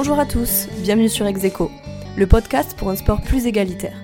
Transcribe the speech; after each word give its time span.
Bonjour 0.00 0.20
à 0.20 0.26
tous, 0.26 0.68
bienvenue 0.84 1.08
sur 1.08 1.26
Execo, 1.26 1.72
le 2.16 2.28
podcast 2.28 2.76
pour 2.78 2.88
un 2.88 2.94
sport 2.94 3.20
plus 3.20 3.46
égalitaire. 3.46 4.00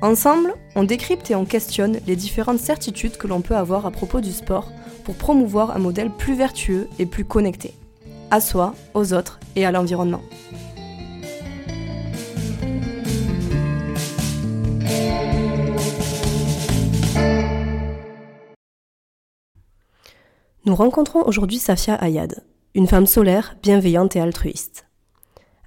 Ensemble, 0.00 0.54
on 0.76 0.84
décrypte 0.84 1.32
et 1.32 1.34
on 1.34 1.44
questionne 1.44 1.98
les 2.06 2.14
différentes 2.14 2.60
certitudes 2.60 3.16
que 3.16 3.26
l'on 3.26 3.40
peut 3.40 3.56
avoir 3.56 3.86
à 3.86 3.90
propos 3.90 4.20
du 4.20 4.30
sport 4.30 4.70
pour 5.02 5.16
promouvoir 5.16 5.74
un 5.74 5.80
modèle 5.80 6.10
plus 6.10 6.36
vertueux 6.36 6.86
et 7.00 7.06
plus 7.06 7.24
connecté, 7.24 7.74
à 8.30 8.40
soi, 8.40 8.76
aux 8.94 9.14
autres 9.14 9.40
et 9.56 9.66
à 9.66 9.72
l'environnement. 9.72 10.22
Nous 20.66 20.76
rencontrons 20.76 21.24
aujourd'hui 21.26 21.58
Safia 21.58 21.96
Ayad, 21.96 22.44
une 22.76 22.86
femme 22.86 23.06
solaire, 23.06 23.56
bienveillante 23.60 24.14
et 24.14 24.20
altruiste. 24.20 24.85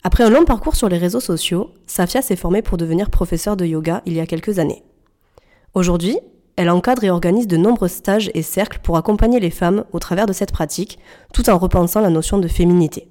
Après 0.04 0.24
un 0.24 0.30
long 0.30 0.46
parcours 0.46 0.76
sur 0.76 0.88
les 0.88 0.98
réseaux 0.98 1.20
sociaux, 1.20 1.74
Safia 1.86 2.22
s'est 2.22 2.38
formée 2.38 2.62
pour 2.62 2.78
devenir 2.78 3.10
professeure 3.10 3.58
de 3.58 3.66
yoga 3.66 4.02
il 4.06 4.14
y 4.14 4.22
a 4.22 4.26
quelques 4.26 4.60
années. 4.60 4.84
Aujourd'hui, 5.74 6.18
elle 6.56 6.70
encadre 6.70 7.04
et 7.04 7.10
organise 7.10 7.48
de 7.48 7.58
nombreux 7.58 7.90
stages 7.90 8.32
et 8.34 8.42
cercles 8.42 8.80
pour 8.82 8.98
accompagner 8.98 9.40
les 9.40 9.50
femmes 9.50 9.84
au 9.92 10.00
travers 10.00 10.26
de 10.26 10.34
cette 10.34 10.52
pratique, 10.52 11.00
tout 11.34 11.50
en 11.50 11.58
repensant 11.58 12.02
la 12.02 12.10
notion 12.10 12.38
de 12.38 12.48
féminité. 12.48 13.10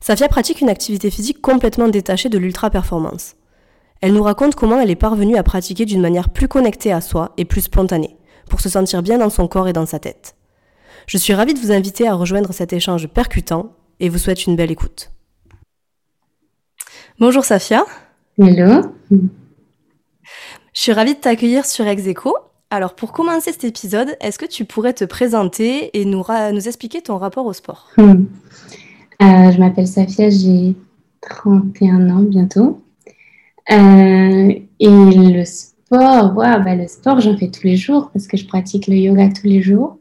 Safia 0.00 0.28
pratique 0.28 0.60
une 0.60 0.68
activité 0.68 1.10
physique 1.10 1.40
complètement 1.40 1.88
détachée 1.88 2.28
de 2.28 2.38
l'ultra-performance. 2.38 3.34
Elle 4.00 4.12
nous 4.12 4.22
raconte 4.22 4.54
comment 4.54 4.80
elle 4.80 4.90
est 4.90 4.96
parvenue 4.96 5.36
à 5.36 5.42
pratiquer 5.42 5.86
d'une 5.86 6.00
manière 6.00 6.30
plus 6.30 6.46
connectée 6.46 6.92
à 6.92 7.00
soi 7.00 7.32
et 7.36 7.44
plus 7.44 7.62
spontanée, 7.62 8.16
pour 8.48 8.60
se 8.60 8.68
sentir 8.68 9.02
bien 9.02 9.18
dans 9.18 9.30
son 9.30 9.48
corps 9.48 9.66
et 9.68 9.72
dans 9.72 9.86
sa 9.86 9.98
tête. 9.98 10.36
Je 11.06 11.18
suis 11.18 11.34
ravie 11.34 11.54
de 11.54 11.58
vous 11.58 11.72
inviter 11.72 12.06
à 12.06 12.14
rejoindre 12.14 12.52
cet 12.52 12.72
échange 12.72 13.08
percutant 13.08 13.72
et 13.98 14.08
vous 14.08 14.18
souhaite 14.18 14.46
une 14.46 14.54
belle 14.54 14.70
écoute. 14.70 15.10
Bonjour 17.20 17.44
Safia. 17.44 17.84
Hello. 18.40 18.92
Je 19.10 19.18
suis 20.72 20.92
ravie 20.92 21.14
de 21.14 21.18
t'accueillir 21.18 21.66
sur 21.66 21.84
Execo. 21.84 22.36
Alors 22.70 22.94
pour 22.94 23.10
commencer 23.10 23.50
cet 23.50 23.64
épisode, 23.64 24.16
est-ce 24.20 24.38
que 24.38 24.46
tu 24.46 24.64
pourrais 24.64 24.92
te 24.92 25.04
présenter 25.04 25.90
et 25.98 26.04
nous, 26.04 26.22
nous 26.52 26.68
expliquer 26.68 27.02
ton 27.02 27.16
rapport 27.16 27.44
au 27.44 27.52
sport? 27.52 27.88
Hmm. 27.96 28.26
euh, 29.20 29.50
Je 29.50 29.58
m'appelle 29.58 29.88
Safia, 29.88 30.30
j'ai 30.30 30.76
31 31.22 32.08
ans 32.08 32.22
bientôt. 32.22 32.84
Euh, 33.72 34.54
et 34.78 34.88
le 34.88 35.44
sport, 35.44 36.34
bah, 36.34 36.76
le 36.76 36.86
sport, 36.86 37.18
j'en 37.20 37.36
fais 37.36 37.50
tous 37.50 37.64
les 37.64 37.76
jours 37.76 38.10
parce 38.12 38.28
que 38.28 38.36
je 38.36 38.46
pratique 38.46 38.86
le 38.86 38.94
yoga 38.94 39.28
tous 39.30 39.48
les 39.48 39.60
jours. 39.60 39.98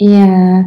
Et, 0.00 0.08
euh, 0.08 0.62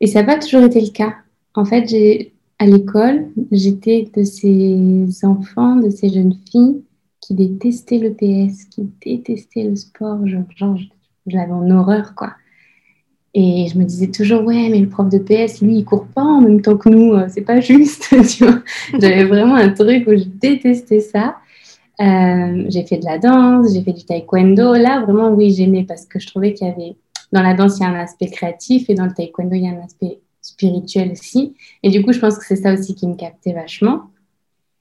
et 0.00 0.08
ça 0.08 0.22
n'a 0.22 0.34
pas 0.34 0.40
toujours 0.40 0.64
été 0.64 0.80
le 0.80 0.90
cas. 0.90 1.14
En 1.54 1.64
fait, 1.64 1.88
j'ai 1.88 2.34
à 2.60 2.66
l'école, 2.66 3.26
j'étais 3.50 4.06
de 4.14 4.22
ces 4.22 5.24
enfants, 5.24 5.76
de 5.76 5.88
ces 5.88 6.10
jeunes 6.10 6.34
filles 6.50 6.82
qui 7.22 7.34
détestaient 7.34 7.98
le 7.98 8.12
PS, 8.12 8.66
qui 8.66 8.86
détestaient 9.02 9.64
le 9.64 9.76
sport. 9.76 10.18
Genre, 10.26 10.76
je 11.26 11.36
l'avais 11.36 11.52
en 11.52 11.70
horreur, 11.70 12.14
quoi. 12.14 12.34
Et 13.32 13.66
je 13.72 13.78
me 13.78 13.84
disais 13.84 14.08
toujours, 14.08 14.44
ouais, 14.44 14.68
mais 14.68 14.78
le 14.78 14.90
prof 14.90 15.08
de 15.08 15.18
PS, 15.18 15.62
lui, 15.62 15.78
il 15.78 15.84
court 15.86 16.06
pas 16.08 16.22
en 16.22 16.42
même 16.42 16.60
temps 16.60 16.76
que 16.76 16.90
nous, 16.90 17.14
euh, 17.14 17.28
c'est 17.30 17.40
pas 17.40 17.60
juste. 17.60 18.14
J'avais 19.00 19.24
vraiment 19.24 19.54
un 19.54 19.70
truc 19.70 20.06
où 20.06 20.10
je 20.10 20.24
détestais 20.24 21.00
ça. 21.00 21.36
Euh, 22.00 22.64
j'ai 22.68 22.84
fait 22.84 22.98
de 22.98 23.06
la 23.06 23.18
danse, 23.18 23.72
j'ai 23.72 23.82
fait 23.82 23.94
du 23.94 24.04
taekwondo. 24.04 24.74
Là, 24.74 25.00
vraiment, 25.00 25.30
oui, 25.30 25.52
j'aimais 25.52 25.84
parce 25.84 26.04
que 26.04 26.18
je 26.18 26.26
trouvais 26.26 26.52
qu'il 26.52 26.66
y 26.66 26.70
avait, 26.70 26.96
dans 27.32 27.42
la 27.42 27.54
danse, 27.54 27.78
il 27.78 27.84
y 27.84 27.86
a 27.86 27.88
un 27.88 28.00
aspect 28.00 28.26
créatif 28.26 28.90
et 28.90 28.94
dans 28.94 29.06
le 29.06 29.14
taekwondo, 29.14 29.54
il 29.54 29.64
y 29.64 29.68
a 29.68 29.70
un 29.70 29.82
aspect 29.82 30.18
spirituel 30.42 31.12
aussi. 31.12 31.54
Et 31.82 31.90
du 31.90 32.02
coup, 32.04 32.12
je 32.12 32.18
pense 32.18 32.38
que 32.38 32.44
c'est 32.44 32.56
ça 32.56 32.72
aussi 32.72 32.94
qui 32.94 33.06
me 33.06 33.14
captait 33.14 33.52
vachement. 33.52 34.10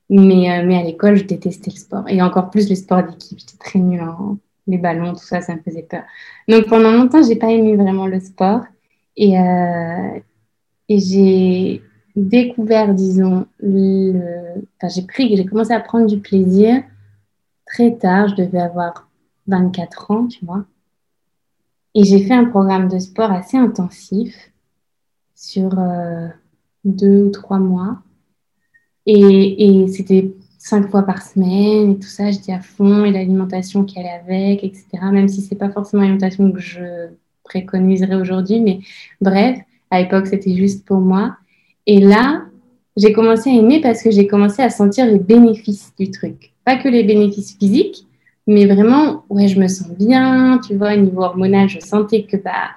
Mais, 0.10 0.52
euh, 0.52 0.66
mais 0.66 0.78
à 0.78 0.84
l'école, 0.84 1.16
je 1.16 1.24
détestais 1.24 1.72
le 1.72 1.78
sport. 1.78 2.04
Et 2.08 2.22
encore 2.22 2.50
plus 2.50 2.70
le 2.70 2.76
sport 2.76 3.04
d'équipe. 3.04 3.40
J'étais 3.40 3.58
très 3.58 3.80
nulle 3.80 4.02
en 4.02 4.38
les 4.70 4.78
ballons, 4.78 5.14
tout 5.14 5.26
ça, 5.26 5.42
ça 5.42 5.56
me 5.56 5.62
faisait 5.62 5.84
peur. 5.84 6.04
Donc 6.48 6.68
pendant 6.68 6.92
longtemps, 6.92 7.24
j'ai 7.24 7.36
pas 7.36 7.52
aimé 7.52 7.76
vraiment 7.76 8.08
le 8.08 8.20
sport. 8.20 8.62
Et, 9.18 9.38
euh, 9.40 10.20
et 10.88 11.00
j'ai 11.00 11.82
découvert, 12.16 12.94
disons, 12.94 13.46
j'ai 13.62 15.02
pris, 15.08 15.36
j'ai 15.36 15.46
commencé 15.46 15.74
à 15.74 15.80
prendre 15.80 16.08
du 16.08 16.20
plaisir 16.20 16.84
très 17.66 17.96
tard. 17.96 18.30
Je 18.30 18.36
devais 18.36 18.62
avoir 18.62 19.10
24 19.48 20.12
ans, 20.12 20.28
tu 20.28 20.46
vois. 20.46 20.66
Et 21.96 22.04
j'ai 22.04 22.24
fait 22.24 22.34
un 22.34 22.46
programme 22.46 22.88
de 22.88 23.00
sport 23.00 23.32
assez 23.32 23.58
intensif 23.58 24.49
sur 25.40 25.80
euh, 25.80 26.28
deux 26.84 27.24
ou 27.24 27.30
trois 27.30 27.60
mois. 27.60 28.00
Et, 29.06 29.86
c'était 29.88 30.34
cinq 30.60 30.90
fois 30.92 31.04
par 31.04 31.24
semaine 31.24 31.92
et 31.92 31.96
tout 31.96 32.10
ça, 32.10 32.30
j'étais 32.30 32.52
à 32.52 32.60
fond 32.60 33.06
et 33.06 33.12
l'alimentation 33.12 33.86
qui 33.86 33.98
allait 33.98 34.10
avec, 34.10 34.64
etc. 34.64 34.86
Même 35.12 35.30
si 35.30 35.42
c'est 35.42 35.56
pas 35.56 35.70
forcément 35.70 36.04
l'alimentation 36.04 36.52
que 36.52 36.60
je 36.60 37.08
préconiserais 37.46 38.16
aujourd'hui, 38.16 38.60
mais 38.60 38.80
bref, 39.22 39.58
à 39.90 40.02
l'époque 40.02 40.28
c'était 40.28 40.56
juste 40.56 40.86
pour 40.86 41.00
moi. 41.00 41.38
Et 41.88 42.00
là, 42.02 42.44
j'ai 42.98 43.14
commencé 43.14 43.50
à 43.50 43.54
aimer 43.54 43.80
parce 43.82 44.04
que 44.04 44.12
j'ai 44.12 44.28
commencé 44.28 44.62
à 44.62 44.70
sentir 44.70 45.06
les 45.06 45.20
bénéfices 45.20 45.94
du 45.98 46.12
truc. 46.12 46.52
Pas 46.66 46.76
que 46.76 46.90
les 46.90 47.04
bénéfices 47.04 47.58
physiques, 47.58 48.06
mais 48.46 48.66
vraiment, 48.66 49.24
ouais, 49.30 49.48
je 49.48 49.60
me 49.60 49.68
sens 49.68 49.90
bien, 49.98 50.60
tu 50.68 50.76
vois, 50.76 50.94
au 50.94 50.98
niveau 50.98 51.22
hormonal, 51.22 51.70
je 51.70 51.80
sentais 51.80 52.24
que 52.24 52.38
bah, 52.38 52.72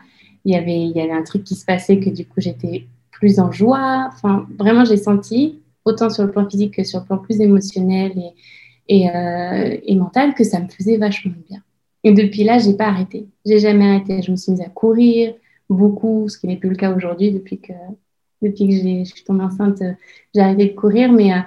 il 0.44 0.52
y 0.54 0.56
avait, 0.56 0.80
il 0.82 0.96
y 0.96 1.00
un 1.00 1.22
truc 1.22 1.44
qui 1.44 1.54
se 1.54 1.64
passait 1.64 1.98
que 2.00 2.10
du 2.10 2.26
coup 2.26 2.40
j'étais 2.40 2.86
plus 3.22 3.38
en 3.38 3.52
joie. 3.52 4.10
Enfin, 4.12 4.46
vraiment, 4.58 4.84
j'ai 4.84 4.96
senti, 4.96 5.60
autant 5.84 6.10
sur 6.10 6.24
le 6.24 6.32
plan 6.32 6.48
physique 6.48 6.74
que 6.74 6.84
sur 6.84 7.00
le 7.00 7.06
plan 7.06 7.18
plus 7.18 7.40
émotionnel 7.40 8.12
et, 8.88 9.08
euh, 9.08 9.94
mental, 9.94 10.34
que 10.34 10.44
ça 10.44 10.60
me 10.60 10.68
faisait 10.68 10.96
vachement 10.96 11.32
bien. 11.48 11.62
Et 12.04 12.12
depuis 12.12 12.42
là, 12.42 12.58
j'ai 12.58 12.74
pas 12.74 12.86
arrêté. 12.86 13.28
J'ai 13.46 13.60
jamais 13.60 13.86
arrêté. 13.88 14.22
Je 14.22 14.32
me 14.32 14.36
suis 14.36 14.52
mise 14.52 14.60
à 14.60 14.68
courir 14.68 15.34
beaucoup, 15.70 16.28
ce 16.28 16.36
qui 16.36 16.48
n'est 16.48 16.56
plus 16.56 16.68
le 16.70 16.76
cas 16.76 16.92
aujourd'hui 16.92 17.30
depuis 17.30 17.60
que 17.60 17.72
depuis 18.42 18.68
que 18.68 18.74
je 18.74 19.04
suis 19.04 19.22
tombée 19.22 19.44
enceinte, 19.44 19.80
j'ai 20.34 20.40
arrêté 20.40 20.66
de 20.66 20.74
courir. 20.74 21.12
Mais 21.12 21.32
euh, 21.32 21.38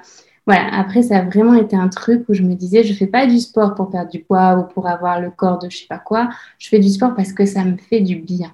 voilà, 0.47 0.73
après, 0.73 1.01
ça 1.03 1.17
a 1.17 1.21
vraiment 1.23 1.55
été 1.55 1.75
un 1.75 1.89
truc 1.89 2.23
où 2.29 2.33
je 2.33 2.41
me 2.43 2.55
disais, 2.55 2.83
je 2.83 2.93
fais 2.93 3.07
pas 3.07 3.27
du 3.27 3.39
sport 3.39 3.75
pour 3.75 3.89
perdre 3.89 4.09
du 4.09 4.19
poids 4.19 4.57
ou 4.57 4.73
pour 4.73 4.87
avoir 4.87 5.19
le 5.19 5.29
corps 5.29 5.59
de 5.59 5.69
je 5.69 5.79
sais 5.79 5.87
pas 5.87 5.99
quoi. 5.99 6.29
Je 6.57 6.69
fais 6.69 6.79
du 6.79 6.89
sport 6.89 7.15
parce 7.15 7.33
que 7.33 7.45
ça 7.45 7.65
me 7.65 7.75
fait 7.75 7.99
du 7.99 8.15
bien. 8.15 8.53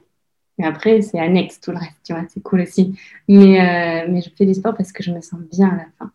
Après, 0.64 1.02
c'est 1.02 1.20
annexe 1.20 1.60
tout 1.60 1.72
le 1.72 1.78
reste, 1.78 1.98
tu 2.04 2.14
vois, 2.14 2.24
c'est 2.30 2.42
cool 2.42 2.62
aussi. 2.62 2.96
Mais, 3.28 3.60
euh, 3.60 4.08
mais 4.10 4.22
je 4.22 4.30
fais 4.36 4.46
du 4.46 4.54
sport 4.54 4.76
parce 4.76 4.92
que 4.92 5.04
je 5.04 5.12
me 5.12 5.22
sens 5.22 5.40
bien 5.52 5.70
à 5.70 5.76
la 5.76 5.86
fin. 6.00 6.12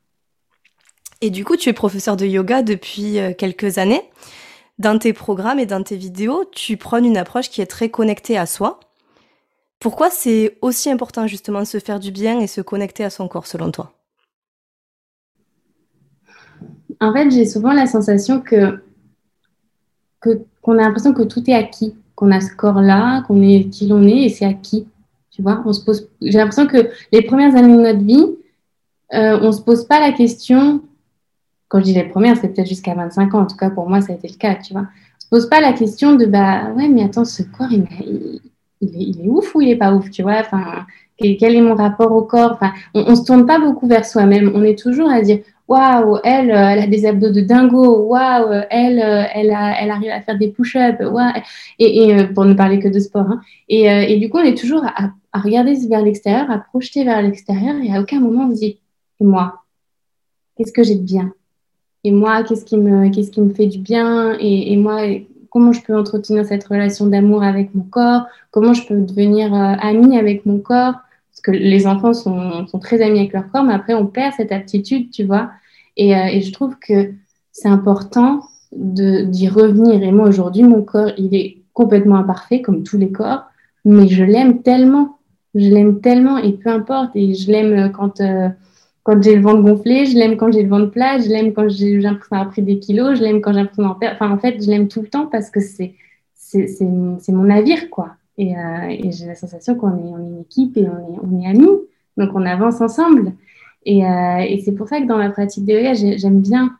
Et 1.20 1.30
du 1.30 1.44
coup, 1.44 1.56
tu 1.56 1.68
es 1.68 1.72
professeur 1.72 2.16
de 2.16 2.26
yoga 2.26 2.62
depuis 2.62 3.18
euh, 3.18 3.32
quelques 3.32 3.78
années. 3.78 4.02
Dans 4.78 4.98
tes 4.98 5.12
programmes 5.12 5.58
et 5.58 5.66
dans 5.66 5.82
tes 5.82 5.96
vidéos, 5.96 6.44
tu 6.52 6.76
prônes 6.76 7.06
une 7.06 7.16
approche 7.16 7.48
qui 7.48 7.62
est 7.62 7.66
très 7.66 7.88
connectée 7.88 8.36
à 8.36 8.44
soi. 8.44 8.80
Pourquoi 9.78 10.10
c'est 10.10 10.58
aussi 10.60 10.90
important 10.90 11.26
justement 11.26 11.60
de 11.60 11.66
se 11.66 11.78
faire 11.78 12.00
du 12.00 12.10
bien 12.10 12.40
et 12.40 12.46
se 12.46 12.60
connecter 12.60 13.04
à 13.04 13.10
son 13.10 13.28
corps 13.28 13.46
selon 13.46 13.70
toi? 13.70 13.92
En 17.00 17.12
fait, 17.12 17.30
j'ai 17.30 17.46
souvent 17.46 17.72
la 17.72 17.86
sensation 17.86 18.40
que 18.40 18.82
qu'on 20.20 20.78
a 20.78 20.82
l'impression 20.82 21.14
que 21.14 21.22
tout 21.22 21.48
est 21.48 21.54
acquis 21.54 21.94
qu'on 22.16 22.32
a 22.32 22.40
ce 22.40 22.52
corps-là, 22.56 23.22
qu'on 23.28 23.40
est 23.42 23.68
qui 23.70 23.86
l'on 23.86 24.02
est 24.02 24.24
et 24.24 24.28
c'est 24.30 24.46
à 24.46 24.54
qui. 24.54 24.88
Tu 25.30 25.42
vois, 25.42 25.62
on 25.66 25.72
se 25.72 25.84
pose. 25.84 26.08
J'ai 26.22 26.38
l'impression 26.38 26.66
que 26.66 26.88
les 27.12 27.22
premières 27.22 27.54
années 27.54 27.76
de 27.76 27.82
notre 27.82 28.02
vie, 28.02 28.26
euh, 29.14 29.38
on 29.42 29.52
se 29.52 29.60
pose 29.60 29.84
pas 29.86 30.00
la 30.00 30.12
question. 30.12 30.82
Quand 31.68 31.78
je 31.80 31.84
dis 31.84 31.94
les 31.94 32.04
premières, 32.04 32.36
c'est 32.36 32.48
peut-être 32.48 32.68
jusqu'à 32.68 32.94
25 32.94 33.34
ans. 33.34 33.40
En 33.40 33.46
tout 33.46 33.56
cas, 33.56 33.70
pour 33.70 33.88
moi, 33.88 34.00
ça 34.00 34.12
a 34.12 34.16
été 34.16 34.28
le 34.28 34.36
cas. 34.36 34.54
Tu 34.54 34.72
vois, 34.72 34.82
on 34.82 35.20
se 35.20 35.28
pose 35.28 35.48
pas 35.48 35.60
la 35.60 35.74
question 35.74 36.14
de 36.14 36.24
bah 36.24 36.70
ouais, 36.70 36.88
mais 36.88 37.04
attends, 37.04 37.26
ce 37.26 37.42
corps, 37.42 37.68
il, 37.70 37.84
est, 38.80 39.28
ouf 39.28 39.54
ou 39.54 39.60
il 39.60 39.68
est 39.68 39.76
pas 39.76 39.92
ouf. 39.92 40.10
Tu 40.10 40.22
vois, 40.22 40.40
enfin, 40.40 40.86
quel, 41.18 41.54
est 41.54 41.60
mon 41.60 41.74
rapport 41.74 42.12
au 42.12 42.22
corps? 42.22 42.52
Enfin, 42.52 42.72
on, 42.94 43.04
on 43.08 43.14
se 43.14 43.24
tourne 43.24 43.44
pas 43.44 43.58
beaucoup 43.58 43.86
vers 43.86 44.06
soi-même. 44.06 44.52
On 44.54 44.62
est 44.62 44.78
toujours 44.78 45.10
à 45.10 45.20
dire 45.20 45.40
waouh, 45.68 46.18
elle, 46.22 46.50
euh, 46.50 46.68
elle 46.70 46.78
a 46.80 46.86
des 46.86 47.06
abdos 47.06 47.30
de 47.30 47.40
dingo, 47.40 48.06
waouh, 48.06 48.62
elle, 48.70 49.00
euh, 49.00 49.24
elle, 49.34 49.56
elle 49.80 49.90
arrive 49.90 50.10
à 50.10 50.20
faire 50.20 50.38
des 50.38 50.48
push-ups, 50.48 51.00
et, 51.78 52.14
euh, 52.14 52.26
pour 52.32 52.44
ne 52.44 52.54
parler 52.54 52.78
que 52.78 52.88
de 52.88 52.98
sport. 52.98 53.26
Hein. 53.28 53.40
Et, 53.68 54.16
du 54.18 54.30
coup, 54.30 54.38
on 54.38 54.44
est 54.44 54.56
toujours 54.56 54.84
à, 54.84 55.12
regarder 55.38 55.74
vers 55.88 56.02
l'extérieur, 56.02 56.50
à 56.50 56.58
projeter 56.58 57.04
vers 57.04 57.20
l'extérieur, 57.20 57.76
et 57.82 57.94
à 57.94 58.00
aucun 58.00 58.20
moment 58.20 58.46
on 58.46 58.54
se 58.54 58.60
dit, 58.60 58.78
et 59.20 59.24
moi, 59.24 59.62
qu'est-ce 60.56 60.72
que 60.72 60.82
j'ai 60.82 60.94
de 60.94 61.02
bien? 61.02 61.32
Et 62.04 62.10
moi, 62.10 62.42
qu'est-ce 62.44 62.64
qui 62.64 62.76
me, 62.76 63.10
qu'est-ce 63.10 63.30
qui 63.30 63.40
me 63.40 63.52
fait 63.52 63.66
du 63.66 63.78
bien? 63.78 64.36
Et, 64.38 64.76
moi, 64.76 65.02
comment 65.50 65.72
je 65.72 65.82
peux 65.82 65.96
entretenir 65.96 66.46
cette 66.46 66.64
relation 66.64 67.06
d'amour 67.06 67.42
avec 67.42 67.74
mon 67.74 67.82
corps? 67.82 68.26
Comment 68.52 68.72
je 68.72 68.86
peux 68.86 69.00
devenir 69.00 69.52
amie 69.52 70.16
avec 70.16 70.46
mon 70.46 70.58
corps? 70.58 70.94
Parce 71.36 71.42
que 71.42 71.50
les 71.50 71.86
enfants 71.86 72.14
sont, 72.14 72.66
très 72.80 73.02
amis 73.02 73.18
avec 73.18 73.32
leur 73.34 73.50
corps, 73.50 73.62
mais 73.62 73.74
après, 73.74 73.92
on 73.92 74.06
perd 74.06 74.32
cette 74.36 74.52
aptitude, 74.52 75.10
tu 75.10 75.24
vois. 75.24 75.50
Et, 75.96 76.16
euh, 76.16 76.40
je 76.40 76.50
trouve 76.50 76.76
que 76.78 77.12
c'est 77.52 77.68
important 77.68 78.40
d'y 78.72 79.48
revenir. 79.48 80.02
Et 80.02 80.12
moi, 80.12 80.28
aujourd'hui, 80.28 80.62
mon 80.62 80.82
corps, 80.82 81.10
il 81.18 81.34
est 81.34 81.58
complètement 81.74 82.16
imparfait, 82.16 82.62
comme 82.62 82.82
tous 82.84 82.96
les 82.96 83.12
corps, 83.12 83.44
mais 83.84 84.08
je 84.08 84.24
l'aime 84.24 84.62
tellement. 84.62 85.18
je 85.54 85.68
l'aime 85.70 86.00
tellement 86.00 86.38
et 86.38 86.52
peu 86.52 86.70
importe. 86.70 87.14
Et 87.14 87.34
je 87.34 87.50
l'aime 87.50 87.92
quand, 87.92 88.20
euh, 88.20 88.48
quand 89.02 89.22
j'ai 89.22 89.36
le 89.36 89.42
ventre 89.42 89.62
gonflé, 89.62 90.06
je 90.06 90.16
l'aime 90.16 90.36
quand 90.36 90.50
j'ai 90.52 90.62
le 90.62 90.68
ventre 90.68 90.90
plat, 90.90 91.18
je 91.18 91.28
l'aime 91.28 91.52
quand 91.52 91.68
j'ai 91.68 91.98
l'impression 91.98 92.36
d'avoir 92.36 92.50
pris 92.50 92.62
des 92.62 92.78
kilos, 92.78 93.18
je 93.18 93.22
l'aime 93.22 93.40
quand 93.40 93.52
j'ai 93.52 93.60
l'impression 93.60 93.82
d'en 93.84 93.94
perdre. 93.94 94.16
Enfin, 94.20 94.32
en 94.32 94.38
fait, 94.38 94.62
je 94.62 94.70
l'aime 94.70 94.88
tout 94.88 95.02
le 95.02 95.08
temps 95.08 95.26
parce 95.26 95.50
que 95.50 95.60
c'est 95.60 95.94
mon 96.80 97.44
navire, 97.44 97.90
quoi. 97.90 98.16
Et, 98.38 98.56
euh, 98.56 98.88
et 98.88 99.12
j'ai 99.12 99.26
la 99.26 99.34
sensation 99.34 99.74
qu'on 99.74 99.96
est, 99.96 100.12
on 100.12 100.18
une 100.18 100.40
équipe 100.40 100.76
et 100.76 100.86
on 100.88 101.40
est, 101.40 101.46
amis. 101.46 101.68
Donc, 102.16 102.30
on 102.34 102.44
avance 102.44 102.80
ensemble. 102.80 103.32
Et, 103.84 104.04
euh, 104.04 104.58
c'est 104.64 104.72
pour 104.72 104.88
ça 104.88 105.00
que 105.00 105.06
dans 105.06 105.18
la 105.18 105.30
pratique 105.30 105.64
de 105.64 105.72
yoga, 105.72 105.94
j'aime 105.94 106.40
bien 106.40 106.76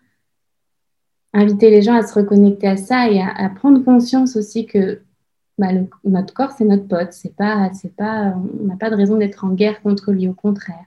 inviter 1.32 1.70
les 1.70 1.82
gens 1.82 1.94
à 1.94 2.06
se 2.06 2.14
reconnecter 2.14 2.67
à 2.67 2.76
ça 2.76 3.11
et 3.11 3.20
à, 3.20 3.49
prendre 3.50 3.82
conscience 3.85 4.37
aussi 4.37 4.67
que 4.67 5.00
bah, 5.58 5.69
notre 6.05 6.35
corps, 6.35 6.53
c'est 6.53 6.64
notre 6.64 6.88
pote. 6.88 7.12
C'est 7.12 7.35
pas, 7.35 7.70
pas, 7.97 8.35
on 8.61 8.64
n'a 8.64 8.76
pas 8.76 8.91
de 8.91 8.97
raison 8.97 9.17
d'être 9.17 9.44
en 9.44 9.50
guerre 9.50 9.82
contre 9.82 10.12
lui, 10.12 10.29
au 10.29 10.35
contraire. 10.35 10.85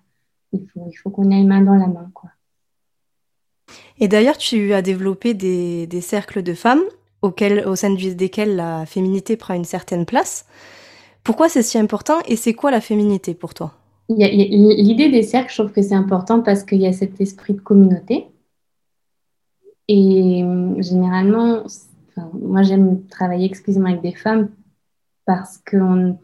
Il 0.54 0.68
faut, 0.98 1.10
qu'on 1.12 1.32
aille 1.32 1.46
main 1.46 1.62
dans 1.62 1.76
la 1.76 1.88
main. 1.88 2.10
Quoi. 2.14 2.32
Et 4.00 4.08
d'ailleurs, 4.08 4.38
tu 4.38 4.74
as 4.74 4.82
développé 4.82 5.36
des 5.36 6.02
cercles 6.02 6.42
de 6.42 6.54
femmes 6.54 6.82
au 7.22 7.76
sein 7.76 7.94
desquels 7.94 8.56
la 8.56 8.86
féminité 8.86 9.38
prend 9.38 9.54
une 9.54 9.66
certaine 9.66 10.06
place. 10.06 10.46
Pourquoi 11.24 11.50
c'est 11.50 11.64
si 11.64 11.78
important 11.78 12.20
et 12.28 12.36
c'est 12.36 12.54
quoi 12.54 12.72
la 12.72 12.82
féminité 12.82 13.34
pour 13.34 13.54
toi? 13.54 13.74
L'idée 14.10 15.10
des 15.10 15.22
cercles, 15.22 15.52
je 15.52 15.62
trouve 15.62 15.72
que 15.72 15.82
c'est 15.82 15.94
important 15.94 16.42
parce 16.42 16.64
qu'il 16.64 16.82
y 16.82 16.88
a 16.88 16.94
cet 16.94 17.22
esprit 17.22 17.54
de 17.54 17.60
communauté. 17.60 18.28
Et 19.88 20.44
euh, 20.44 20.82
généralement, 20.82 21.64
moi 22.34 22.64
j'aime 22.64 23.06
travailler 23.08 23.46
exclusivement 23.46 23.90
avec 23.90 24.02
des 24.02 24.14
femmes 24.14 24.50
parce 25.26 25.60
qu'on 25.70 26.18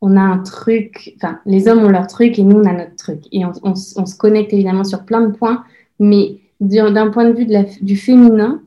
on 0.00 0.16
a 0.16 0.20
un 0.20 0.38
truc, 0.38 1.14
enfin 1.16 1.40
les 1.44 1.68
hommes 1.68 1.84
ont 1.84 1.88
leur 1.88 2.06
truc 2.06 2.38
et 2.38 2.42
nous 2.42 2.60
on 2.60 2.64
a 2.66 2.72
notre 2.72 2.96
truc. 2.96 3.24
Et 3.32 3.44
on, 3.44 3.74
se 3.74 4.16
connecte 4.16 4.52
évidemment 4.52 4.84
sur 4.84 5.04
plein 5.04 5.22
de 5.22 5.32
points, 5.32 5.64
mais 5.98 6.40
d'un 6.60 7.10
point 7.10 7.28
de 7.28 7.36
vue 7.36 7.46
du 7.82 7.96
féminin, 7.96 8.62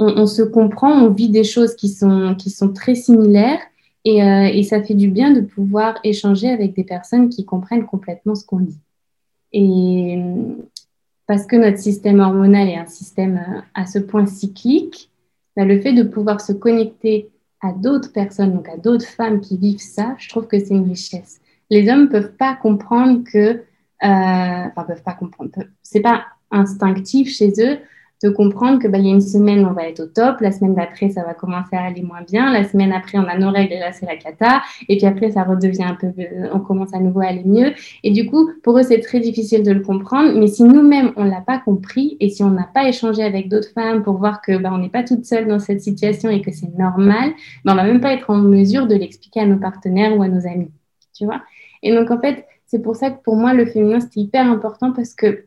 on, 0.00 0.26
se 0.26 0.42
comprend, 0.42 0.90
on 0.90 1.10
vit 1.10 1.28
des 1.28 1.44
choses 1.44 1.76
qui 1.76 1.88
sont, 1.88 2.34
qui 2.34 2.48
sont 2.48 2.72
très 2.72 2.94
similaires 2.94 3.60
et, 4.06 4.22
euh, 4.22 4.44
et, 4.46 4.62
ça 4.62 4.82
fait 4.82 4.94
du 4.94 5.08
bien 5.08 5.30
de 5.30 5.42
pouvoir 5.42 5.98
échanger 6.04 6.48
avec 6.48 6.74
des 6.74 6.84
personnes 6.84 7.28
qui 7.28 7.44
comprennent 7.44 7.84
complètement 7.84 8.34
ce 8.34 8.46
qu'on 8.46 8.60
dit. 8.60 8.78
Et, 9.52 10.18
parce 11.26 11.44
que 11.44 11.56
notre 11.56 11.78
système 11.78 12.20
hormonal 12.20 12.68
est 12.68 12.78
un 12.78 12.86
système 12.86 13.36
euh, 13.36 13.60
à 13.74 13.86
ce 13.86 13.98
point 13.98 14.24
cyclique, 14.24 15.10
bah, 15.54 15.66
le 15.66 15.78
fait 15.82 15.92
de 15.92 16.02
pouvoir 16.02 16.40
se 16.40 16.52
connecter 16.54 17.28
à 17.60 17.72
d'autres 17.72 18.10
personnes, 18.10 18.54
donc 18.54 18.70
à 18.70 18.78
d'autres 18.78 19.06
femmes 19.06 19.40
qui 19.42 19.58
vivent 19.58 19.80
ça, 19.80 20.14
je 20.18 20.30
trouve 20.30 20.46
que 20.46 20.58
c'est 20.58 20.74
une 20.74 20.88
richesse. 20.88 21.40
Les 21.68 21.90
hommes 21.90 22.04
ne 22.04 22.06
peuvent 22.06 22.32
pas 22.32 22.56
comprendre 22.56 23.22
que, 23.22 23.38
euh, 23.48 23.60
enfin, 24.00 24.84
peuvent 24.88 25.02
pas 25.02 25.12
comprendre, 25.12 25.50
c'est 25.82 26.00
pas 26.00 26.24
instinctif 26.50 27.28
chez 27.28 27.52
eux 27.58 27.78
de 28.22 28.28
comprendre 28.28 28.78
que 28.78 28.86
bah, 28.86 28.98
il 28.98 29.06
y 29.06 29.08
a 29.08 29.14
une 29.14 29.20
semaine 29.20 29.64
on 29.64 29.72
va 29.72 29.88
être 29.88 30.00
au 30.00 30.06
top, 30.06 30.40
la 30.40 30.52
semaine 30.52 30.74
d'après 30.74 31.08
ça 31.08 31.22
va 31.22 31.32
commencer 31.32 31.74
à 31.74 31.84
aller 31.84 32.02
moins 32.02 32.22
bien, 32.22 32.52
la 32.52 32.64
semaine 32.64 32.92
après 32.92 33.18
on 33.18 33.24
a 33.24 33.38
nos 33.38 33.50
règles 33.50 33.72
et 33.72 33.78
là 33.78 33.92
c'est 33.92 34.06
la 34.06 34.16
cata, 34.16 34.62
et 34.88 34.96
puis 34.98 35.06
après 35.06 35.30
ça 35.30 35.42
redevient 35.42 35.84
un 35.84 35.94
peu, 35.94 36.08
on 36.52 36.60
commence 36.60 36.92
à 36.92 36.98
nouveau 37.00 37.20
à 37.20 37.26
aller 37.26 37.44
mieux. 37.44 37.72
Et 38.02 38.10
du 38.10 38.26
coup 38.26 38.50
pour 38.62 38.78
eux 38.78 38.82
c'est 38.82 39.00
très 39.00 39.20
difficile 39.20 39.62
de 39.62 39.72
le 39.72 39.80
comprendre, 39.80 40.38
mais 40.38 40.48
si 40.48 40.64
nous-mêmes 40.64 41.12
on 41.16 41.24
l'a 41.24 41.40
pas 41.40 41.58
compris 41.58 42.16
et 42.20 42.28
si 42.28 42.42
on 42.42 42.50
n'a 42.50 42.68
pas 42.72 42.88
échangé 42.88 43.22
avec 43.22 43.48
d'autres 43.48 43.72
femmes 43.72 44.02
pour 44.02 44.18
voir 44.18 44.42
que 44.42 44.58
bah, 44.58 44.70
on 44.72 44.78
n'est 44.78 44.90
pas 44.90 45.02
toute 45.02 45.24
seule 45.24 45.46
dans 45.46 45.58
cette 45.58 45.80
situation 45.80 46.28
et 46.28 46.42
que 46.42 46.52
c'est 46.52 46.76
normal, 46.78 47.30
bah, 47.64 47.72
on 47.72 47.76
va 47.76 47.84
même 47.84 48.00
pas 48.00 48.12
être 48.12 48.30
en 48.30 48.36
mesure 48.36 48.86
de 48.86 48.94
l'expliquer 48.94 49.40
à 49.40 49.46
nos 49.46 49.58
partenaires 49.58 50.16
ou 50.16 50.22
à 50.22 50.28
nos 50.28 50.46
amis, 50.46 50.70
tu 51.14 51.24
vois? 51.24 51.40
Et 51.82 51.94
donc 51.94 52.10
en 52.10 52.20
fait 52.20 52.44
c'est 52.66 52.82
pour 52.82 52.96
ça 52.96 53.10
que 53.10 53.22
pour 53.22 53.36
moi 53.36 53.54
le 53.54 53.64
féminin 53.66 53.98
c'est 54.00 54.16
hyper 54.16 54.46
important 54.46 54.92
parce 54.92 55.14
que 55.14 55.46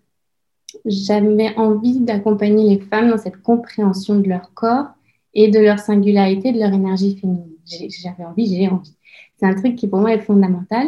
j'avais 0.85 1.55
envie 1.57 1.99
d'accompagner 1.99 2.75
les 2.75 2.79
femmes 2.79 3.09
dans 3.09 3.17
cette 3.17 3.41
compréhension 3.41 4.19
de 4.19 4.27
leur 4.27 4.53
corps 4.53 4.87
et 5.33 5.49
de 5.49 5.59
leur 5.59 5.79
singularité, 5.79 6.51
de 6.51 6.59
leur 6.59 6.73
énergie 6.73 7.17
féminine. 7.17 7.53
J'avais 7.65 8.25
envie, 8.25 8.47
j'ai 8.47 8.67
envie. 8.67 8.95
C'est 9.37 9.45
un 9.45 9.55
truc 9.55 9.75
qui 9.75 9.87
pour 9.87 9.99
moi 9.99 10.13
est 10.13 10.19
fondamental 10.19 10.87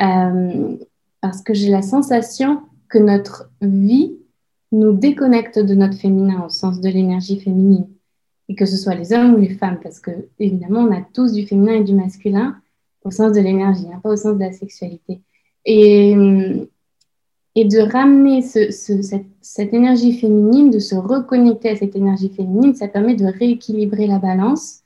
euh, 0.00 0.76
parce 1.20 1.42
que 1.42 1.54
j'ai 1.54 1.70
la 1.70 1.82
sensation 1.82 2.60
que 2.88 2.98
notre 2.98 3.50
vie 3.60 4.16
nous 4.72 4.92
déconnecte 4.92 5.58
de 5.58 5.74
notre 5.74 5.98
féminin 5.98 6.44
au 6.44 6.48
sens 6.48 6.80
de 6.80 6.88
l'énergie 6.88 7.40
féminine. 7.40 7.88
Et 8.48 8.54
que 8.54 8.66
ce 8.66 8.76
soit 8.76 8.94
les 8.94 9.12
hommes 9.12 9.34
ou 9.34 9.38
les 9.38 9.54
femmes, 9.54 9.78
parce 9.80 10.00
que 10.00 10.10
évidemment, 10.40 10.80
on 10.80 10.92
a 10.92 11.02
tous 11.12 11.32
du 11.32 11.46
féminin 11.46 11.74
et 11.74 11.84
du 11.84 11.94
masculin 11.94 12.56
au 13.04 13.10
sens 13.10 13.32
de 13.32 13.40
l'énergie, 13.40 13.86
hein, 13.92 14.00
pas 14.02 14.10
au 14.10 14.16
sens 14.16 14.34
de 14.34 14.40
la 14.40 14.52
sexualité. 14.52 15.20
Et, 15.64 16.16
et 17.56 17.64
de 17.64 17.80
ramener 17.80 18.42
cette, 18.42 19.74
énergie 19.74 20.18
féminine, 20.18 20.70
de 20.70 20.78
se 20.78 20.94
reconnecter 20.94 21.70
à 21.70 21.76
cette 21.76 21.96
énergie 21.96 22.28
féminine, 22.28 22.74
ça 22.74 22.86
permet 22.86 23.14
de 23.14 23.26
rééquilibrer 23.26 24.06
la 24.06 24.18
balance. 24.18 24.80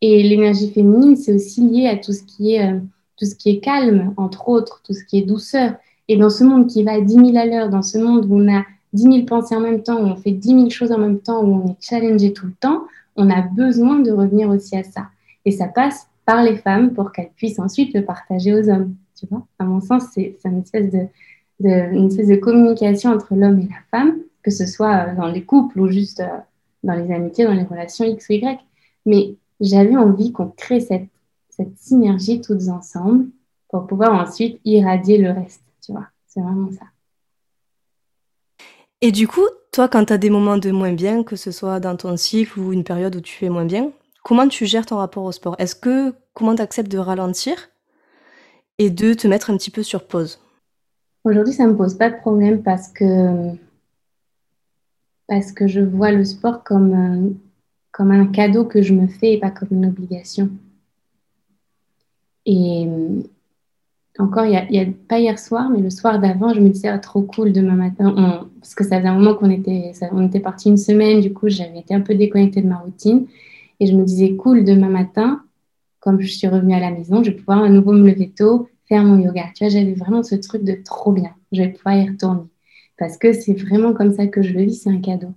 Et 0.00 0.22
l'énergie 0.22 0.70
féminine, 0.70 1.16
c'est 1.16 1.34
aussi 1.34 1.60
lié 1.60 1.86
à 1.86 1.96
tout 1.96 2.12
ce 2.12 2.22
qui 2.22 2.54
est, 2.54 2.72
euh, 2.72 2.78
tout 3.18 3.26
ce 3.26 3.34
qui 3.34 3.50
est 3.50 3.60
calme, 3.60 4.14
entre 4.16 4.48
autres, 4.48 4.80
tout 4.82 4.94
ce 4.94 5.04
qui 5.04 5.18
est 5.18 5.22
douceur. 5.22 5.74
Et 6.08 6.16
dans 6.16 6.30
ce 6.30 6.42
monde 6.42 6.68
qui 6.68 6.82
va 6.82 6.92
à 6.92 7.00
10 7.00 7.12
000 7.12 7.36
à 7.36 7.44
l'heure, 7.44 7.68
dans 7.68 7.82
ce 7.82 7.98
monde 7.98 8.24
où 8.28 8.36
on 8.40 8.50
a 8.50 8.64
10 8.94 9.02
000 9.02 9.22
pensées 9.26 9.54
en 9.54 9.60
même 9.60 9.82
temps, 9.82 10.00
où 10.00 10.06
on 10.06 10.16
fait 10.16 10.32
10 10.32 10.48
000 10.48 10.70
choses 10.70 10.92
en 10.92 10.98
même 10.98 11.20
temps, 11.20 11.44
où 11.44 11.54
on 11.54 11.72
est 11.72 11.76
challengé 11.80 12.32
tout 12.32 12.46
le 12.46 12.54
temps, 12.58 12.84
on 13.16 13.28
a 13.28 13.42
besoin 13.42 13.98
de 13.98 14.10
revenir 14.10 14.48
aussi 14.48 14.74
à 14.74 14.82
ça. 14.84 15.08
Et 15.44 15.50
ça 15.50 15.68
passe 15.68 16.06
par 16.24 16.42
les 16.42 16.56
femmes 16.56 16.94
pour 16.94 17.12
qu'elles 17.12 17.30
puissent 17.36 17.58
ensuite 17.58 17.92
le 17.94 18.04
partager 18.04 18.54
aux 18.54 18.70
hommes. 18.70 18.94
Tu 19.18 19.26
vois? 19.30 19.46
À 19.58 19.64
mon 19.64 19.80
sens, 19.80 20.04
c'est 20.14 20.36
une 20.46 20.62
espèce 20.62 20.90
de, 20.90 21.06
une 21.68 22.06
espèce 22.06 22.28
de 22.28 22.36
communication 22.36 23.10
entre 23.10 23.34
l'homme 23.34 23.60
et 23.60 23.68
la 23.68 23.82
femme, 23.90 24.18
que 24.42 24.50
ce 24.50 24.66
soit 24.66 25.08
euh, 25.08 25.14
dans 25.16 25.26
les 25.26 25.44
couples 25.44 25.80
ou 25.80 25.88
juste 25.88 26.20
euh, 26.20 26.38
dans 26.82 26.94
les 26.94 27.12
amitiés, 27.12 27.44
dans 27.44 27.54
les 27.54 27.64
relations 27.64 28.04
X 28.04 28.28
ou 28.28 28.32
Y. 28.32 28.60
Mais 29.06 29.34
j'avais 29.60 29.96
envie 29.96 30.32
qu'on 30.32 30.48
crée 30.48 30.80
cette, 30.80 31.08
cette 31.50 31.76
synergie 31.78 32.40
toutes 32.40 32.68
ensemble 32.68 33.26
pour 33.68 33.86
pouvoir 33.86 34.12
ensuite 34.12 34.60
irradier 34.64 35.18
le 35.18 35.30
reste, 35.30 35.62
tu 35.84 35.92
vois. 35.92 36.06
C'est 36.26 36.40
vraiment 36.40 36.70
ça. 36.70 36.86
Et 39.02 39.12
du 39.12 39.26
coup, 39.26 39.46
toi, 39.72 39.88
quand 39.88 40.04
tu 40.04 40.12
as 40.12 40.18
des 40.18 40.30
moments 40.30 40.58
de 40.58 40.70
moins 40.70 40.92
bien, 40.92 41.22
que 41.22 41.36
ce 41.36 41.50
soit 41.50 41.80
dans 41.80 41.96
ton 41.96 42.16
cycle 42.16 42.58
ou 42.58 42.72
une 42.72 42.84
période 42.84 43.16
où 43.16 43.20
tu 43.20 43.34
fais 43.34 43.48
moins 43.48 43.64
bien, 43.64 43.92
comment 44.22 44.48
tu 44.48 44.66
gères 44.66 44.86
ton 44.86 44.96
rapport 44.96 45.24
au 45.24 45.32
sport? 45.32 45.56
Est-ce 45.58 45.74
que 45.74 46.14
comment 46.34 46.54
tu 46.54 46.62
acceptes 46.62 46.90
de 46.90 46.98
ralentir 46.98 47.70
et 48.78 48.90
de 48.90 49.14
te 49.14 49.26
mettre 49.26 49.50
un 49.50 49.56
petit 49.56 49.70
peu 49.70 49.82
sur 49.82 50.06
pause? 50.06 50.40
Aujourd'hui, 51.24 51.52
ça 51.52 51.66
ne 51.66 51.72
me 51.72 51.76
pose 51.76 51.94
pas 51.94 52.10
de 52.10 52.16
problème 52.16 52.62
parce 52.62 52.88
que, 52.88 53.52
parce 55.28 55.52
que 55.52 55.66
je 55.66 55.80
vois 55.80 56.12
le 56.12 56.24
sport 56.24 56.64
comme, 56.64 56.94
un, 56.94 57.32
comme 57.92 58.10
un 58.10 58.26
cadeau 58.26 58.64
que 58.64 58.80
je 58.80 58.94
me 58.94 59.06
fais 59.06 59.34
et 59.34 59.38
pas 59.38 59.50
comme 59.50 59.68
une 59.72 59.86
obligation. 59.86 60.50
Et 62.46 62.88
encore, 64.18 64.44
il 64.44 64.52
y, 64.52 64.80
a, 64.80 64.86
pas 65.08 65.18
hier 65.18 65.38
soir, 65.38 65.70
mais 65.70 65.80
le 65.80 65.90
soir 65.90 66.18
d'avant, 66.20 66.54
je 66.54 66.60
me 66.60 66.68
disais, 66.68 66.88
ah, 66.88 66.98
trop 66.98 67.22
cool 67.22 67.52
demain 67.52 67.76
matin. 67.76 68.48
parce 68.58 68.74
que 68.74 68.84
ça 68.84 68.96
faisait 68.98 69.08
un 69.08 69.14
moment 69.14 69.34
qu'on 69.34 69.50
était, 69.50 69.92
était 69.92 70.40
parti 70.40 70.68
une 70.68 70.76
semaine, 70.76 71.20
du 71.20 71.32
coup, 71.32 71.48
j'avais 71.48 71.78
été 71.78 71.94
un 71.94 72.00
peu 72.00 72.14
déconnectée 72.14 72.62
de 72.62 72.66
ma 72.66 72.78
routine. 72.78 73.26
Et 73.78 73.86
je 73.86 73.94
me 73.94 74.04
disais, 74.04 74.34
cool, 74.36 74.64
demain 74.64 74.88
matin, 74.88 75.42
comme 76.00 76.20
je 76.20 76.28
suis 76.28 76.46
revenue 76.48 76.74
à 76.74 76.80
la 76.80 76.90
maison, 76.90 77.22
je 77.22 77.30
vais 77.30 77.36
pouvoir 77.36 77.62
à 77.62 77.68
nouveau 77.68 77.92
me 77.92 78.08
lever 78.08 78.30
tôt, 78.30 78.68
faire 78.90 79.04
mon 79.04 79.18
yoga. 79.18 79.44
Tu 79.54 79.64
vois, 79.64 79.72
j'avais 79.72 79.94
vraiment 79.94 80.22
ce 80.22 80.34
truc 80.34 80.64
de 80.64 80.76
trop 80.84 81.12
bien. 81.12 81.30
Je 81.52 81.62
vais 81.62 81.68
pouvoir 81.68 81.96
y 81.96 82.08
retourner. 82.08 82.42
Parce 82.98 83.16
que 83.16 83.32
c'est 83.32 83.54
vraiment 83.54 83.94
comme 83.94 84.12
ça 84.12 84.26
que 84.26 84.42
je 84.42 84.52
le 84.52 84.64
vis, 84.64 84.82
c'est 84.82 84.90
un 84.90 85.00
cadeau. 85.00 85.32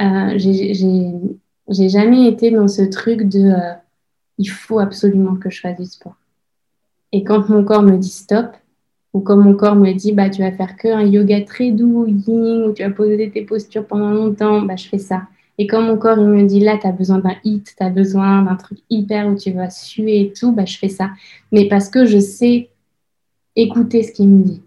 Euh, 0.00 0.36
j'ai 0.36 1.88
jamais 1.88 2.26
été 2.26 2.50
dans 2.50 2.68
ce 2.68 2.82
truc 2.82 3.22
de 3.22 3.52
euh, 3.52 3.72
il 4.38 4.46
faut 4.46 4.80
absolument 4.80 5.36
que 5.36 5.48
je 5.48 5.60
fasse 5.60 5.78
du 5.78 5.86
sport. 5.86 6.16
Et 7.12 7.24
quand 7.24 7.48
mon 7.48 7.64
corps 7.64 7.82
me 7.82 7.96
dit 7.96 8.10
stop, 8.10 8.48
ou 9.12 9.20
quand 9.20 9.36
mon 9.36 9.54
corps 9.54 9.76
me 9.76 9.92
dit 9.92 10.12
bah 10.12 10.28
tu 10.28 10.42
vas 10.42 10.50
faire 10.50 10.76
que 10.76 10.88
un 10.88 11.04
yoga 11.04 11.42
très 11.42 11.70
doux, 11.70 12.06
yin, 12.06 12.64
où 12.64 12.72
tu 12.72 12.82
vas 12.82 12.90
poser 12.90 13.30
tes 13.30 13.42
postures 13.42 13.86
pendant 13.86 14.10
longtemps, 14.10 14.62
bah 14.62 14.76
je 14.76 14.88
fais 14.88 14.98
ça. 14.98 15.22
Et 15.58 15.66
quand 15.66 15.82
mon 15.82 15.96
corps 15.96 16.18
il 16.18 16.24
me 16.24 16.42
dit 16.44 16.60
là, 16.60 16.78
tu 16.78 16.86
as 16.86 16.92
besoin 16.92 17.18
d'un 17.18 17.36
hit, 17.44 17.74
tu 17.76 17.84
as 17.84 17.90
besoin 17.90 18.42
d'un 18.42 18.56
truc 18.56 18.78
hyper 18.90 19.28
où 19.28 19.36
tu 19.36 19.52
vas 19.52 19.70
suer 19.70 20.20
et 20.20 20.32
tout, 20.32 20.52
bah, 20.52 20.64
je 20.64 20.78
fais 20.78 20.88
ça. 20.88 21.10
Mais 21.52 21.68
parce 21.68 21.88
que 21.88 22.06
je 22.06 22.18
sais 22.18 22.70
écouter 23.56 24.02
ce 24.02 24.12
qu'il 24.12 24.28
me 24.28 24.44
dit. 24.44 24.62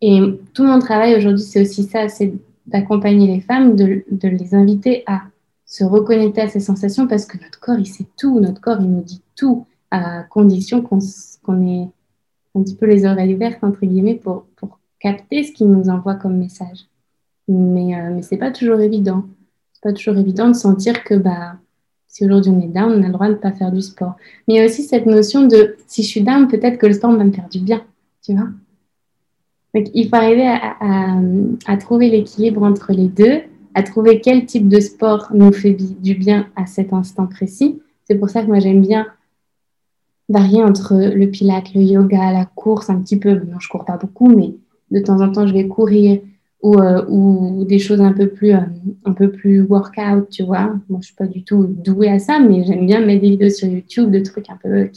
Et 0.00 0.20
tout 0.52 0.64
mon 0.64 0.78
travail 0.78 1.16
aujourd'hui, 1.16 1.44
c'est 1.44 1.62
aussi 1.62 1.84
ça, 1.84 2.08
c'est 2.08 2.32
d'accompagner 2.66 3.26
les 3.26 3.40
femmes, 3.40 3.76
de, 3.76 4.04
les 4.22 4.54
inviter 4.54 5.02
à 5.06 5.22
se 5.66 5.84
reconnecter 5.84 6.42
à 6.42 6.48
ces 6.48 6.60
sensations 6.60 7.06
parce 7.06 7.26
que 7.26 7.38
notre 7.38 7.60
corps, 7.60 7.78
il 7.78 7.86
sait 7.86 8.06
tout, 8.16 8.40
notre 8.40 8.60
corps, 8.60 8.80
il 8.80 8.90
nous 8.90 9.02
dit 9.02 9.22
tout, 9.34 9.66
à 9.90 10.22
condition 10.24 10.82
qu'on 10.82 11.66
ait 11.66 11.88
un 12.54 12.62
petit 12.62 12.74
peu 12.74 12.86
les 12.86 13.06
oreilles 13.06 13.34
vertes, 13.34 13.62
entre 13.62 13.80
guillemets, 13.86 14.16
pour, 14.16 14.46
capter 15.00 15.44
ce 15.44 15.52
qu'il 15.52 15.70
nous 15.70 15.90
envoie 15.90 16.14
comme 16.14 16.38
message. 16.38 16.86
Mais, 17.46 17.94
euh, 17.94 18.14
mais 18.14 18.22
ce 18.22 18.34
n'est 18.34 18.38
pas 18.38 18.50
toujours 18.50 18.80
évident. 18.80 19.24
C'est 19.74 19.82
pas 19.82 19.92
toujours 19.92 20.16
évident 20.16 20.48
de 20.48 20.54
sentir 20.54 21.04
que 21.04 21.14
bah, 21.14 21.56
Si 22.14 22.24
aujourd'hui 22.24 22.52
on 22.52 22.60
est 22.60 22.68
down, 22.68 22.92
on 22.92 23.02
a 23.02 23.08
le 23.08 23.12
droit 23.12 23.26
de 23.26 23.32
ne 23.32 23.38
pas 23.38 23.50
faire 23.50 23.72
du 23.72 23.82
sport. 23.82 24.14
Mais 24.46 24.54
il 24.54 24.56
y 24.58 24.60
a 24.60 24.66
aussi 24.66 24.84
cette 24.84 25.04
notion 25.04 25.48
de 25.48 25.74
si 25.88 26.04
je 26.04 26.06
suis 26.06 26.22
down, 26.22 26.46
peut-être 26.46 26.78
que 26.78 26.86
le 26.86 26.92
sport 26.92 27.10
va 27.10 27.24
me 27.24 27.32
faire 27.32 27.48
du 27.48 27.58
bien, 27.58 27.82
tu 28.24 28.34
vois. 28.34 28.50
Donc 29.74 29.88
il 29.94 30.08
faut 30.08 30.14
arriver 30.14 30.46
à, 30.46 31.76
trouver 31.76 32.10
l'équilibre 32.10 32.62
entre 32.62 32.92
les 32.92 33.08
deux, 33.08 33.40
à 33.74 33.82
trouver 33.82 34.20
quel 34.20 34.46
type 34.46 34.68
de 34.68 34.78
sport 34.78 35.32
nous 35.34 35.52
fait 35.52 35.72
du 35.72 36.14
bien 36.14 36.46
à 36.54 36.66
cet 36.66 36.92
instant 36.92 37.26
précis. 37.26 37.82
C'est 38.04 38.14
pour 38.14 38.30
ça 38.30 38.42
que 38.42 38.46
moi 38.46 38.60
j'aime 38.60 38.82
bien 38.82 39.08
varier 40.28 40.62
entre 40.62 40.94
le 40.94 41.26
pilates, 41.28 41.74
le 41.74 41.82
yoga, 41.82 42.30
la 42.30 42.44
course 42.44 42.90
un 42.90 43.00
petit 43.00 43.18
peu. 43.18 43.32
Non, 43.32 43.58
je 43.58 43.68
cours 43.68 43.84
pas 43.84 43.96
beaucoup, 43.96 44.28
mais 44.28 44.54
de 44.92 45.04
temps 45.04 45.20
en 45.20 45.32
temps 45.32 45.48
je 45.48 45.52
vais 45.52 45.66
courir 45.66 46.20
ou, 46.64 46.80
euh, 46.80 47.04
ou 47.08 47.64
des 47.66 47.78
choses 47.78 48.00
un 48.00 48.14
peu 48.14 48.26
plus 48.28 48.54
euh, 48.54 48.60
un 49.04 49.12
peu 49.12 49.30
plus 49.30 49.60
workout, 49.60 50.30
tu 50.30 50.44
vois. 50.44 50.74
Moi, 50.88 51.00
je 51.02 51.08
suis 51.08 51.14
pas 51.14 51.26
du 51.26 51.44
tout 51.44 51.66
douée 51.66 52.08
à 52.08 52.18
ça, 52.18 52.38
mais 52.38 52.64
j'aime 52.64 52.86
bien 52.86 53.04
mettre 53.04 53.20
des 53.20 53.30
vidéos 53.30 53.50
sur 53.50 53.68
YouTube 53.68 54.10
de 54.10 54.20
trucs 54.20 54.48
un 54.48 54.56
peu 54.56 54.88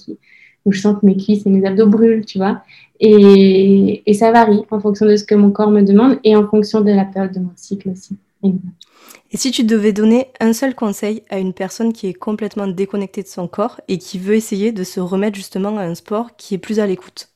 où 0.63 0.71
je 0.71 0.79
sens 0.79 0.97
que 0.99 1.05
mes 1.05 1.17
cuisses 1.17 1.45
et 1.45 1.49
mes 1.49 1.67
abdos 1.67 1.87
brûlent, 1.87 2.25
tu 2.25 2.37
vois. 2.37 2.61
Et, 3.01 4.01
ça 4.13 4.31
varie 4.31 4.61
en 4.71 4.79
fonction 4.79 5.05
de 5.05 5.17
ce 5.17 5.25
que 5.25 5.35
mon 5.35 5.51
corps 5.51 5.69
me 5.69 5.81
demande 5.81 6.19
et 6.23 6.37
en 6.37 6.47
fonction 6.47 6.79
de 6.79 6.91
la 6.91 7.03
période 7.03 7.33
de 7.33 7.39
mon 7.41 7.51
cycle 7.57 7.89
aussi. 7.89 8.15
Et 8.43 9.35
si 9.35 9.51
tu 9.51 9.65
devais 9.65 9.91
donner 9.91 10.27
un 10.39 10.53
seul 10.53 10.73
conseil 10.73 11.21
à 11.29 11.37
une 11.37 11.51
personne 11.51 11.91
qui 11.91 12.07
est 12.07 12.13
complètement 12.13 12.67
déconnectée 12.67 13.23
de 13.23 13.27
son 13.27 13.49
corps 13.49 13.81
et 13.89 13.97
qui 13.97 14.19
veut 14.19 14.35
essayer 14.35 14.71
de 14.71 14.85
se 14.85 15.01
remettre 15.01 15.35
justement 15.35 15.77
à 15.77 15.81
un 15.81 15.95
sport 15.95 16.37
qui 16.37 16.55
est 16.55 16.59
plus 16.59 16.79
à 16.79 16.87
l'écoute, 16.87 17.27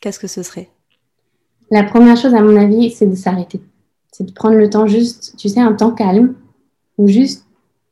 qu'est-ce 0.00 0.18
que 0.18 0.26
ce 0.26 0.42
serait? 0.42 0.70
La 1.70 1.84
première 1.84 2.16
chose, 2.16 2.34
à 2.34 2.42
mon 2.42 2.56
avis, 2.56 2.90
c'est 2.90 3.06
de 3.06 3.14
s'arrêter. 3.14 3.60
C'est 4.12 4.24
de 4.24 4.32
prendre 4.32 4.56
le 4.56 4.68
temps 4.68 4.86
juste, 4.86 5.36
tu 5.36 5.48
sais, 5.48 5.60
un 5.60 5.72
temps 5.72 5.92
calme 5.92 6.34
où 6.98 7.06
juste 7.06 7.46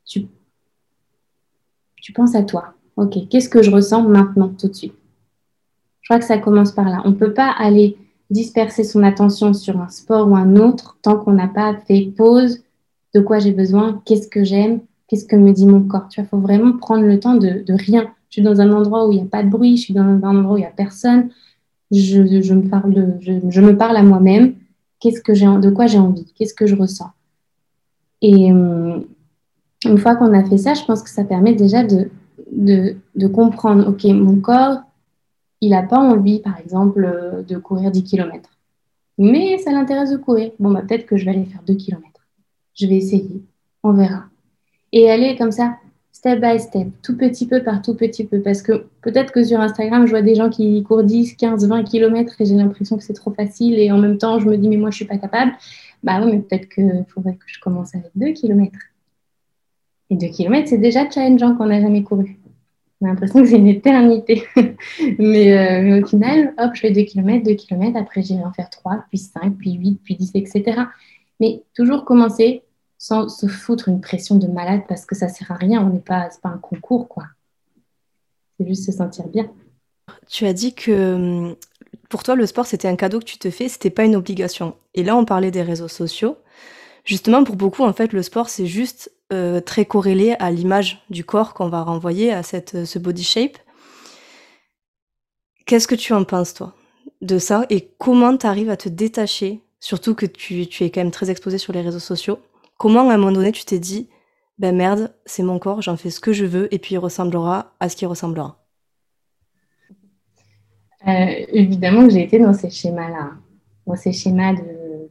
tu, 0.05 0.27
tu 2.01 2.11
penses 2.11 2.35
à 2.35 2.43
toi. 2.43 2.73
Ok, 2.97 3.15
qu'est-ce 3.29 3.49
que 3.49 3.63
je 3.63 3.71
ressens 3.71 4.03
maintenant, 4.03 4.49
tout 4.49 4.67
de 4.67 4.73
suite? 4.73 4.95
Je 6.01 6.09
crois 6.09 6.19
que 6.19 6.25
ça 6.25 6.37
commence 6.37 6.71
par 6.71 6.89
là. 6.89 7.01
On 7.05 7.11
ne 7.11 7.15
peut 7.15 7.33
pas 7.33 7.49
aller 7.51 7.97
disperser 8.29 8.83
son 8.83 9.03
attention 9.03 9.53
sur 9.53 9.79
un 9.79 9.89
sport 9.89 10.27
ou 10.27 10.35
un 10.35 10.55
autre 10.55 10.97
tant 11.01 11.17
qu'on 11.17 11.33
n'a 11.33 11.47
pas 11.47 11.75
fait 11.87 12.11
pause 12.15 12.63
de 13.15 13.21
quoi 13.21 13.39
j'ai 13.39 13.51
besoin, 13.51 14.01
qu'est-ce 14.05 14.27
que 14.27 14.43
j'aime, 14.43 14.81
qu'est-ce 15.07 15.25
que 15.25 15.35
me 15.35 15.51
dit 15.51 15.65
mon 15.65 15.81
corps. 15.81 16.07
Tu 16.09 16.19
vois, 16.19 16.27
il 16.27 16.29
faut 16.29 16.39
vraiment 16.39 16.77
prendre 16.77 17.03
le 17.03 17.19
temps 17.19 17.35
de, 17.35 17.63
rien. 17.69 18.11
Je 18.29 18.33
suis 18.33 18.41
dans 18.41 18.61
un 18.61 18.71
endroit 18.71 19.07
où 19.07 19.11
il 19.11 19.15
n'y 19.15 19.23
a 19.23 19.25
pas 19.25 19.43
de 19.43 19.49
bruit, 19.49 19.77
je 19.77 19.83
suis 19.83 19.93
dans 19.93 20.01
un 20.01 20.21
endroit 20.21 20.53
où 20.53 20.57
il 20.57 20.61
n'y 20.61 20.67
a 20.67 20.71
personne. 20.71 21.29
Je, 21.91 22.53
me 22.53 23.71
parle 23.75 23.97
à 23.97 24.03
moi-même. 24.03 24.55
Qu'est-ce 24.99 25.21
que 25.21 25.33
j'ai, 25.33 25.45
de 25.45 25.69
quoi 25.69 25.87
j'ai 25.87 25.97
envie, 25.97 26.31
qu'est-ce 26.35 26.53
que 26.53 26.67
je 26.67 26.75
ressens? 26.75 27.09
Et 28.21 28.51
hum, 28.51 29.05
une 29.85 29.97
fois 29.97 30.15
qu'on 30.15 30.33
a 30.33 30.43
fait 30.43 30.57
ça, 30.57 30.73
je 30.73 30.83
pense 30.83 31.01
que 31.01 31.09
ça 31.09 31.23
permet 31.23 31.53
déjà 31.53 31.83
de, 31.83 32.09
de, 32.51 32.95
de 33.15 33.27
comprendre, 33.27 33.87
OK, 33.87 34.03
mon 34.05 34.39
corps, 34.41 34.79
il 35.61 35.71
n'a 35.71 35.83
pas 35.83 35.99
envie, 35.99 36.39
par 36.39 36.57
exemple, 36.57 37.05
euh, 37.05 37.43
de 37.43 37.57
courir 37.57 37.91
10 37.91 38.03
km. 38.03 38.49
Mais 39.17 39.57
ça 39.57 39.71
l'intéresse 39.71 40.11
de 40.11 40.17
courir. 40.17 40.51
Bon, 40.59 40.71
bah, 40.71 40.81
peut-être 40.81 41.05
que 41.05 41.17
je 41.17 41.25
vais 41.25 41.31
aller 41.31 41.45
faire 41.45 41.61
2 41.63 41.75
km. 41.75 42.03
Je 42.75 42.87
vais 42.87 42.95
essayer. 42.95 43.43
On 43.83 43.91
verra. 43.91 44.25
Et 44.91 45.09
aller 45.09 45.37
comme 45.37 45.51
ça, 45.51 45.77
step 46.11 46.41
by 46.41 46.59
step, 46.59 46.87
tout 47.01 47.15
petit 47.15 47.47
peu 47.47 47.63
par 47.63 47.81
tout 47.81 47.95
petit 47.95 48.25
peu. 48.25 48.41
Parce 48.41 48.61
que 48.61 48.87
peut-être 49.01 49.31
que 49.31 49.43
sur 49.43 49.59
Instagram, 49.59 50.05
je 50.05 50.11
vois 50.11 50.21
des 50.21 50.35
gens 50.35 50.49
qui 50.49 50.83
courent 50.83 51.03
10, 51.03 51.35
15, 51.35 51.67
20 51.67 51.83
km 51.83 52.35
et 52.39 52.45
j'ai 52.45 52.55
l'impression 52.55 52.97
que 52.97 53.03
c'est 53.03 53.13
trop 53.13 53.31
facile. 53.31 53.79
Et 53.79 53.91
en 53.91 53.97
même 53.97 54.17
temps, 54.17 54.39
je 54.39 54.47
me 54.47 54.57
dis, 54.57 54.67
mais 54.67 54.77
moi, 54.77 54.89
je 54.89 54.95
ne 54.95 54.97
suis 54.97 55.05
pas 55.05 55.17
capable. 55.17 55.53
Bah 56.03 56.21
oui, 56.23 56.31
mais 56.31 56.39
peut-être 56.39 56.69
qu'il 56.69 57.05
faudrait 57.07 57.35
que 57.35 57.45
je 57.47 57.59
commence 57.59 57.95
avec 57.95 58.11
2 58.15 58.33
km. 58.33 58.77
Et 60.09 60.15
2 60.15 60.27
km, 60.27 60.67
c'est 60.67 60.77
déjà 60.77 61.09
challengeant 61.09 61.55
qu'on 61.55 61.67
n'a 61.67 61.81
jamais 61.81 62.03
couru. 62.03 62.39
On 63.01 63.05
a 63.05 63.09
l'impression 63.09 63.41
que 63.41 63.47
c'est 63.47 63.57
une 63.57 63.67
éternité. 63.67 64.43
mais, 65.19 65.57
euh, 65.57 65.81
mais, 65.83 66.03
au 66.03 66.05
final, 66.05 66.53
hop, 66.57 66.71
je 66.73 66.81
fais 66.81 66.91
2 66.91 67.03
km, 67.03 67.45
2 67.45 67.53
km, 67.53 67.97
après 67.97 68.21
j'irai 68.21 68.43
en 68.43 68.51
faire 68.51 68.69
3, 68.69 69.05
puis 69.09 69.19
5, 69.19 69.55
puis 69.57 69.73
8, 69.73 69.99
puis 70.03 70.15
10, 70.15 70.31
etc. 70.35 70.81
Mais 71.39 71.61
toujours 71.73 72.03
commencer 72.03 72.63
sans 72.99 73.29
se 73.29 73.47
foutre 73.47 73.87
une 73.87 74.01
pression 74.01 74.35
de 74.35 74.45
malade 74.45 74.81
parce 74.87 75.05
que 75.05 75.15
ça 75.15 75.29
sert 75.29 75.51
à 75.51 75.55
rien, 75.55 75.81
on 75.81 75.89
n'est 75.89 75.99
pas, 75.99 76.29
pas 76.43 76.49
un 76.49 76.57
concours, 76.57 77.07
quoi. 77.07 77.23
C'est 78.59 78.67
juste 78.67 78.85
se 78.85 78.91
sentir 78.91 79.27
bien. 79.27 79.49
Tu 80.27 80.45
as 80.45 80.53
dit 80.53 80.75
que 80.75 81.15
hum, 81.15 81.55
pour 82.09 82.23
toi, 82.23 82.35
le 82.35 82.45
sport, 82.45 82.65
c'était 82.65 82.87
un 82.87 82.97
cadeau 82.97 83.19
que 83.19 83.25
tu 83.25 83.37
te 83.37 83.49
fais, 83.49 83.69
c'était 83.69 83.89
pas 83.89 84.03
une 84.03 84.15
obligation. 84.15 84.75
Et 84.93 85.03
là, 85.03 85.15
on 85.15 85.25
parlait 85.25 85.51
des 85.51 85.61
réseaux 85.61 85.87
sociaux. 85.87 86.37
Justement, 87.05 87.43
pour 87.43 87.55
beaucoup, 87.55 87.83
en 87.83 87.93
fait, 87.93 88.11
le 88.11 88.21
sport, 88.21 88.49
c'est 88.49 88.67
juste 88.67 89.11
euh, 89.31 89.61
très 89.61 89.85
corrélé 89.85 90.35
à 90.39 90.51
l'image 90.51 91.03
du 91.09 91.23
corps 91.23 91.53
qu'on 91.53 91.69
va 91.69 91.81
renvoyer 91.81 92.33
à 92.33 92.43
cette, 92.43 92.75
euh, 92.75 92.85
ce 92.85 92.99
body 92.99 93.23
shape. 93.23 93.57
Qu'est-ce 95.65 95.87
que 95.87 95.95
tu 95.95 96.13
en 96.13 96.25
penses, 96.25 96.53
toi, 96.53 96.75
de 97.21 97.39
ça? 97.39 97.65
Et 97.69 97.89
comment 97.97 98.35
tu 98.35 98.45
arrives 98.45 98.69
à 98.69 98.77
te 98.77 98.89
détacher, 98.89 99.61
surtout 99.79 100.15
que 100.15 100.25
tu, 100.25 100.67
tu, 100.67 100.83
es 100.83 100.89
quand 100.89 101.01
même 101.01 101.11
très 101.11 101.29
exposé 101.29 101.59
sur 101.59 101.71
les 101.73 101.81
réseaux 101.81 101.99
sociaux 101.99 102.39
Comment, 102.79 103.09
à 103.09 103.13
un 103.13 103.17
moment 103.17 103.33
donné, 103.33 103.51
tu 103.51 103.65
t'es 103.65 103.77
dit, 103.77 104.07
ben 104.57 104.73
merde, 104.73 105.13
c'est 105.25 105.43
mon 105.43 105.59
corps, 105.59 105.81
j'en 105.81 105.97
fais 105.97 106.09
ce 106.09 106.21
que 106.21 106.31
je 106.31 106.45
veux, 106.45 106.73
et 106.73 106.79
puis 106.79 106.95
il 106.95 106.97
ressemblera 106.97 107.75
à 107.81 107.89
ce 107.89 107.97
qui 107.97 108.05
ressemblera 108.05 108.57
euh, 111.05 111.45
Évidemment 111.51 112.07
que 112.07 112.13
j'ai 112.13 112.23
été 112.23 112.39
dans 112.39 112.53
ces 112.53 112.69
schémas-là, 112.69 113.31
dans 113.85 113.95
ces 113.97 114.13
schémas 114.13 114.53
de 114.53 115.09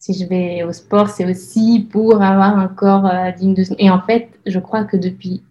si 0.00 0.14
je 0.14 0.26
vais 0.26 0.64
au 0.64 0.72
sport, 0.72 1.08
c'est 1.08 1.24
aussi 1.24 1.86
pour 1.88 2.20
avoir 2.20 2.58
un 2.58 2.66
corps 2.66 3.06
euh, 3.06 3.30
digne 3.30 3.54
de 3.54 3.64
Et 3.78 3.88
en 3.88 4.00
fait, 4.00 4.30
je 4.44 4.58
crois 4.58 4.82
que 4.82 4.96
depuis 4.96 5.44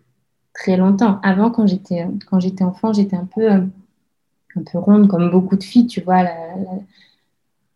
très 0.53 0.75
longtemps, 0.75 1.21
avant 1.23 1.49
quand 1.49 1.65
j'étais 1.65 2.05
quand 2.29 2.41
j'étais 2.41 2.65
enfant, 2.65 2.91
j'étais 2.91 3.15
un 3.15 3.29
peu 3.33 3.49
euh, 3.49 3.61
un 4.57 4.63
peu 4.69 4.77
ronde 4.79 5.07
comme 5.07 5.31
beaucoup 5.31 5.55
de 5.55 5.63
filles, 5.63 5.87
tu 5.87 6.01
vois, 6.01 6.25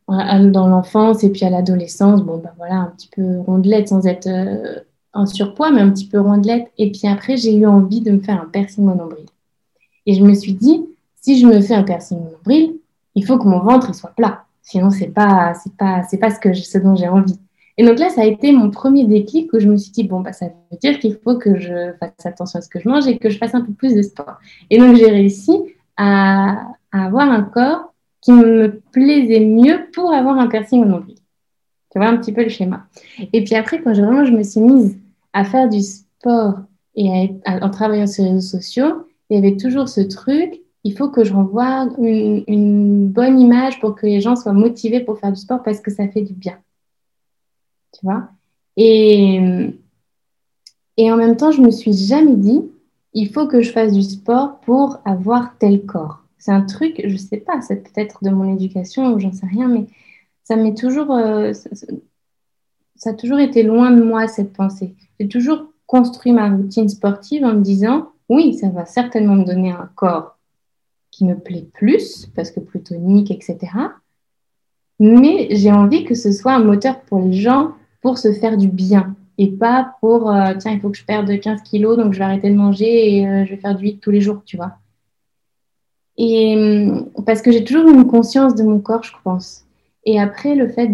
dans 0.07 0.67
l'enfance 0.67 1.23
et 1.23 1.31
puis 1.31 1.45
à 1.45 1.49
l'adolescence, 1.49 2.21
bon 2.21 2.37
ben 2.37 2.51
voilà, 2.57 2.75
un 2.75 2.93
petit 2.95 3.09
peu 3.15 3.39
rondelette 3.39 3.89
sans 3.89 4.05
être 4.05 4.27
euh, 4.27 4.79
en 5.13 5.25
surpoids, 5.25 5.71
mais 5.71 5.81
un 5.81 5.89
petit 5.89 6.07
peu 6.07 6.19
rondelette. 6.19 6.71
Et 6.77 6.91
puis 6.91 7.07
après, 7.07 7.37
j'ai 7.37 7.55
eu 7.55 7.65
envie 7.65 8.01
de 8.01 8.11
me 8.11 8.19
faire 8.19 8.41
un 8.41 8.45
piercing 8.45 8.87
au 8.87 8.95
nombril. 8.95 9.25
Et 10.05 10.13
je 10.13 10.23
me 10.23 10.33
suis 10.33 10.53
dit, 10.53 10.85
si 11.21 11.39
je 11.39 11.47
me 11.47 11.59
fais 11.61 11.73
un 11.73 11.83
piercing 11.83 12.19
au 12.19 12.31
nombril, 12.31 12.75
il 13.15 13.25
faut 13.25 13.37
que 13.39 13.47
mon 13.47 13.59
ventre 13.59 13.87
il 13.89 13.95
soit 13.95 14.13
plat. 14.15 14.43
Sinon, 14.61 14.91
c'est 14.91 15.07
pas, 15.07 15.53
c'est 15.55 15.75
pas, 15.75 16.03
c'est 16.09 16.17
pas 16.17 16.29
ce 16.31 16.77
dont 16.77 16.95
j'ai 16.95 17.07
envie. 17.07 17.39
Et 17.77 17.85
donc 17.85 17.99
là, 17.99 18.09
ça 18.09 18.21
a 18.21 18.25
été 18.25 18.51
mon 18.51 18.71
premier 18.71 19.05
déclic 19.05 19.51
où 19.53 19.59
je 19.59 19.67
me 19.67 19.77
suis 19.77 19.91
dit 19.91 20.03
bon 20.03 20.21
bah 20.21 20.31
ça 20.31 20.45
veut 20.45 20.77
dire 20.81 20.97
qu'il 20.99 21.17
faut 21.17 21.37
que 21.37 21.59
je 21.59 21.91
fasse 21.99 22.25
attention 22.25 22.59
à 22.59 22.61
ce 22.61 22.69
que 22.69 22.79
je 22.79 22.87
mange 22.87 23.07
et 23.07 23.17
que 23.17 23.29
je 23.29 23.37
fasse 23.37 23.53
un 23.53 23.61
peu 23.61 23.73
plus 23.73 23.95
de 23.95 24.01
sport. 24.01 24.37
Et 24.69 24.77
donc 24.77 24.95
j'ai 24.95 25.09
réussi 25.09 25.59
à, 25.97 26.67
avoir 26.91 27.29
un 27.29 27.41
corps 27.43 27.93
qui 28.25 28.33
me 28.33 28.81
plaisait 28.91 29.45
mieux 29.45 29.87
pour 29.93 30.11
avoir 30.11 30.37
un 30.37 30.47
piercing 30.47 30.81
au 30.81 30.85
nombril. 30.85 31.17
Tu 31.91 31.99
vois 31.99 32.07
un 32.07 32.17
petit 32.17 32.33
peu 32.33 32.43
le 32.43 32.49
schéma. 32.49 32.87
Et 33.31 33.43
puis 33.43 33.55
après, 33.55 33.81
quand 33.81 33.93
je, 33.93 34.01
vraiment 34.01 34.25
je 34.25 34.31
me 34.31 34.43
suis 34.43 34.59
mise 34.59 34.97
à 35.31 35.45
faire 35.45 35.69
du 35.69 35.81
sport 35.81 36.55
et 36.95 37.29
en 37.45 37.69
travaillant 37.69 38.07
sur 38.07 38.23
les 38.23 38.31
réseaux 38.31 38.57
sociaux, 38.57 39.07
il 39.29 39.35
y 39.35 39.37
avait 39.37 39.57
toujours 39.57 39.87
ce 39.87 40.01
truc 40.01 40.61
il 40.85 40.95
faut 40.95 41.09
que 41.09 41.23
je 41.23 41.33
renvoie 41.33 41.89
une, 41.97 43.07
bonne 43.07 43.39
image 43.39 43.79
pour 43.79 43.95
que 43.95 44.05
les 44.05 44.21
gens 44.21 44.35
soient 44.35 44.53
motivés 44.53 44.99
pour 44.99 45.17
faire 45.19 45.31
du 45.31 45.41
sport 45.41 45.63
parce 45.63 45.81
que 45.81 45.89
ça 45.89 46.07
fait 46.07 46.21
du 46.21 46.33
bien. 46.33 46.59
Tu 47.91 48.01
vois? 48.03 48.29
Et, 48.77 49.41
et 50.97 51.11
en 51.11 51.17
même 51.17 51.37
temps, 51.37 51.51
je 51.51 51.61
me 51.61 51.71
suis 51.71 51.93
jamais 51.93 52.35
dit, 52.35 52.61
il 53.13 53.29
faut 53.29 53.47
que 53.47 53.63
je 53.63 53.71
fasse 53.71 53.93
du 53.93 54.03
sport 54.03 54.59
pour 54.59 54.99
avoir 55.05 55.57
tel 55.57 55.87
corps. 55.87 56.24
C'est 56.45 56.51
un 56.51 56.61
truc, 56.61 57.01
je 57.03 57.17
sais 57.17 57.37
pas, 57.37 57.59
c'est 57.61 57.77
peut-être 57.77 58.23
de 58.23 58.29
mon 58.29 58.53
éducation 58.53 59.11
ou 59.11 59.19
j'en 59.19 59.31
sais 59.31 59.47
rien, 59.47 59.67
mais 59.67 59.87
ça 60.43 60.55
m'est 60.55 60.77
toujours, 60.77 61.11
euh, 61.11 61.53
ça 62.95 63.09
a 63.09 63.13
toujours 63.13 63.39
été 63.39 63.63
loin 63.63 63.89
de 63.89 64.03
moi 64.03 64.27
cette 64.27 64.53
pensée. 64.53 64.93
J'ai 65.19 65.27
toujours 65.27 65.73
construit 65.87 66.33
ma 66.33 66.51
routine 66.51 66.87
sportive 66.87 67.43
en 67.43 67.55
me 67.55 67.61
disant, 67.61 68.11
oui, 68.29 68.53
ça 68.53 68.69
va 68.69 68.85
certainement 68.85 69.33
me 69.33 69.43
donner 69.43 69.71
un 69.71 69.89
corps 69.95 70.37
qui 71.09 71.25
me 71.25 71.33
plaît 71.33 71.67
plus, 71.73 72.27
parce 72.35 72.51
que 72.51 72.59
plus 72.59 72.83
tonique, 72.83 73.31
etc. 73.31 73.57
Mais 74.99 75.47
j'ai 75.49 75.71
envie 75.71 76.05
que 76.05 76.13
ce 76.13 76.31
soit 76.31 76.53
un 76.53 76.63
moteur 76.63 77.01
pour 77.01 77.21
les 77.21 77.33
gens 77.33 77.71
pour 78.03 78.19
se 78.19 78.31
faire 78.31 78.55
du 78.55 78.67
bien 78.67 79.15
et 79.39 79.49
pas 79.49 79.95
pour 79.99 80.29
euh, 80.29 80.53
tiens, 80.59 80.73
il 80.73 80.79
faut 80.79 80.91
que 80.91 80.97
je 80.97 81.05
perde 81.05 81.39
15 81.39 81.63
kilos, 81.63 81.97
donc 81.97 82.13
je 82.13 82.19
vais 82.19 82.25
arrêter 82.25 82.51
de 82.51 82.55
manger 82.55 83.15
et 83.15 83.27
euh, 83.27 83.45
je 83.45 83.49
vais 83.49 83.57
faire 83.59 83.73
du 83.73 83.85
vide 83.85 83.99
tous 83.99 84.11
les 84.11 84.21
jours, 84.21 84.43
tu 84.45 84.57
vois. 84.57 84.77
Et 86.17 86.55
hum, 86.55 87.09
parce 87.25 87.41
que 87.41 87.51
j'ai 87.51 87.63
toujours 87.63 87.87
une 87.89 88.07
conscience 88.07 88.55
de 88.55 88.63
mon 88.63 88.79
corps, 88.79 89.03
je 89.03 89.13
pense. 89.23 89.65
Et 90.05 90.19
après, 90.19 90.55
le 90.55 90.69
fait 90.69 90.89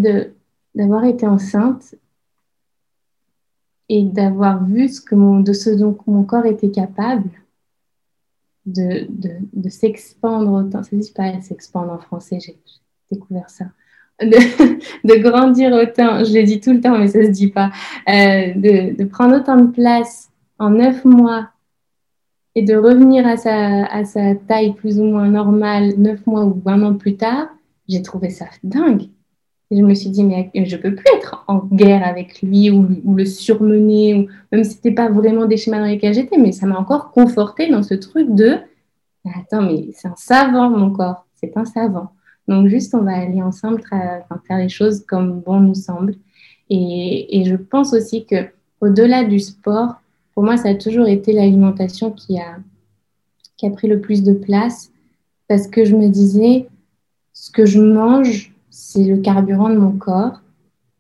d'avoir 0.75 1.05
été 1.05 1.27
enceinte 1.27 1.95
et 3.89 4.03
d'avoir 4.03 4.63
vu 4.63 4.87
ce 4.87 5.01
que 5.01 5.15
mon, 5.15 5.41
de 5.41 5.53
ce 5.53 5.69
dont 5.69 5.97
mon 6.07 6.23
corps 6.23 6.45
était 6.45 6.71
capable, 6.71 7.29
de, 8.65 9.05
de, 9.09 9.31
de 9.53 9.69
s'expandre 9.69 10.51
autant. 10.51 10.83
Ça 10.83 10.95
dit 10.95 11.11
pas 11.11 11.41
s'expandre 11.41 11.91
en 11.91 11.99
français, 11.99 12.39
j'ai 12.39 12.57
découvert 13.11 13.49
ça. 13.49 13.65
De, 14.21 14.27
de, 15.07 15.21
grandir 15.21 15.73
autant, 15.73 16.23
je 16.23 16.33
le 16.33 16.43
dis 16.43 16.59
tout 16.59 16.73
le 16.73 16.81
temps, 16.81 16.97
mais 16.97 17.07
ça 17.07 17.23
se 17.23 17.29
dit 17.29 17.49
pas. 17.49 17.71
Euh, 18.07 18.53
de, 18.55 19.03
prendre 19.05 19.35
autant 19.35 19.57
de 19.57 19.71
place 19.71 20.29
en 20.59 20.69
neuf 20.69 21.03
mois 21.05 21.49
et 22.55 22.63
de 22.63 22.75
revenir 22.75 23.25
à 23.25 23.38
sa, 23.38 23.86
à 23.86 24.03
sa 24.03 24.36
taille 24.36 24.74
plus 24.74 25.00
ou 25.00 25.05
moins 25.05 25.29
normale 25.29 25.93
neuf 25.98 26.25
mois 26.27 26.43
ou 26.43 26.62
un 26.65 26.81
an 26.84 26.96
plus 26.96 27.15
tard, 27.15 27.48
j'ai 27.88 28.01
trouvé 28.01 28.29
ça 28.29 28.46
dingue. 28.63 29.08
Et 29.70 29.77
je 29.77 29.84
me 29.84 29.93
suis 29.93 30.10
dit, 30.10 30.24
mais 30.24 30.51
je 30.53 30.75
peux 30.75 30.93
plus 30.93 31.05
être 31.15 31.46
en 31.48 31.60
guerre 31.60 32.05
avec 32.05 32.41
lui 32.41 32.70
ou, 32.70 33.15
le 33.15 33.25
surmener, 33.25 34.15
ou, 34.15 34.27
même 34.51 34.65
si 34.65 34.72
c'était 34.72 34.91
pas 34.91 35.10
vraiment 35.10 35.46
des 35.46 35.55
schémas 35.55 35.79
dans 35.79 35.86
lesquels 35.86 36.13
j'étais, 36.13 36.38
mais 36.38 36.51
ça 36.51 36.65
m'a 36.65 36.77
encore 36.77 37.12
conforté 37.12 37.70
dans 37.70 37.81
ce 37.81 37.93
truc 37.93 38.36
de, 38.36 38.58
attends, 39.34 39.62
mais 39.62 39.88
c'est 39.93 40.10
un 40.10 40.15
savant 40.17 40.70
mon 40.70 40.91
corps, 40.91 41.25
c'est 41.36 41.55
un 41.55 41.63
savant. 41.63 42.12
Donc 42.50 42.67
juste, 42.67 42.93
on 42.93 43.03
va 43.03 43.13
aller 43.13 43.41
ensemble 43.41 43.81
faire 43.81 44.58
les 44.58 44.67
choses 44.67 45.05
comme 45.05 45.39
bon 45.39 45.62
nous 45.62 45.75
semble. 45.75 46.15
Et, 46.70 47.39
et 47.39 47.46
je 47.46 47.55
pense 47.55 47.93
aussi 47.93 48.25
que 48.25 48.48
au-delà 48.81 49.24
du 49.24 49.39
sport, 49.39 50.00
pour 50.41 50.48
moi, 50.48 50.57
ça 50.57 50.69
a 50.69 50.74
toujours 50.74 51.05
été 51.05 51.33
l'alimentation 51.33 52.10
qui 52.10 52.39
a, 52.39 52.57
pris 53.75 53.88
le 53.88 54.01
plus 54.01 54.24
de 54.24 54.33
place 54.33 54.91
parce 55.48 55.67
que 55.67 55.86
je 55.86 55.95
me 55.95 56.10
disais, 56.10 56.67
ce 57.31 57.51
que 57.51 57.67
je 57.67 57.79
mange, 57.79 58.51
c'est 58.71 59.03
le 59.03 59.17
carburant 59.17 59.69
de 59.69 59.77
mon 59.77 59.91
corps. 59.91 60.41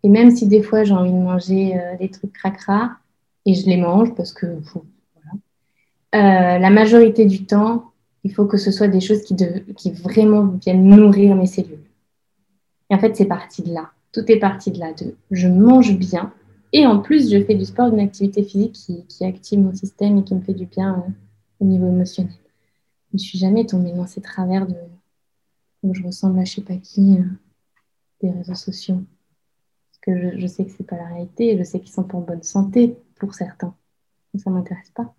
Et 0.03 0.09
même 0.09 0.29
si 0.29 0.45
des 0.45 0.61
fois 0.61 0.83
j'ai 0.83 0.93
envie 0.93 1.11
de 1.11 1.17
manger 1.17 1.75
euh, 1.75 1.97
des 1.97 2.09
trucs 2.09 2.31
cracra, 2.33 2.91
et 3.47 3.55
je 3.55 3.65
les 3.65 3.77
mange 3.77 4.13
parce 4.13 4.31
que. 4.31 4.45
Euh, 4.45 4.53
la 6.13 6.69
majorité 6.69 7.25
du 7.25 7.43
temps, 7.43 7.85
il 8.23 8.31
faut 8.31 8.45
que 8.45 8.57
ce 8.57 8.69
soit 8.69 8.89
des 8.89 9.01
choses 9.01 9.23
qui, 9.23 9.33
de, 9.33 9.63
qui 9.75 9.91
vraiment 9.91 10.45
viennent 10.63 10.87
nourrir 10.87 11.35
mes 11.35 11.47
cellules. 11.47 11.87
Et 12.91 12.93
en 12.93 12.99
fait, 12.99 13.15
c'est 13.15 13.25
parti 13.25 13.63
de 13.63 13.73
là. 13.73 13.89
Tout 14.11 14.31
est 14.31 14.37
parti 14.37 14.69
de 14.69 14.77
là. 14.77 14.93
De 14.93 15.15
je 15.31 15.47
mange 15.47 15.97
bien, 15.97 16.31
et 16.73 16.85
en 16.85 16.99
plus, 16.99 17.29
je 17.31 17.43
fais 17.43 17.55
du 17.55 17.65
sport, 17.65 17.87
une 17.87 17.99
activité 17.99 18.43
physique 18.43 18.73
qui, 18.73 19.25
active 19.25 19.59
mon 19.59 19.73
système 19.73 20.17
et 20.17 20.23
qui 20.23 20.35
me 20.35 20.41
fait 20.41 20.53
du 20.53 20.65
bien 20.65 21.03
euh, 21.05 21.11
au 21.59 21.65
niveau 21.65 21.87
émotionnel. 21.87 22.33
Je 23.09 23.15
ne 23.15 23.19
suis 23.19 23.37
jamais 23.37 23.65
tombée 23.65 23.91
dans 23.91 24.07
ces 24.07 24.21
travers 24.21 24.67
de 24.67 24.75
où 25.83 25.93
je 25.93 26.03
ressemble 26.03 26.39
à 26.39 26.45
je 26.45 26.55
sais 26.55 26.61
pas 26.61 26.75
qui 26.75 27.17
euh, 27.17 27.23
des 28.21 28.31
réseaux 28.31 28.55
sociaux. 28.55 29.01
Parce 29.89 29.99
que 30.01 30.39
je, 30.39 30.47
sais 30.47 30.63
que 30.63 30.71
c'est 30.71 30.85
pas 30.85 30.95
la 30.95 31.07
réalité, 31.07 31.57
je 31.57 31.63
sais 31.63 31.79
qu'ils 31.79 31.91
sont 31.91 32.03
pas 32.03 32.17
en 32.17 32.21
bonne 32.21 32.43
santé 32.43 32.95
pour 33.15 33.33
certains. 33.33 33.75
Mais 34.33 34.39
ça 34.39 34.49
m'intéresse 34.49 34.91
pas. 34.91 35.13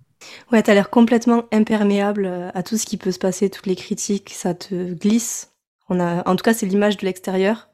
Ouais, 0.53 0.63
tu 0.63 0.71
as 0.71 0.75
l'air 0.75 0.89
complètement 0.89 1.45
imperméable 1.53 2.27
euh, 2.27 2.51
à 2.55 2.63
tout 2.63 2.77
ce 2.77 2.87
qui 2.87 2.97
peut 2.97 3.13
se 3.13 3.19
passer, 3.19 3.51
toutes 3.51 3.67
les 3.67 3.77
critiques, 3.77 4.31
ça 4.31 4.55
te 4.55 4.95
glisse. 4.95 5.51
En 5.89 6.37
tout 6.37 6.43
cas, 6.43 6.55
c'est 6.55 6.65
l'image 6.65 6.97
de 6.97 7.05
l'extérieur 7.05 7.69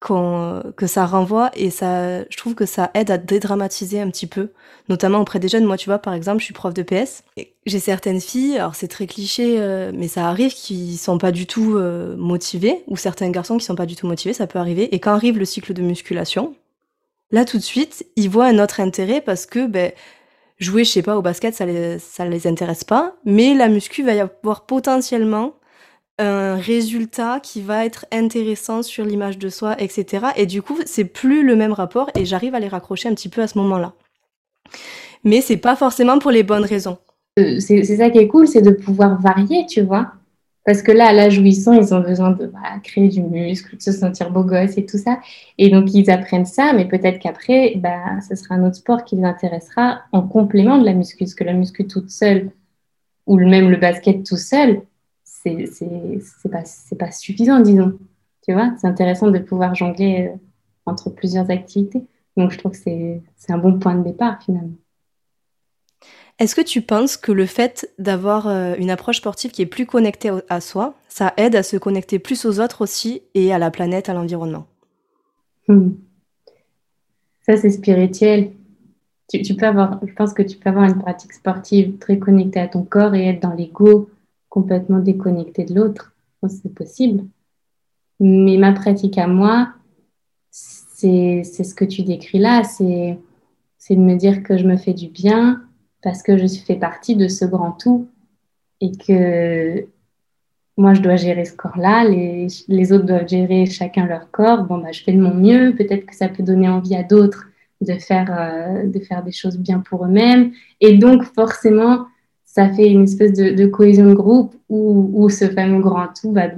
que 0.00 0.86
ça 0.86 1.06
renvoie 1.06 1.50
et 1.54 1.70
ça, 1.70 2.22
je 2.30 2.36
trouve 2.36 2.54
que 2.54 2.66
ça 2.66 2.90
aide 2.94 3.10
à 3.10 3.18
dédramatiser 3.18 4.00
un 4.00 4.08
petit 4.10 4.28
peu, 4.28 4.52
notamment 4.88 5.20
auprès 5.20 5.40
des 5.40 5.48
jeunes. 5.48 5.64
Moi, 5.64 5.76
tu 5.76 5.88
vois, 5.88 5.98
par 5.98 6.14
exemple, 6.14 6.38
je 6.38 6.44
suis 6.44 6.54
prof 6.54 6.72
de 6.72 6.82
PS. 6.82 7.24
J'ai 7.66 7.80
certaines 7.80 8.20
filles, 8.20 8.58
alors 8.58 8.76
c'est 8.76 8.88
très 8.88 9.06
cliché, 9.06 9.56
euh, 9.58 9.90
mais 9.92 10.06
ça 10.06 10.28
arrive, 10.28 10.54
qui 10.54 10.96
sont 10.96 11.18
pas 11.18 11.32
du 11.32 11.46
tout 11.46 11.74
euh, 11.76 12.16
motivées, 12.16 12.84
ou 12.86 12.96
certains 12.96 13.30
garçons 13.30 13.58
qui 13.58 13.64
sont 13.64 13.74
pas 13.74 13.86
du 13.86 13.96
tout 13.96 14.06
motivés, 14.06 14.32
ça 14.32 14.46
peut 14.46 14.60
arriver. 14.60 14.94
Et 14.94 15.00
quand 15.00 15.12
arrive 15.12 15.38
le 15.38 15.44
cycle 15.44 15.72
de 15.72 15.82
musculation, 15.82 16.54
là 17.32 17.44
tout 17.44 17.58
de 17.58 17.62
suite, 17.62 18.06
ils 18.16 18.30
voient 18.30 18.46
un 18.46 18.58
autre 18.60 18.80
intérêt 18.80 19.20
parce 19.20 19.46
que 19.46 19.66
ben, 19.66 19.92
jouer, 20.58 20.84
je 20.84 20.90
sais 20.90 21.02
pas, 21.02 21.16
au 21.18 21.22
basket, 21.22 21.54
ça 21.54 21.66
les, 21.66 21.98
ça 21.98 22.24
les 22.24 22.46
intéresse 22.46 22.84
pas, 22.84 23.16
mais 23.24 23.54
la 23.54 23.68
muscu 23.68 24.04
va 24.04 24.14
y 24.14 24.20
avoir 24.20 24.64
potentiellement 24.64 25.54
un 26.18 26.56
résultat 26.56 27.40
qui 27.40 27.60
va 27.60 27.84
être 27.84 28.06
intéressant 28.12 28.82
sur 28.82 29.04
l'image 29.04 29.38
de 29.38 29.48
soi, 29.48 29.80
etc. 29.80 30.26
Et 30.36 30.46
du 30.46 30.62
coup, 30.62 30.76
c'est 30.84 31.04
plus 31.04 31.44
le 31.44 31.56
même 31.56 31.72
rapport 31.72 32.10
et 32.14 32.24
j'arrive 32.24 32.54
à 32.54 32.60
les 32.60 32.68
raccrocher 32.68 33.08
un 33.08 33.14
petit 33.14 33.28
peu 33.28 33.42
à 33.42 33.46
ce 33.46 33.58
moment-là. 33.58 33.92
Mais 35.24 35.40
c'est 35.40 35.56
pas 35.56 35.76
forcément 35.76 36.18
pour 36.18 36.30
les 36.30 36.42
bonnes 36.42 36.64
raisons. 36.64 36.98
Euh, 37.38 37.60
c'est 37.60 37.84
ça 37.84 38.10
qui 38.10 38.18
est 38.18 38.28
cool, 38.28 38.48
c'est 38.48 38.62
de 38.62 38.70
pouvoir 38.70 39.20
varier, 39.20 39.66
tu 39.66 39.82
vois. 39.82 40.12
Parce 40.64 40.82
que 40.82 40.92
là, 40.92 41.06
à 41.06 41.12
l'âge 41.12 41.38
où 41.38 41.44
ils 41.44 41.56
sont, 41.56 41.72
ils 41.72 41.94
ont 41.94 42.00
besoin 42.00 42.32
de 42.32 42.46
bah, 42.46 42.78
créer 42.82 43.08
du 43.08 43.22
muscle, 43.22 43.76
de 43.76 43.80
se 43.80 43.92
sentir 43.92 44.30
beau 44.30 44.44
gosse 44.44 44.76
et 44.76 44.84
tout 44.84 44.98
ça. 44.98 45.18
Et 45.56 45.70
donc, 45.70 45.94
ils 45.94 46.10
apprennent 46.10 46.44
ça, 46.44 46.72
mais 46.74 46.86
peut-être 46.86 47.18
qu'après, 47.20 47.74
bah, 47.76 48.20
ce 48.28 48.36
sera 48.36 48.56
un 48.56 48.66
autre 48.66 48.76
sport 48.76 49.04
qui 49.04 49.16
les 49.16 49.24
intéressera 49.24 50.00
en 50.12 50.22
complément 50.22 50.76
de 50.76 50.84
la 50.84 50.92
muscu. 50.92 51.18
Parce 51.20 51.34
que 51.34 51.44
la 51.44 51.54
muscu 51.54 51.86
toute 51.86 52.10
seule, 52.10 52.50
ou 53.26 53.38
même 53.38 53.70
le 53.70 53.78
basket 53.78 54.26
tout 54.26 54.36
seul, 54.36 54.82
c'est 55.42 56.50
pas, 56.50 56.62
pas 56.98 57.10
suffisant, 57.10 57.60
disons. 57.60 57.98
Tu 58.46 58.52
vois, 58.52 58.72
c'est 58.80 58.86
intéressant 58.86 59.30
de 59.30 59.38
pouvoir 59.38 59.74
jongler 59.74 60.28
euh, 60.28 60.36
entre 60.86 61.10
plusieurs 61.10 61.50
activités. 61.50 62.02
Donc, 62.36 62.50
je 62.50 62.58
trouve 62.58 62.72
que 62.72 62.78
c'est 62.78 63.52
un 63.52 63.58
bon 63.58 63.78
point 63.78 63.94
de 63.94 64.04
départ, 64.04 64.42
finalement. 64.42 64.76
Est-ce 66.38 66.54
que 66.54 66.60
tu 66.60 66.82
penses 66.82 67.16
que 67.16 67.32
le 67.32 67.46
fait 67.46 67.92
d'avoir 67.98 68.46
euh, 68.46 68.74
une 68.78 68.90
approche 68.90 69.16
sportive 69.16 69.50
qui 69.50 69.62
est 69.62 69.66
plus 69.66 69.86
connectée 69.86 70.30
à 70.48 70.60
soi, 70.60 70.94
ça 71.08 71.34
aide 71.36 71.56
à 71.56 71.64
se 71.64 71.76
connecter 71.76 72.20
plus 72.20 72.44
aux 72.44 72.60
autres 72.60 72.82
aussi 72.82 73.22
et 73.34 73.52
à 73.52 73.58
la 73.58 73.72
planète, 73.72 74.08
à 74.08 74.14
l'environnement? 74.14 74.66
Hmm. 75.66 75.90
Ça, 77.44 77.56
c'est 77.56 77.70
spirituel. 77.70 78.52
Tu, 79.28 79.42
tu, 79.42 79.56
peux 79.56 79.66
avoir, 79.66 80.00
je 80.06 80.12
pense 80.14 80.32
que 80.32 80.42
tu 80.42 80.56
peux 80.56 80.70
avoir 80.70 80.84
une 80.84 80.98
pratique 80.98 81.32
sportive 81.32 81.98
très 81.98 82.18
connectée 82.18 82.60
à 82.60 82.68
ton 82.68 82.84
corps 82.84 83.14
et 83.14 83.26
être 83.26 83.42
dans 83.42 83.52
l'ego 83.52 84.08
complètement 84.48 84.98
déconnecté 84.98 85.64
de 85.64 85.74
l'autre. 85.74 86.14
C'est 86.48 86.72
possible. 86.72 87.24
Mais 88.20 88.56
ma 88.56 88.72
pratique 88.72 89.18
à 89.18 89.26
moi, 89.26 89.72
c'est 90.50 91.42
ce 91.44 91.74
que 91.74 91.84
tu 91.84 92.02
décris 92.02 92.38
là, 92.38 92.62
c'est 92.64 93.18
de 93.90 94.00
me 94.00 94.16
dire 94.16 94.42
que 94.42 94.56
je 94.56 94.66
me 94.66 94.76
fais 94.76 94.94
du 94.94 95.08
bien 95.08 95.62
parce 96.02 96.22
que 96.22 96.36
je 96.36 96.46
fais 96.46 96.76
partie 96.76 97.16
de 97.16 97.28
ce 97.28 97.44
grand 97.44 97.72
tout 97.72 98.08
et 98.80 98.92
que 98.92 99.86
moi, 100.76 100.94
je 100.94 101.00
dois 101.00 101.16
gérer 101.16 101.44
ce 101.44 101.56
corps-là, 101.56 102.04
les, 102.04 102.46
les, 102.68 102.92
autres 102.92 103.04
doivent 103.04 103.26
gérer 103.26 103.66
chacun 103.66 104.06
leur 104.06 104.30
corps. 104.30 104.62
Bon, 104.62 104.78
bah, 104.78 104.92
je 104.92 105.02
fais 105.02 105.12
de 105.12 105.20
mon 105.20 105.34
mieux, 105.34 105.74
peut-être 105.74 106.06
que 106.06 106.14
ça 106.14 106.28
peut 106.28 106.44
donner 106.44 106.68
envie 106.68 106.94
à 106.94 107.02
d'autres 107.02 107.48
de, 107.80 107.92
euh, 107.92 108.86
de 108.86 109.00
faire 109.00 109.24
des 109.24 109.32
choses 109.32 109.58
bien 109.58 109.80
pour 109.80 110.04
eux-mêmes. 110.04 110.52
Et 110.80 110.96
donc, 110.96 111.24
forcément, 111.24 112.06
ça 112.58 112.68
fait 112.74 112.90
une 112.90 113.04
espèce 113.04 113.34
de, 113.34 113.66
cohésion 113.66 114.06
de 114.06 114.14
groupe 114.14 114.52
où, 114.68 115.28
ce 115.30 115.48
fameux 115.48 115.80
grand 115.80 116.08
tout 116.08 116.32
va, 116.32 116.48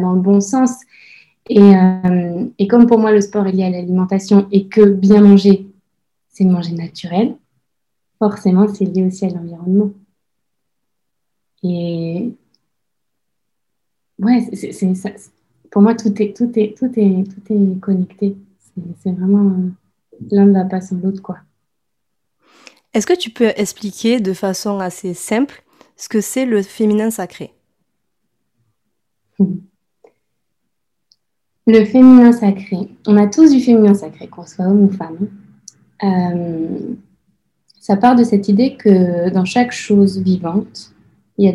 dans 0.00 0.14
le 0.14 0.20
bon 0.20 0.40
sens. 0.40 0.72
Euh, 1.52 2.46
et, 2.58 2.66
comme 2.66 2.88
pour 2.88 2.98
moi, 2.98 3.12
le 3.12 3.20
sport 3.20 3.46
est 3.46 3.52
lié 3.52 3.62
à 3.62 3.70
l'alimentation 3.70 4.48
et 4.50 4.66
que 4.66 4.80
bien 4.84 5.20
manger, 5.20 5.68
c'est 6.30 6.42
manger 6.42 6.72
naturel, 6.72 7.36
forcément, 8.18 8.66
c'est 8.74 8.86
lié 8.86 9.04
aussi 9.04 9.24
à 9.24 9.28
l'environnement. 9.28 9.92
Et 11.62 12.34
ouais, 14.18 14.48
c'est, 14.52 14.72
ça. 14.96 15.10
pour 15.70 15.80
moi, 15.80 15.94
tout 15.94 16.12
est, 16.20 16.36
tout 16.36 16.50
est, 16.58 16.76
tout 16.76 16.90
est, 16.96 17.22
tout 17.22 17.52
est 17.52 17.78
connecté. 17.78 18.36
C'est, 18.98 19.12
vraiment 19.12 19.70
l'un 20.32 20.46
ne 20.46 20.54
va 20.54 20.64
pas 20.64 20.80
sans 20.80 20.96
l'autre, 20.96 21.22
quoi. 21.22 21.38
Est-ce 22.92 23.06
que 23.06 23.16
tu 23.16 23.30
peux 23.30 23.52
expliquer 23.56 24.20
de 24.20 24.32
façon 24.32 24.80
assez 24.80 25.14
simple 25.14 25.62
ce 25.96 26.08
que 26.08 26.20
c'est 26.20 26.44
le 26.44 26.62
féminin 26.62 27.10
sacré? 27.10 27.52
Le 31.66 31.84
féminin 31.84 32.32
sacré, 32.32 32.88
on 33.06 33.16
a 33.16 33.28
tous 33.28 33.52
du 33.52 33.60
féminin 33.60 33.94
sacré, 33.94 34.26
qu'on 34.26 34.44
soit 34.44 34.66
homme 34.66 34.82
ou 34.82 34.90
femme. 34.90 35.28
Euh, 36.02 36.94
ça 37.78 37.96
part 37.96 38.16
de 38.16 38.24
cette 38.24 38.48
idée 38.48 38.76
que 38.76 39.30
dans 39.30 39.44
chaque 39.44 39.70
chose 39.70 40.18
vivante, 40.18 40.92
il 41.38 41.48
y 41.48 41.48
a 41.48 41.54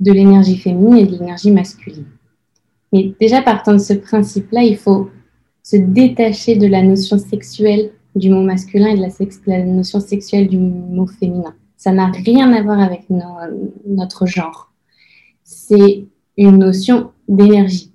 de 0.00 0.12
l'énergie 0.12 0.58
féminine 0.58 0.96
et 0.96 1.06
de 1.06 1.12
l'énergie 1.12 1.52
masculine. 1.52 2.06
Mais 2.92 3.14
déjà 3.20 3.42
partant 3.42 3.72
de 3.72 3.78
ce 3.78 3.92
principe-là, 3.92 4.62
il 4.62 4.76
faut 4.76 5.10
se 5.62 5.76
détacher 5.76 6.56
de 6.56 6.66
la 6.66 6.82
notion 6.82 7.18
sexuelle 7.18 7.92
du 8.14 8.30
mot 8.30 8.42
masculin 8.42 8.88
et 8.88 8.96
de 8.96 9.02
la, 9.46 9.64
notion 9.64 10.00
sexuelle 10.00 10.48
du 10.48 10.58
mot 10.58 11.06
féminin. 11.06 11.54
Ça 11.76 11.92
n'a 11.92 12.06
rien 12.06 12.52
à 12.52 12.62
voir 12.62 12.80
avec 12.80 13.06
notre 13.86 14.26
genre. 14.26 14.72
C'est 15.44 16.06
une 16.36 16.58
notion 16.58 17.12
d'énergie. 17.28 17.92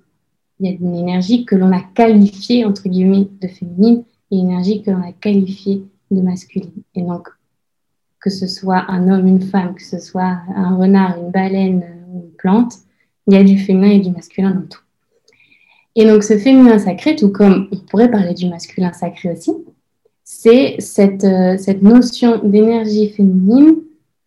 Il 0.60 0.66
y 0.66 0.72
a 0.72 0.76
une 0.80 0.94
énergie 0.94 1.44
que 1.44 1.56
l'on 1.56 1.72
a 1.72 1.80
qualifiée, 1.80 2.64
entre 2.64 2.88
guillemets, 2.88 3.28
de 3.42 3.48
féminine 3.48 4.04
et 4.30 4.36
une 4.36 4.50
énergie 4.50 4.82
que 4.82 4.90
l'on 4.90 5.02
a 5.02 5.12
qualifiée 5.12 5.84
de 6.10 6.20
masculine. 6.20 6.70
Et 6.94 7.02
donc, 7.02 7.28
que 8.20 8.30
ce 8.30 8.46
soit 8.46 8.84
un 8.88 9.10
homme, 9.10 9.26
une 9.26 9.42
femme, 9.42 9.74
que 9.74 9.82
ce 9.82 9.98
soit 9.98 10.38
un 10.54 10.76
renard, 10.76 11.18
une 11.18 11.30
baleine 11.30 11.84
ou 12.08 12.20
une 12.20 12.30
plante, 12.32 12.74
il 13.26 13.34
y 13.34 13.36
a 13.36 13.44
du 13.44 13.58
féminin 13.58 13.90
et 13.90 13.98
du 13.98 14.10
masculin 14.10 14.52
dans 14.52 14.66
tout. 14.66 14.80
Et 15.96 16.06
donc, 16.06 16.24
ce 16.24 16.38
féminin 16.38 16.78
sacré, 16.78 17.16
tout 17.16 17.30
comme 17.30 17.68
on 17.70 17.76
pourrait 17.76 18.10
parler 18.10 18.34
du 18.34 18.48
masculin 18.48 18.92
sacré 18.92 19.30
aussi, 19.32 19.52
c'est 20.44 20.76
cette, 20.78 21.24
euh, 21.24 21.56
cette 21.56 21.80
notion 21.80 22.38
d'énergie 22.44 23.08
féminine 23.08 23.76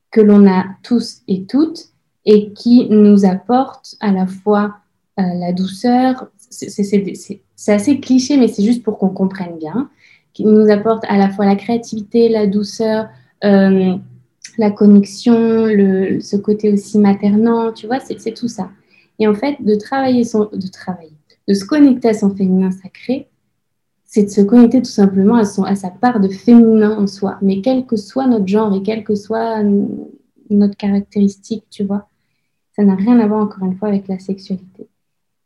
que 0.10 0.20
l'on 0.20 0.48
a 0.48 0.66
tous 0.82 1.22
et 1.28 1.44
toutes 1.44 1.90
et 2.26 2.54
qui 2.54 2.88
nous 2.90 3.24
apporte 3.24 3.96
à 4.00 4.12
la 4.12 4.26
fois 4.26 4.78
euh, 5.20 5.24
la 5.36 5.54
douceur, 5.54 6.28
c'est 6.50 7.72
assez 7.72 8.00
cliché, 8.00 8.38
mais 8.38 8.48
c'est 8.48 8.64
juste 8.64 8.82
pour 8.82 8.98
qu'on 8.98 9.10
comprenne 9.10 9.60
bien, 9.60 9.92
qui 10.34 10.44
nous 10.44 10.72
apporte 10.72 11.04
à 11.08 11.20
la 11.20 11.30
fois 11.30 11.46
la 11.46 11.56
créativité, 11.56 12.30
la 12.30 12.48
douceur, 12.48 13.10
euh, 13.44 13.96
la 14.58 14.72
connexion, 14.72 15.68
le, 15.68 16.20
ce 16.20 16.36
côté 16.36 16.74
aussi 16.74 16.98
maternant, 16.98 17.72
tu 17.74 17.86
vois, 17.86 18.00
c'est 18.00 18.34
tout 18.34 18.48
ça. 18.48 18.72
Et 19.20 19.28
en 19.28 19.36
fait, 19.36 19.58
de 19.60 19.76
travailler 19.76 20.24
son, 20.24 20.50
de 20.52 20.68
travailler, 20.68 21.14
de 21.48 21.54
se 21.54 21.64
connecter 21.64 22.10
à 22.10 22.14
son 22.16 22.36
féminin 22.36 22.72
sacré, 22.72 23.28
c'est 24.08 24.24
de 24.24 24.30
se 24.30 24.42
connecter 24.42 24.82
tout 24.82 24.90
simplement 24.90 25.36
à, 25.36 25.44
son, 25.44 25.64
à 25.64 25.76
sa 25.76 25.90
part 25.90 26.22
de 26.22 26.30
féminin 26.30 26.98
en 26.98 27.08
soi. 27.08 27.38
Mais 27.42 27.62
quel 27.62 27.86
que 27.86 27.98
soit 27.98 28.26
notre 28.26 28.48
genre 28.48 28.74
et 28.74 28.82
quelle 28.82 29.04
que 29.04 29.16
soit 29.16 29.62
notre 30.50 30.78
caractéristique, 30.78 31.66
tu 31.70 31.84
vois, 31.84 32.08
ça 32.76 32.84
n'a 32.84 32.96
rien 32.96 33.20
à 33.20 33.28
voir 33.28 33.42
encore 33.42 33.66
une 33.66 33.76
fois 33.76 33.90
avec 33.90 34.08
la 34.08 34.18
sexualité. 34.18 34.88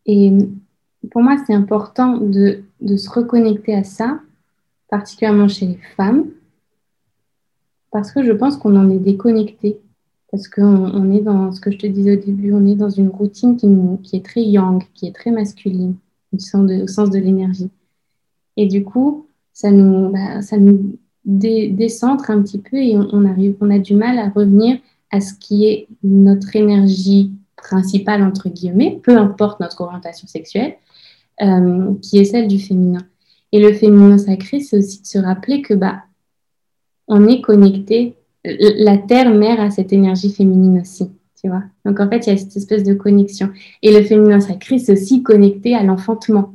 Et 0.06 0.32
pour 1.10 1.24
moi, 1.24 1.38
c'est 1.45 1.56
important 1.56 2.17
de, 2.17 2.62
de 2.82 2.97
se 2.97 3.10
reconnecter 3.10 3.74
à 3.74 3.84
ça, 3.84 4.19
particulièrement 4.89 5.47
chez 5.47 5.65
les 5.65 5.80
femmes, 5.97 6.26
parce 7.91 8.12
que 8.12 8.24
je 8.24 8.32
pense 8.32 8.58
qu'on 8.58 8.76
en 8.76 8.89
est 8.91 9.00
déconnecté. 9.00 9.80
Parce 10.32 10.47
qu'on 10.47 10.63
on 10.63 11.12
est 11.12 11.19
dans 11.19 11.52
ce 11.52 11.60
que 11.60 11.71
je 11.71 11.78
te 11.78 11.88
disais 11.88 12.17
au 12.17 12.21
début, 12.21 12.54
on 12.54 12.65
est 12.65 12.76
dans 12.76 12.89
une 12.89 13.10
routine 13.10 13.58
qui, 13.58 13.67
qui 14.02 14.15
est 14.15 14.26
très 14.26 14.43
yang, 14.43 14.82
qui 14.93 15.08
est 15.08 15.12
très 15.12 15.32
masculine, 15.32 15.95
au 16.32 16.39
sens 16.39 17.10
de 17.10 17.17
l'énergie. 17.17 17.69
Et 18.58 18.68
du 18.68 18.84
coup, 18.84 19.28
ça 19.54 19.72
nous, 19.72 20.12
bah, 20.12 20.40
décentre 21.26 22.30
un 22.30 22.42
petit 22.42 22.60
peu 22.60 22.78
et 22.78 22.98
on, 22.98 23.70
a 23.70 23.80
du 23.80 23.96
mal 23.96 24.18
à 24.20 24.30
revenir 24.30 24.78
à 25.12 25.22
ce 25.22 25.34
qui 25.34 25.66
est 25.66 25.88
notre 26.04 26.56
énergie 26.56 27.32
principale, 27.56 28.24
entre 28.24 28.50
guillemets, 28.50 29.00
peu 29.04 29.18
importe 29.18 29.60
notre 29.60 29.82
orientation 29.82 30.28
sexuelle, 30.28 30.76
euh, 31.42 31.94
qui 32.02 32.18
est 32.18 32.26
celle 32.26 32.48
du 32.48 32.60
féminin. 32.60 33.02
Et 33.52 33.60
le 33.60 33.74
féminin 33.74 34.18
sacré, 34.18 34.62
c'est 34.62 34.78
aussi 34.78 35.02
de 35.02 35.08
se 35.08 35.20
rappeler 35.20 35.62
que 35.62 35.74
bah, 35.74 36.04
on 37.08 37.28
est 37.28 37.42
connecté, 37.42 38.16
la 38.44 38.98
terre-mère 38.98 39.60
a 39.60 39.70
cette 39.70 39.94
énergie 39.94 40.32
féminine 40.32 40.80
aussi, 40.80 41.12
tu 41.40 41.50
vois. 41.50 41.64
Donc 41.86 42.00
en 42.00 42.10
fait, 42.10 42.26
il 42.26 42.30
y 42.30 42.34
a 42.34 42.38
cette 42.38 42.56
espèce 42.56 42.84
de 42.84 42.94
connexion. 42.94 43.50
Et 43.82 43.92
le 43.92 44.04
féminin 44.04 44.40
sacré, 44.40 44.80
c'est 44.80 44.94
aussi 44.94 45.22
connecté 45.22 45.76
à 45.76 45.84
l'enfantement. 45.84 46.54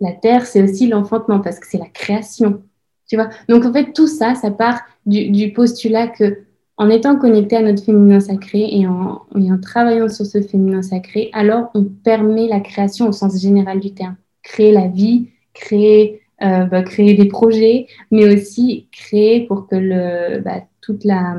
La 0.00 0.12
terre, 0.12 0.46
c'est 0.46 0.62
aussi 0.62 0.86
l'enfantement 0.86 1.40
parce 1.40 1.58
que 1.58 1.66
c'est 1.66 1.78
la 1.78 1.88
création, 1.88 2.62
tu 3.06 3.16
vois. 3.16 3.28
Donc 3.48 3.64
en 3.64 3.72
fait, 3.72 3.92
tout 3.92 4.06
ça, 4.06 4.34
ça 4.34 4.50
part 4.50 4.80
du, 5.06 5.52
postulat 5.52 6.08
que 6.08 6.44
en 6.76 6.88
étant 6.88 7.16
connecté 7.16 7.56
à 7.56 7.62
notre 7.62 7.84
féminin 7.84 8.20
sacré 8.20 8.66
et 8.72 8.86
en, 8.86 9.26
travaillant 9.60 10.08
sur 10.08 10.24
ce 10.24 10.40
féminin 10.40 10.80
sacré, 10.80 11.28
alors 11.34 11.70
on 11.74 11.84
permet 11.84 12.48
la 12.48 12.60
création 12.60 13.08
au 13.08 13.12
sens 13.12 13.40
général 13.40 13.80
du 13.80 13.92
terme. 13.92 14.16
Créer 14.42 14.72
la 14.72 14.88
vie, 14.88 15.28
créer 15.52 16.22
euh, 16.42 16.64
bah, 16.64 16.82
des 16.82 17.24
projets, 17.26 17.86
mais 18.10 18.32
aussi 18.32 18.88
créer 18.90 19.46
pour 19.46 19.66
que 19.66 20.38
bah, 20.40 20.62
toute 20.80 21.04
la 21.04 21.36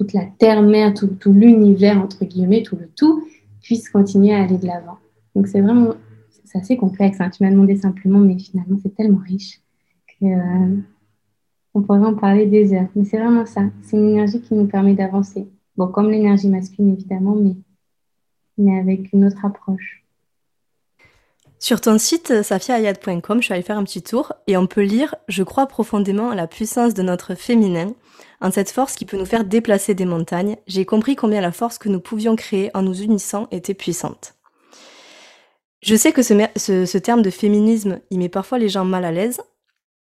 toute 0.00 0.14
la 0.14 0.24
terre-mère, 0.38 0.94
tout, 0.94 1.08
tout 1.08 1.34
l'univers, 1.34 2.00
entre 2.00 2.24
guillemets, 2.24 2.62
tout 2.62 2.76
le 2.76 2.88
tout, 2.96 3.22
puisse 3.60 3.90
continuer 3.90 4.32
à 4.32 4.42
aller 4.42 4.56
de 4.56 4.66
l'avant. 4.66 4.96
Donc 5.34 5.46
c'est 5.46 5.60
vraiment, 5.60 5.94
c'est 6.50 6.58
assez 6.58 6.76
complexe. 6.76 7.20
Hein. 7.20 7.30
Tu 7.30 7.42
m'as 7.42 7.50
demandé 7.50 7.76
simplement, 7.76 8.18
mais 8.18 8.38
finalement 8.38 8.78
c'est 8.82 8.94
tellement 8.94 9.20
riche 9.24 9.60
que 10.08 10.26
euh, 10.26 10.76
on 11.74 11.82
pourrait 11.82 12.00
en 12.00 12.14
parler 12.14 12.46
des 12.46 12.74
heures. 12.74 12.88
Mais 12.96 13.04
c'est 13.04 13.18
vraiment 13.18 13.46
ça. 13.46 13.62
C'est 13.82 13.96
une 13.96 14.08
énergie 14.10 14.40
qui 14.40 14.54
nous 14.54 14.66
permet 14.66 14.94
d'avancer. 14.94 15.48
Bon, 15.76 15.86
comme 15.86 16.10
l'énergie 16.10 16.48
masculine 16.48 16.94
évidemment, 16.94 17.36
mais, 17.36 17.54
mais 18.58 18.78
avec 18.80 19.12
une 19.12 19.24
autre 19.24 19.44
approche. 19.44 20.04
Sur 21.60 21.80
ton 21.80 21.98
site 21.98 22.42
safiaayad.com, 22.42 23.38
je 23.40 23.44
suis 23.44 23.52
allée 23.52 23.62
faire 23.62 23.78
un 23.78 23.84
petit 23.84 24.02
tour 24.02 24.32
et 24.46 24.56
on 24.56 24.66
peut 24.66 24.82
lire 24.82 25.14
Je 25.28 25.42
crois 25.42 25.66
profondément 25.66 26.30
à 26.30 26.34
la 26.34 26.46
puissance 26.46 26.94
de 26.94 27.02
notre 27.02 27.34
féminin, 27.34 27.92
en 28.40 28.50
cette 28.50 28.70
force 28.70 28.94
qui 28.96 29.04
peut 29.04 29.18
nous 29.18 29.26
faire 29.26 29.44
déplacer 29.44 29.94
des 29.94 30.06
montagnes. 30.06 30.56
J'ai 30.66 30.86
compris 30.86 31.16
combien 31.16 31.42
la 31.42 31.52
force 31.52 31.78
que 31.78 31.90
nous 31.90 32.00
pouvions 32.00 32.34
créer 32.34 32.70
en 32.74 32.82
nous 32.82 33.02
unissant 33.02 33.46
était 33.50 33.74
puissante. 33.74 34.39
Je 35.82 35.94
sais 35.96 36.12
que 36.12 36.22
ce, 36.22 36.98
terme 36.98 37.22
de 37.22 37.30
féminisme, 37.30 38.00
il 38.10 38.18
met 38.18 38.28
parfois 38.28 38.58
les 38.58 38.68
gens 38.68 38.84
mal 38.84 39.04
à 39.04 39.12
l'aise. 39.12 39.40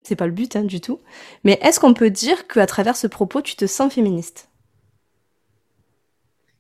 C'est 0.04 0.16
pas 0.16 0.28
le 0.28 0.32
but 0.32 0.56
hein, 0.56 0.64
du 0.64 0.80
tout. 0.80 1.00
Mais 1.44 1.60
est-ce 1.64 1.80
qu'on 1.80 1.96
peut 1.96 2.12
dire 2.12 2.48
qu'à 2.48 2.68
travers 2.68 2.96
ce 2.96 3.08
propos, 3.08 3.42
tu 3.42 3.56
te 3.56 3.66
sens 3.66 3.92
féministe? 3.92 4.50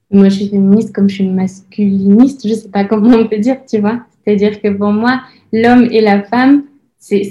Moi, 0.09 0.29
je 0.29 0.35
suis 0.35 0.49
féministe 0.49 0.93
comme 0.93 1.07
je 1.07 1.15
suis 1.15 1.29
masculiniste. 1.29 2.47
Je 2.47 2.55
sais 2.55 2.69
pas 2.69 2.85
comment 2.85 3.15
on 3.15 3.27
peut 3.27 3.37
dire, 3.37 3.57
tu 3.69 3.79
vois. 3.79 3.99
C'est-à-dire 4.23 4.59
que 4.59 4.69
pour 4.69 4.91
moi, 4.91 5.21
l'homme 5.53 5.87
et 5.91 6.01
la 6.01 6.23
femme, 6.23 6.63
c'est 6.97 7.21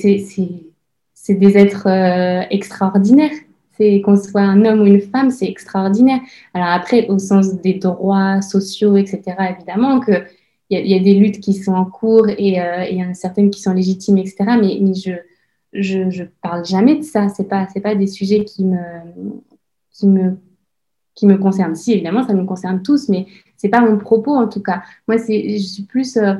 des 1.28 1.58
êtres 1.58 1.88
euh, 1.88 2.42
extraordinaires. 2.50 3.34
C'est 3.76 4.00
qu'on 4.02 4.16
soit 4.16 4.42
un 4.42 4.64
homme 4.64 4.82
ou 4.82 4.86
une 4.86 5.00
femme, 5.00 5.32
c'est 5.32 5.48
extraordinaire. 5.48 6.20
Alors 6.52 6.68
après, 6.68 7.08
au 7.08 7.18
sens 7.18 7.54
des 7.60 7.74
droits 7.74 8.40
sociaux, 8.40 8.96
etc., 8.96 9.22
évidemment 9.56 9.98
que 9.98 10.22
il 10.70 10.86
y, 10.86 10.94
a 10.94 10.98
des 10.98 11.14
luttes 11.14 11.40
qui 11.40 11.52
sont 11.54 11.74
en 11.74 11.84
cours 11.84 12.28
et 12.28 12.60
euh, 12.60 12.86
il 12.90 12.98
y 12.98 13.04
en 13.04 13.10
a 13.10 13.14
certaines 13.14 13.50
qui 13.50 13.60
sont 13.60 13.72
légitimes, 13.72 14.18
etc. 14.18 14.36
Mais, 14.60 14.80
je, 14.94 16.10
je 16.10 16.24
parle 16.42 16.64
jamais 16.64 16.96
de 16.96 17.02
ça. 17.02 17.28
C'est 17.28 17.48
pas 17.48 17.68
c'est 17.72 17.80
pas 17.80 17.94
des 17.94 18.06
sujets 18.06 18.44
qui 18.44 18.64
me 18.64 18.78
qui 19.92 20.06
me 20.06 20.38
qui 21.14 21.26
me 21.26 21.36
concernent. 21.36 21.74
Si 21.74 21.92
évidemment, 21.92 22.26
ça 22.26 22.32
nous 22.32 22.46
concerne 22.46 22.82
tous, 22.82 23.08
mais 23.08 23.26
c'est 23.56 23.68
pas 23.68 23.80
mon 23.80 23.98
propos 23.98 24.34
en 24.34 24.48
tout 24.48 24.62
cas. 24.62 24.82
Moi, 25.06 25.18
c'est 25.18 25.58
je 25.58 25.64
suis 25.64 25.82
plus 25.82 26.16
euh, 26.16 26.34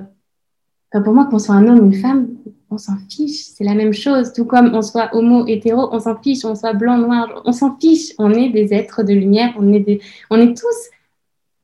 pour 1.00 1.14
moi, 1.14 1.26
qu'on 1.26 1.38
soit 1.38 1.54
un 1.54 1.66
homme 1.66 1.80
ou 1.80 1.86
une 1.86 1.94
femme, 1.94 2.28
on 2.70 2.78
s'en 2.78 2.96
fiche. 3.08 3.44
C'est 3.44 3.64
la 3.64 3.74
même 3.74 3.92
chose. 3.92 4.32
Tout 4.32 4.44
comme 4.44 4.74
on 4.74 4.82
soit 4.82 5.14
homo, 5.14 5.46
hétéro, 5.46 5.88
on 5.92 5.98
s'en 5.98 6.16
fiche. 6.16 6.44
On 6.44 6.54
soit 6.54 6.72
blanc, 6.72 6.98
noir, 6.98 7.42
on 7.44 7.52
s'en 7.52 7.76
fiche. 7.76 8.12
On 8.18 8.32
est 8.32 8.50
des 8.50 8.72
êtres 8.72 9.02
de 9.02 9.12
lumière. 9.12 9.54
On 9.58 9.72
est, 9.72 9.80
des... 9.80 10.00
on 10.30 10.40
est 10.40 10.56
tous 10.56 10.90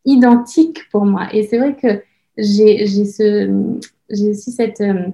identiques 0.05 0.89
pour 0.91 1.05
moi. 1.05 1.29
Et 1.33 1.45
c'est 1.45 1.59
vrai 1.59 1.77
que 1.77 2.03
j'ai 2.37 2.85
aussi 2.85 4.51
cette, 4.53 4.81
euh, 4.81 5.09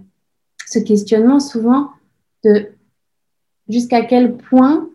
ce 0.67 0.79
questionnement 0.79 1.41
souvent 1.41 1.91
de 2.45 2.69
jusqu'à 3.69 4.05
quel 4.05 4.37
point 4.37 4.89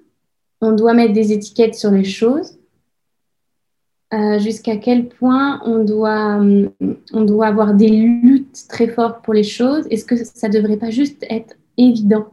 on 0.61 0.71
doit 0.71 0.93
mettre 0.93 1.13
des 1.13 1.33
étiquettes 1.33 1.75
sur 1.75 1.91
les 1.91 2.03
choses 2.03 2.57
euh, 4.13 4.39
jusqu'à 4.39 4.75
quel 4.75 5.07
point 5.07 5.61
on 5.63 5.85
doit, 5.85 6.41
euh, 6.41 6.67
on 7.13 7.23
doit 7.23 7.47
avoir 7.47 7.73
des 7.73 7.87
luttes 7.87 8.67
très 8.67 8.89
fortes 8.89 9.23
pour 9.23 9.33
les 9.33 9.43
choses. 9.43 9.87
Est-ce 9.89 10.03
que 10.03 10.17
ça 10.17 10.49
ne 10.49 10.53
devrait 10.53 10.75
pas 10.75 10.89
juste 10.89 11.25
être 11.29 11.55
évident? 11.77 12.27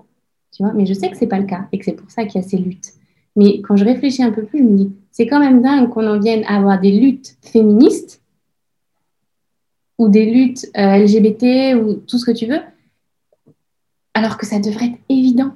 Tu 0.50 0.64
vois 0.64 0.72
Mais 0.72 0.86
je 0.86 0.94
sais 0.94 1.08
que 1.08 1.16
ce 1.16 1.20
n'est 1.20 1.28
pas 1.28 1.38
le 1.38 1.46
cas 1.46 1.68
et 1.70 1.78
que 1.78 1.84
c'est 1.84 1.92
pour 1.92 2.10
ça 2.10 2.24
qu'il 2.24 2.40
y 2.40 2.44
a 2.44 2.48
ces 2.48 2.56
luttes. 2.56 2.94
Mais 3.36 3.60
quand 3.60 3.76
je 3.76 3.84
réfléchis 3.84 4.24
un 4.24 4.32
peu 4.32 4.42
plus, 4.42 4.58
je 4.58 4.64
me 4.64 4.76
dis, 4.76 4.92
c'est 5.12 5.28
quand 5.28 5.38
même 5.38 5.62
dingue 5.62 5.88
qu'on 5.90 6.04
en 6.08 6.18
vienne 6.18 6.42
à 6.48 6.56
avoir 6.56 6.80
des 6.80 6.90
luttes 6.90 7.36
féministes 7.42 8.22
ou 9.98 10.08
des 10.08 10.26
luttes 10.30 10.66
euh, 10.76 10.98
LGBT 10.98 11.76
ou 11.76 11.94
tout 11.94 12.18
ce 12.18 12.24
que 12.24 12.36
tu 12.36 12.46
veux, 12.46 12.60
alors 14.14 14.38
que 14.38 14.46
ça 14.46 14.58
devrait 14.58 14.86
être 14.86 15.00
évident. 15.08 15.54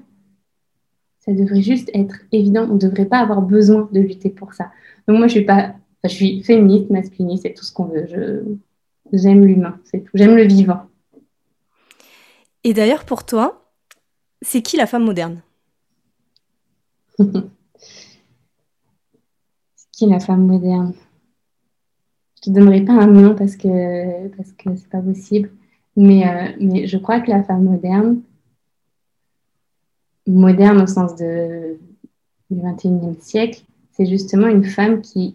Ça 1.20 1.32
devrait 1.32 1.62
juste 1.62 1.90
être 1.94 2.16
évident. 2.32 2.66
On 2.68 2.74
ne 2.74 2.78
devrait 2.78 3.06
pas 3.06 3.18
avoir 3.18 3.42
besoin 3.42 3.88
de 3.92 4.00
lutter 4.00 4.30
pour 4.30 4.54
ça. 4.54 4.72
Donc 5.06 5.18
moi, 5.18 5.28
je 5.28 5.32
suis 5.32 5.44
pas 5.44 5.74
je 6.04 6.14
suis 6.14 6.42
féministe, 6.42 6.90
masculiniste, 6.90 7.44
c'est 7.44 7.54
tout 7.54 7.64
ce 7.64 7.72
qu'on 7.72 7.84
veut. 7.84 8.06
Je, 8.06 8.42
j'aime 9.12 9.44
l'humain, 9.44 9.78
c'est 9.84 10.00
tout. 10.00 10.10
J'aime 10.14 10.36
le 10.36 10.44
vivant. 10.44 10.86
Et 12.64 12.74
d'ailleurs, 12.74 13.04
pour 13.04 13.24
toi, 13.24 13.70
c'est 14.40 14.62
qui 14.62 14.76
la 14.76 14.86
femme 14.86 15.04
moderne? 15.04 15.42
C'est 19.76 19.90
qui 19.92 20.06
la 20.06 20.18
femme 20.20 20.46
moderne? 20.46 20.94
Je 22.44 22.50
ne 22.50 22.56
donnerai 22.56 22.82
pas 22.82 22.92
un 22.92 23.06
nom 23.06 23.34
parce 23.34 23.56
que 23.56 24.28
parce 24.36 24.52
que 24.52 24.74
c'est 24.76 24.88
pas 24.88 25.00
possible. 25.00 25.50
Mais, 25.96 26.26
euh, 26.26 26.56
mais 26.60 26.86
je 26.86 26.96
crois 26.96 27.20
que 27.20 27.30
la 27.30 27.42
femme 27.42 27.64
moderne, 27.64 28.22
moderne 30.26 30.80
au 30.80 30.86
sens 30.86 31.14
de, 31.16 31.78
du 32.50 32.60
21e 32.60 33.20
siècle, 33.20 33.62
c'est 33.92 34.06
justement 34.06 34.48
une 34.48 34.64
femme 34.64 35.02
qui 35.02 35.34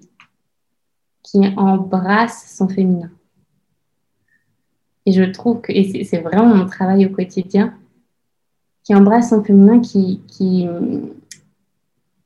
qui 1.23 1.39
embrasse 1.57 2.55
son 2.55 2.69
féminin. 2.69 3.11
Et 5.05 5.11
je 5.11 5.23
trouve 5.23 5.61
que, 5.61 5.71
et 5.71 6.03
c'est 6.03 6.19
vraiment 6.19 6.55
mon 6.55 6.65
travail 6.65 7.05
au 7.05 7.09
quotidien, 7.09 7.73
qui 8.83 8.95
embrasse 8.95 9.29
son 9.29 9.43
féminin, 9.43 9.79
qui, 9.79 10.21
qui 10.27 10.67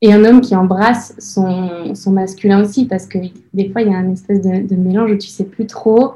et 0.02 0.12
un 0.12 0.24
homme 0.24 0.40
qui 0.40 0.56
embrasse 0.56 1.14
son, 1.18 1.94
son, 1.94 2.10
masculin 2.10 2.60
aussi, 2.60 2.86
parce 2.86 3.06
que 3.06 3.18
des 3.54 3.70
fois, 3.70 3.82
il 3.82 3.88
y 3.88 3.94
a 3.94 3.96
un 3.96 4.12
espèce 4.12 4.42
de, 4.42 4.74
mélange 4.74 5.12
où 5.12 5.16
tu 5.16 5.28
sais 5.28 5.44
plus 5.44 5.66
trop 5.66 6.14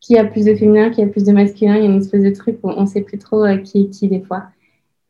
qui 0.00 0.16
a 0.16 0.24
plus 0.24 0.44
de 0.44 0.54
féminin, 0.54 0.90
qui 0.90 1.02
a 1.02 1.06
plus 1.06 1.24
de 1.24 1.32
masculin. 1.32 1.76
Il 1.76 1.84
y 1.84 1.86
a 1.86 1.90
une 1.90 2.00
espèce 2.00 2.22
de 2.22 2.30
truc 2.30 2.58
où 2.62 2.70
on 2.70 2.82
ne 2.82 2.86
sait 2.86 3.00
plus 3.00 3.18
trop 3.18 3.44
euh, 3.44 3.56
qui 3.56 3.82
est 3.82 3.90
qui 3.90 4.08
des 4.08 4.20
fois. 4.20 4.44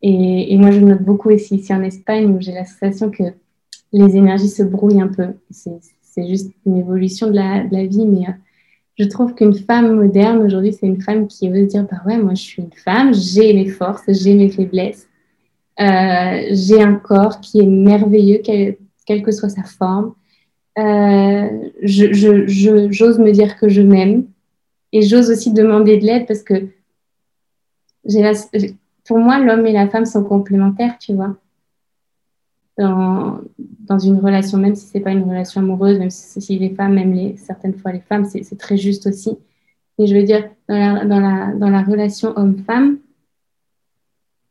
Et, 0.03 0.55
et 0.55 0.57
moi, 0.57 0.70
je 0.70 0.81
note 0.81 1.03
beaucoup 1.03 1.31
ici, 1.31 1.57
ici 1.57 1.74
en 1.74 1.83
Espagne, 1.83 2.26
où 2.26 2.40
j'ai 2.40 2.53
la 2.53 2.64
sensation 2.64 3.11
que 3.11 3.24
les 3.92 4.16
énergies 4.16 4.48
se 4.48 4.62
brouillent 4.62 5.00
un 5.00 5.09
peu. 5.09 5.26
C'est 5.50 6.26
juste 6.29 6.53
une 6.66 6.76
évolution 6.76 7.29
de 7.29 7.35
la, 7.35 7.85
vie, 7.87 8.07
mais 8.07 8.29
euh, 8.29 8.33
je 8.98 9.05
trouve 9.05 9.35
qu'une 9.35 9.55
femme 9.55 9.94
moderne 9.94 10.38
aujourd'hui, 10.38 10.72
c'est 10.72 10.87
une 10.87 11.00
femme 11.00 11.26
qui 11.26 11.48
veut 11.48 11.66
dire 11.66 11.87
bah 11.90 11.98
ouais, 12.07 12.18
moi 12.18 12.35
je 12.35 12.42
suis 12.42 12.62
une 12.62 12.72
femme, 12.72 13.12
j'ai 13.14 13.53
mes 13.53 13.68
forces, 13.68 14.05
j'ai 14.09 14.35
mes 14.35 14.48
faiblesses, 14.48 15.09
j'ai 15.78 16.83
un 16.83 16.94
corps 16.94 17.40
qui 17.40 17.61
est 17.61 17.66
merveilleux, 17.66 18.40
quelle, 18.44 19.22
que 19.22 19.33
soit 19.33 19.48
sa 19.48 19.64
forme. 19.64 20.14
j'ose 20.76 21.74
je, 21.83 23.22
me 23.22 23.33
dire 23.33 23.56
que 23.59 23.68
je 23.68 23.83
m'aime 23.83 24.26
et 24.92 25.02
j'ose 25.02 25.30
aussi 25.30 25.52
demander 25.52 25.98
de 25.98 26.06
l'aide 26.06 26.26
parce 26.26 26.42
que 26.42 26.68
pour 29.04 29.18
moi, 29.18 29.38
l'homme 29.38 29.66
et 29.66 29.72
la 29.72 29.88
femme 29.88 30.06
sont 30.06 30.24
complémentaires, 30.24 30.96
tu 30.98 31.14
vois. 31.14 31.37
Dans, 32.78 33.40
dans 33.59 33.98
une 33.98 34.18
relation, 34.18 34.56
même 34.56 34.74
si 34.74 34.87
c'est 34.87 35.00
pas 35.00 35.11
une 35.11 35.24
relation 35.24 35.61
amoureuse, 35.61 35.98
même 35.98 36.11
si, 36.11 36.59
les 36.59 36.70
femmes 36.70 36.96
aiment 36.96 37.12
les, 37.12 37.37
certaines 37.37 37.74
fois 37.74 37.92
les 37.92 38.00
femmes, 38.00 38.24
c'est 38.24 38.56
très 38.56 38.76
juste 38.76 39.06
aussi. 39.06 39.37
Et 39.98 40.06
je 40.06 40.14
veux 40.14 40.22
dire, 40.22 40.48
dans 40.68 40.78
la, 40.78 41.04
dans 41.04 41.20
la, 41.20 41.52
dans 41.54 41.68
la 41.68 41.83
relation 41.83 42.33
homme-femme, 42.37 42.98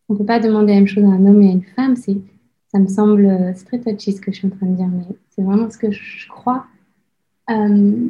on 0.09 0.15
peut 0.15 0.25
pas 0.25 0.39
demander 0.39 0.73
la 0.73 0.79
même 0.79 0.87
chose 0.87 1.03
à 1.03 1.07
un 1.07 1.25
homme 1.25 1.41
et 1.41 1.49
à 1.49 1.51
une 1.51 1.63
femme. 1.63 1.95
Ça 1.95 2.79
me 2.79 2.87
semble, 2.87 3.53
c'est 3.55 3.65
très 3.65 3.79
touchy 3.79 4.11
ce 4.11 4.21
que 4.21 4.31
je 4.31 4.37
suis 4.37 4.47
en 4.47 4.51
train 4.51 4.65
de 4.65 4.75
dire, 4.75 4.87
mais 4.87 5.05
c'est 5.29 5.41
vraiment 5.41 5.69
ce 5.69 5.77
que 5.77 5.91
je 5.91 6.27
crois. 6.27 6.65
Euh, 7.49 8.07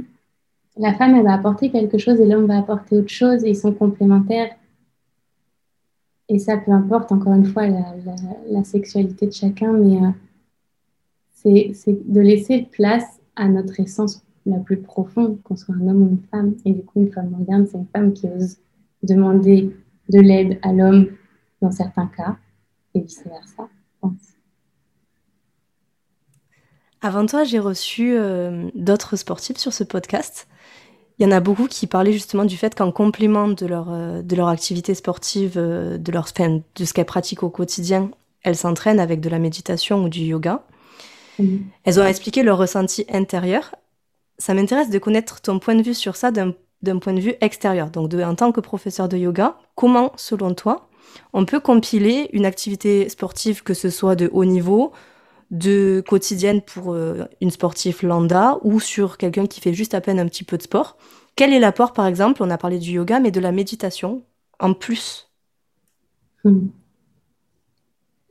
la 0.77 0.93
femme, 0.93 1.15
elle 1.15 1.23
va 1.23 1.33
apporter 1.33 1.69
quelque 1.69 1.97
chose 1.97 2.19
et 2.19 2.25
l'homme 2.25 2.45
va 2.45 2.57
apporter 2.57 2.97
autre 2.97 3.09
chose 3.09 3.43
ils 3.43 3.55
sont 3.55 3.73
complémentaires. 3.73 4.55
Et 6.29 6.39
ça, 6.39 6.57
peu 6.57 6.71
importe, 6.71 7.11
encore 7.11 7.33
une 7.33 7.45
fois, 7.45 7.67
la, 7.67 8.63
sexualité 8.63 9.27
de 9.27 9.31
chacun, 9.31 9.73
mais 9.73 9.97
euh, 9.97 10.11
c'est 11.73 11.97
de 12.05 12.21
laisser 12.21 12.67
place 12.71 13.19
à 13.35 13.47
notre 13.49 13.79
essence 13.79 14.23
la 14.45 14.57
plus 14.57 14.77
profonde, 14.77 15.41
qu'on 15.43 15.55
soit 15.55 15.75
un 15.75 15.87
homme 15.87 16.03
ou 16.03 16.09
une 16.09 16.23
femme. 16.31 16.55
Et 16.65 16.71
du 16.71 16.81
coup, 16.83 17.01
une 17.01 17.11
femme 17.11 17.31
moderne, 17.31 17.65
c'est 17.65 17.77
une 17.77 17.87
femme 17.87 18.13
qui 18.13 18.27
ose 18.27 18.57
demander 19.03 19.75
de 20.09 20.19
l'aide 20.19 20.59
à 20.61 20.71
l'homme 20.71 21.07
dans 21.61 21.71
certains 21.71 22.07
cas, 22.07 22.37
et 22.93 23.01
vice-versa, 23.01 23.69
je 23.69 23.99
pense. 24.01 24.21
Avant 27.01 27.25
toi, 27.25 27.43
j'ai 27.43 27.59
reçu 27.59 28.15
euh, 28.15 28.69
d'autres 28.75 29.15
sportifs 29.15 29.57
sur 29.57 29.73
ce 29.73 29.83
podcast 29.83 30.47
il 31.19 31.23
y 31.23 31.25
en 31.25 31.31
a 31.31 31.41
beaucoup 31.41 31.67
qui 31.67 31.85
parlaient 31.85 32.13
justement 32.13 32.45
du 32.45 32.55
fait 32.55 32.73
qu'en 32.73 32.91
complément 32.91 33.49
de 33.49 33.65
leur, 33.65 33.91
euh, 33.91 34.21
de 34.21 34.35
leur 34.37 34.47
activité 34.47 34.93
sportive, 34.95 35.55
euh, 35.57 35.97
de, 35.97 36.11
leur, 36.13 36.29
de 36.37 36.85
ce 36.85 36.93
qu'elles 36.93 37.05
pratiquent 37.05 37.43
au 37.43 37.49
quotidien, 37.49 38.09
elles 38.41 38.55
s'entraînent 38.55 39.01
avec 39.01 39.19
de 39.19 39.27
la 39.27 39.37
méditation 39.37 40.03
ou 40.03 40.09
du 40.09 40.21
yoga. 40.21 40.63
Elles 41.85 41.99
ont 42.01 42.05
expliqué 42.05 42.43
leur 42.43 42.57
ressenti 42.57 43.05
intérieur. 43.09 43.75
Ça 44.39 44.53
m'intéresse 44.53 44.89
de 44.89 44.99
connaître 44.99 45.39
ton 45.39 45.59
point 45.59 45.75
de 45.75 45.81
vue 45.81 45.93
sur 45.93 46.17
ça 46.17 46.31
d'un 46.31 46.99
point 46.99 47.13
de 47.13 47.21
vue 47.21 47.35
extérieur. 47.39 47.89
Donc, 47.91 48.09
de, 48.09 48.21
en 48.21 48.35
tant 48.35 48.51
que 48.51 48.59
professeur 48.59 49.07
de 49.07 49.15
yoga, 49.15 49.57
comment, 49.75 50.11
selon 50.17 50.53
toi, 50.53 50.88
on 51.33 51.45
peut 51.45 51.59
compiler 51.59 52.29
une 52.33 52.45
activité 52.45 53.09
sportive, 53.09 53.63
que 53.63 53.73
ce 53.73 53.89
soit 53.89 54.15
de 54.15 54.29
haut 54.31 54.45
niveau, 54.45 54.91
de 55.51 56.03
quotidienne 56.07 56.61
pour 56.61 56.93
euh, 56.93 57.25
une 57.41 57.51
sportive 57.51 58.05
lambda 58.05 58.59
ou 58.63 58.79
sur 58.79 59.17
quelqu'un 59.17 59.47
qui 59.47 59.61
fait 59.61 59.73
juste 59.73 59.93
à 59.93 60.01
peine 60.01 60.19
un 60.19 60.27
petit 60.27 60.43
peu 60.43 60.57
de 60.57 60.63
sport. 60.63 60.97
Quel 61.35 61.53
est 61.53 61.59
l'apport, 61.59 61.93
par 61.93 62.05
exemple, 62.05 62.43
on 62.43 62.49
a 62.49 62.57
parlé 62.57 62.79
du 62.79 62.91
yoga, 62.91 63.19
mais 63.19 63.31
de 63.31 63.39
la 63.39 63.51
méditation 63.51 64.23
en 64.59 64.73
plus 64.73 65.29
hmm. 66.43 66.67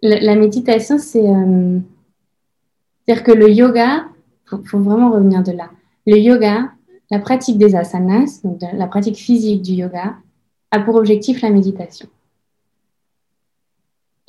la, 0.03 0.35
méditation, 0.35 0.99
c'est... 0.99 1.27
Euh, 1.27 1.79
c'est-à-dire 3.07 3.25
que 3.25 3.33
le 3.33 3.51
yoga, 3.51 4.05
il 4.53 4.69
faut, 4.69 4.79
vraiment 4.79 5.11
revenir 5.11 5.43
de 5.43 5.53
là. 5.53 5.71
Le 6.07 6.19
yoga, 6.19 6.71
la 7.11 7.19
pratique 7.19 7.57
des 7.57 7.75
asanas, 7.75 8.41
donc 8.45 8.61
la 8.61 8.87
pratique 8.87 9.17
physique 9.17 9.63
du 9.63 9.73
yoga, 9.73 10.17
a 10.71 10.81
pour 10.81 10.97
objectif 10.97 11.41
la 11.41 11.51
méditation. 11.51 12.09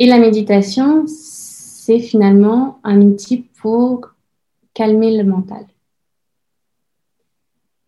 Et 0.01 0.07
la 0.07 0.17
méditation, 0.17 1.03
c'est 1.07 1.99
finalement 1.99 2.79
un 2.85 3.01
outil 3.01 3.49
pour 3.61 4.11
calmer 4.73 5.17
le 5.17 5.29
mental. 5.29 5.65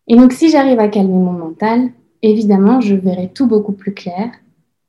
Et 0.08 0.16
donc, 0.16 0.32
si 0.34 0.50
j'arrive 0.50 0.78
à 0.78 0.88
calmer 0.88 1.14
mon 1.14 1.32
mental, 1.32 1.90
évidemment, 2.20 2.82
je 2.82 2.94
verrai 2.94 3.30
tout 3.32 3.46
beaucoup 3.46 3.72
plus 3.72 3.94
clair. 3.94 4.30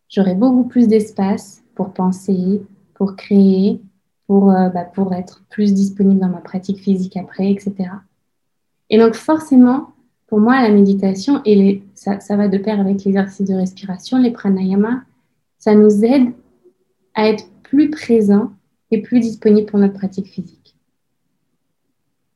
J'aurai 0.09 0.35
beaucoup 0.35 0.65
plus 0.65 0.89
d'espace 0.89 1.63
pour 1.75 1.93
penser, 1.93 2.61
pour 2.93 3.15
créer, 3.15 3.79
pour, 4.27 4.51
euh, 4.51 4.67
bah, 4.67 4.83
pour 4.83 5.13
être 5.13 5.43
plus 5.49 5.73
disponible 5.73 6.19
dans 6.19 6.27
ma 6.27 6.41
pratique 6.41 6.79
physique 6.79 7.15
après, 7.15 7.49
etc. 7.49 7.89
Et 8.89 8.97
donc, 8.97 9.13
forcément, 9.13 9.91
pour 10.27 10.41
moi, 10.41 10.61
la 10.61 10.71
méditation, 10.71 11.41
et 11.45 11.83
ça, 11.93 12.19
ça 12.19 12.35
va 12.35 12.49
de 12.49 12.57
pair 12.57 12.81
avec 12.81 13.05
l'exercice 13.05 13.47
de 13.47 13.53
respiration, 13.53 14.17
les 14.17 14.31
pranayama, 14.31 15.03
ça 15.57 15.73
nous 15.73 16.03
aide 16.03 16.33
à 17.15 17.29
être 17.29 17.45
plus 17.63 17.89
présent 17.89 18.51
plus 18.97 19.19
disponible 19.19 19.69
pour 19.69 19.79
notre 19.79 19.93
pratique 19.93 20.27
physique. 20.27 20.75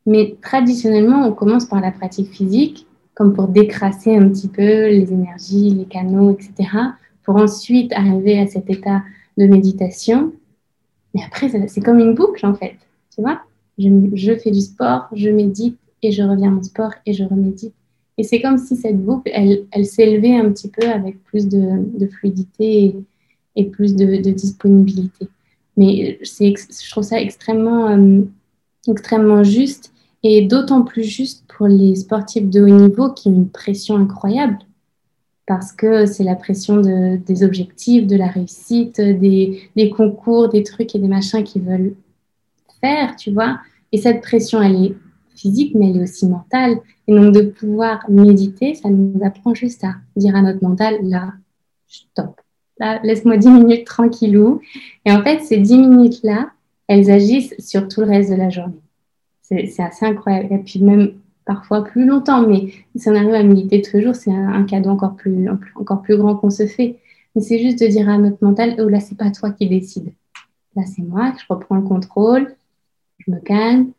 Mais 0.06 0.36
traditionnellement, 0.42 1.28
on 1.28 1.34
commence 1.34 1.66
par 1.66 1.82
la 1.82 1.92
pratique 1.92 2.32
physique, 2.32 2.88
comme 3.14 3.34
pour 3.34 3.48
décrasser 3.48 4.16
un 4.16 4.30
petit 4.30 4.48
peu 4.48 4.88
les 4.88 5.12
énergies, 5.12 5.72
les 5.72 5.86
canaux, 5.86 6.32
etc., 6.32 6.70
pour 7.24 7.36
ensuite 7.36 7.92
arriver 7.94 8.40
à 8.40 8.48
cet 8.48 8.70
état 8.70 9.04
de 9.38 9.46
méditation. 9.46 10.32
Mais 11.14 11.22
après, 11.26 11.50
c'est 11.68 11.82
comme 11.82 12.00
une 12.00 12.14
boucle, 12.14 12.46
en 12.46 12.54
fait. 12.54 12.76
Tu 13.14 13.22
vois 13.22 13.42
je, 13.78 14.36
fais 14.42 14.52
du 14.52 14.62
sport, 14.62 15.08
je 15.14 15.30
médite, 15.30 15.78
et 16.02 16.12
je 16.12 16.24
reviens 16.24 16.56
au 16.56 16.64
sport, 16.64 16.94
et 17.06 17.14
je 17.14 17.24
remédite. 17.24 17.74
Et 18.18 18.24
c'est 18.24 18.42
comme 18.42 18.58
si 18.58 18.76
cette 18.76 19.00
boucle, 19.04 19.30
elle, 19.34 19.66
elle 19.72 19.86
s'élevait 19.86 20.36
un 20.36 20.50
petit 20.52 20.70
peu 20.70 20.88
avec 20.88 21.24
plus 21.26 21.48
de, 21.48 22.08
fluidité 22.08 22.86
et, 22.86 22.96
plus 23.66 23.96
de 23.96 24.30
disponibilité. 24.32 25.28
Mais 25.78 26.20
je 26.22 26.90
trouve 26.90 27.04
ça 27.04 27.22
extrêmement, 27.22 27.88
euh, 27.90 28.22
extrêmement 28.88 29.44
juste 29.44 29.94
et 30.24 30.42
d'autant 30.42 30.82
plus 30.82 31.04
juste 31.04 31.46
pour 31.48 31.68
les 31.68 31.96
sportifs 31.96 32.50
de 32.50 32.62
haut 32.62 32.88
niveau 32.88 33.12
qui 33.14 33.30
ont 33.30 33.34
une 33.34 33.50
pression 33.50 33.96
incroyable 33.96 34.58
parce 35.46 35.72
que 35.72 36.06
c'est 36.06 36.24
la 36.24 36.36
pression 36.36 36.78
de, 36.78 37.18
des 37.18 37.44
objectifs, 37.44 38.06
de 38.06 38.18
la 38.18 38.28
réussite, 38.28 39.00
des, 39.00 39.62
des, 39.76 39.90
concours, 39.90 40.50
des 40.50 40.64
trucs 40.64 40.94
et 40.94 41.00
des 41.00 41.08
machins 41.08 41.44
qu'ils 41.44 41.62
veulent 41.62 41.96
faire, 42.82 43.16
tu 43.16 43.32
vois. 43.32 43.60
Et 43.94 43.98
cette 43.98 44.22
pression, 44.22 44.62
elle 44.62 44.84
est 44.84 44.96
physique, 45.36 45.74
mais 45.74 45.90
elle 45.90 45.98
est 45.98 46.04
aussi 46.04 46.28
mentale. 46.28 46.80
Et 47.08 47.16
donc 47.16 47.34
de 47.34 47.44
pouvoir 47.44 48.04
méditer, 48.10 48.76
ça 48.76 48.90
nous 48.90 49.24
apprend 49.24 49.54
juste 49.54 49.86
à 49.86 49.96
dire 50.18 50.36
à 50.36 50.42
notre 50.42 50.62
mental, 50.62 50.98
là, 51.04 51.32
stop, 51.88 52.42
laisse-moi 52.80 53.38
10 53.38 53.50
minutes 53.50 53.86
tranquillou. 53.86 54.62
Et 55.06 55.12
en 55.12 55.24
fait, 55.24 55.40
ces 55.40 55.58
10 55.58 55.78
minutes-là, 55.78 56.52
elles 56.88 57.12
agissent 57.12 57.56
sur 57.60 57.88
tout 57.88 58.02
le 58.02 58.08
reste 58.08 58.30
de 58.30 58.36
la 58.36 58.50
journée. 58.50 58.82
C'est 59.42 59.80
assez 59.80 60.06
incroyable. 60.06 60.54
Et 60.54 60.60
puis 60.60 60.82
même 60.82 61.14
parfois 61.46 61.84
plus 61.84 62.06
longtemps, 62.06 62.46
mais 62.46 62.74
si 62.96 63.10
on 63.10 63.16
arrive 63.16 63.34
à 63.34 63.44
méditer 63.44 63.82
tous 63.82 63.98
les 63.98 64.04
jours, 64.04 64.16
c'est 64.16 64.32
un, 64.32 64.64
cadeau 64.64 64.90
encore 64.90 65.16
plus, 65.16 65.48
encore 65.76 66.02
plus 66.02 66.18
grand 66.18 66.36
qu'on 66.36 66.50
se 66.50 66.68
fait. 66.68 66.98
Mais 67.36 67.42
c'est 67.42 67.60
juste 67.60 67.80
de 67.80 67.88
dire 67.88 68.10
à 68.10 68.18
notre 68.18 68.44
mental, 68.44 68.76
oh 68.80 68.90
là, 68.90 69.00
c'est 69.00 69.18
pas 69.18 69.32
toi 69.32 69.52
qui 69.52 69.68
décide. 69.68 70.12
Là, 70.76 70.84
c'est 70.86 71.02
moi, 71.02 71.34
je 71.40 71.46
reprends 71.50 71.76
le 71.76 71.84
contrôle, 71.84 72.56
je 73.20 73.32
me 73.32 73.40
calme, 73.40 73.92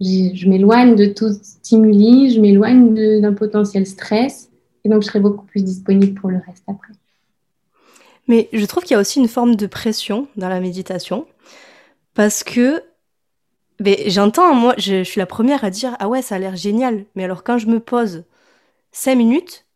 je, 0.00 0.48
m'éloigne 0.48 0.96
de 0.96 1.06
tout 1.06 1.32
stimuli, 1.32 2.30
je 2.30 2.40
m'éloigne 2.40 3.20
d'un 3.20 3.32
potentiel 3.32 3.86
stress, 3.86 4.50
et 4.84 4.88
donc 4.88 5.02
je 5.02 5.06
serai 5.06 5.20
beaucoup 5.20 5.46
plus 5.46 5.64
disponible 5.64 6.20
pour 6.20 6.30
le 6.30 6.38
reste 6.46 6.64
après. 6.66 6.92
Mais 8.28 8.48
je 8.52 8.64
trouve 8.64 8.82
qu'il 8.82 8.94
y 8.94 8.96
a 8.96 9.00
aussi 9.00 9.20
une 9.20 9.28
forme 9.28 9.54
de 9.54 9.66
pression 9.66 10.28
dans 10.36 10.48
la 10.48 10.60
méditation 10.60 11.26
parce 12.14 12.42
que 12.42 12.82
j'entends, 14.06 14.54
moi, 14.54 14.74
je, 14.78 15.04
suis 15.04 15.18
la 15.18 15.26
première 15.26 15.64
à 15.64 15.70
dire 15.70 15.96
Ah 16.00 16.08
ouais, 16.08 16.22
ça 16.22 16.36
a 16.36 16.38
l'air 16.38 16.56
génial. 16.56 17.04
Mais 17.14 17.24
alors, 17.24 17.44
quand 17.44 17.58
je 17.58 17.66
me 17.66 17.80
pose 17.80 18.24
5 18.92 19.14
minutes, 19.14 19.66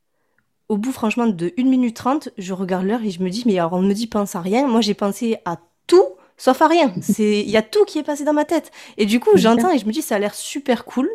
au 0.69 0.77
bout, 0.77 0.93
franchement, 0.93 1.27
de 1.27 1.53
1 1.59 1.65
minute 1.65 1.97
30, 1.97 2.31
je 2.39 2.53
regarde 2.53 2.87
l'heure 2.87 3.03
et 3.03 3.11
je 3.11 3.23
me 3.23 3.31
dis 3.31 3.45
Mais 3.47 3.59
alors, 3.59 3.75
on 3.75 3.83
me 3.83 3.93
dit 3.93 4.07
pense 4.07 4.35
à 4.35 4.41
rien. 4.41 4.67
Moi, 4.67 4.81
j'ai 4.81 4.95
pensé 4.95 5.39
à 5.45 5.59
tout 5.87 6.07
sauf 6.41 6.63
à 6.63 6.69
rien. 6.69 6.93
Il 7.19 7.51
y 7.51 7.59
a 7.59 7.63
tout 7.63 7.85
qui 7.85 7.99
est 7.99 8.03
passé 8.03 8.25
dans 8.25 8.33
ma 8.33 8.47
tête. 8.47 8.71
Et 8.97 9.05
du 9.05 9.21
coup, 9.21 9.31
j'entends 9.35 9.71
et 9.71 9.79
je 9.79 9.87
me 9.87 9.93
dis 9.93 10.03
Ça 10.03 10.17
a 10.17 10.19
l'air 10.19 10.35
super 10.35 10.85
cool. 10.85 11.09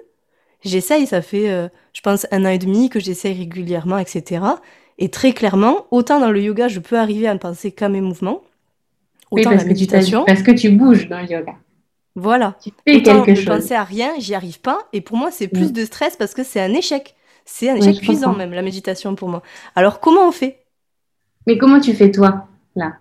J'essaye, 0.63 1.05
ça 1.07 1.21
fait, 1.21 1.49
euh, 1.49 1.67
je 1.93 2.01
pense, 2.01 2.27
un 2.31 2.45
an 2.45 2.49
et 2.49 2.57
demi 2.57 2.89
que 2.89 2.99
j'essaye 2.99 3.37
régulièrement, 3.37 3.97
etc. 3.97 4.41
Et 4.97 5.09
très 5.09 5.33
clairement, 5.33 5.87
autant 5.91 6.19
dans 6.19 6.31
le 6.31 6.41
yoga, 6.41 6.67
je 6.67 6.79
peux 6.79 6.97
arriver 6.97 7.27
à 7.27 7.33
ne 7.33 7.39
penser 7.39 7.71
qu'à 7.71 7.89
mes 7.89 8.01
mouvements, 8.01 8.41
autant 9.31 9.51
dans 9.51 9.57
la 9.57 9.65
méditation. 9.65 10.23
parce 10.25 10.41
que 10.41 10.51
tu 10.51 10.69
bouges 10.71 11.09
dans 11.09 11.19
le 11.19 11.29
yoga. 11.29 11.55
Voilà. 12.15 12.55
Tu 12.61 12.71
fais 12.87 12.97
autant 12.97 13.23
quelque 13.23 13.37
chose. 13.37 13.61
penser 13.61 13.73
à 13.73 13.83
rien, 13.83 14.13
j'y 14.19 14.35
arrive 14.35 14.61
pas. 14.61 14.87
Et 14.93 15.01
pour 15.01 15.17
moi, 15.17 15.31
c'est 15.31 15.49
plus 15.49 15.69
mm. 15.69 15.73
de 15.73 15.85
stress 15.85 16.15
parce 16.15 16.33
que 16.33 16.43
c'est 16.43 16.61
un 16.61 16.73
échec. 16.73 17.15
C'est 17.43 17.69
un 17.69 17.75
échec 17.75 17.99
cuisant 18.01 18.33
même, 18.33 18.53
la 18.53 18.61
méditation 18.61 19.15
pour 19.15 19.29
moi. 19.29 19.43
Alors, 19.75 19.99
comment 19.99 20.27
on 20.27 20.31
fait? 20.31 20.65
Mais 21.45 21.57
comment 21.57 21.79
tu 21.79 21.93
fais 21.93 22.09
toi, 22.09 22.47
là? 22.75 22.93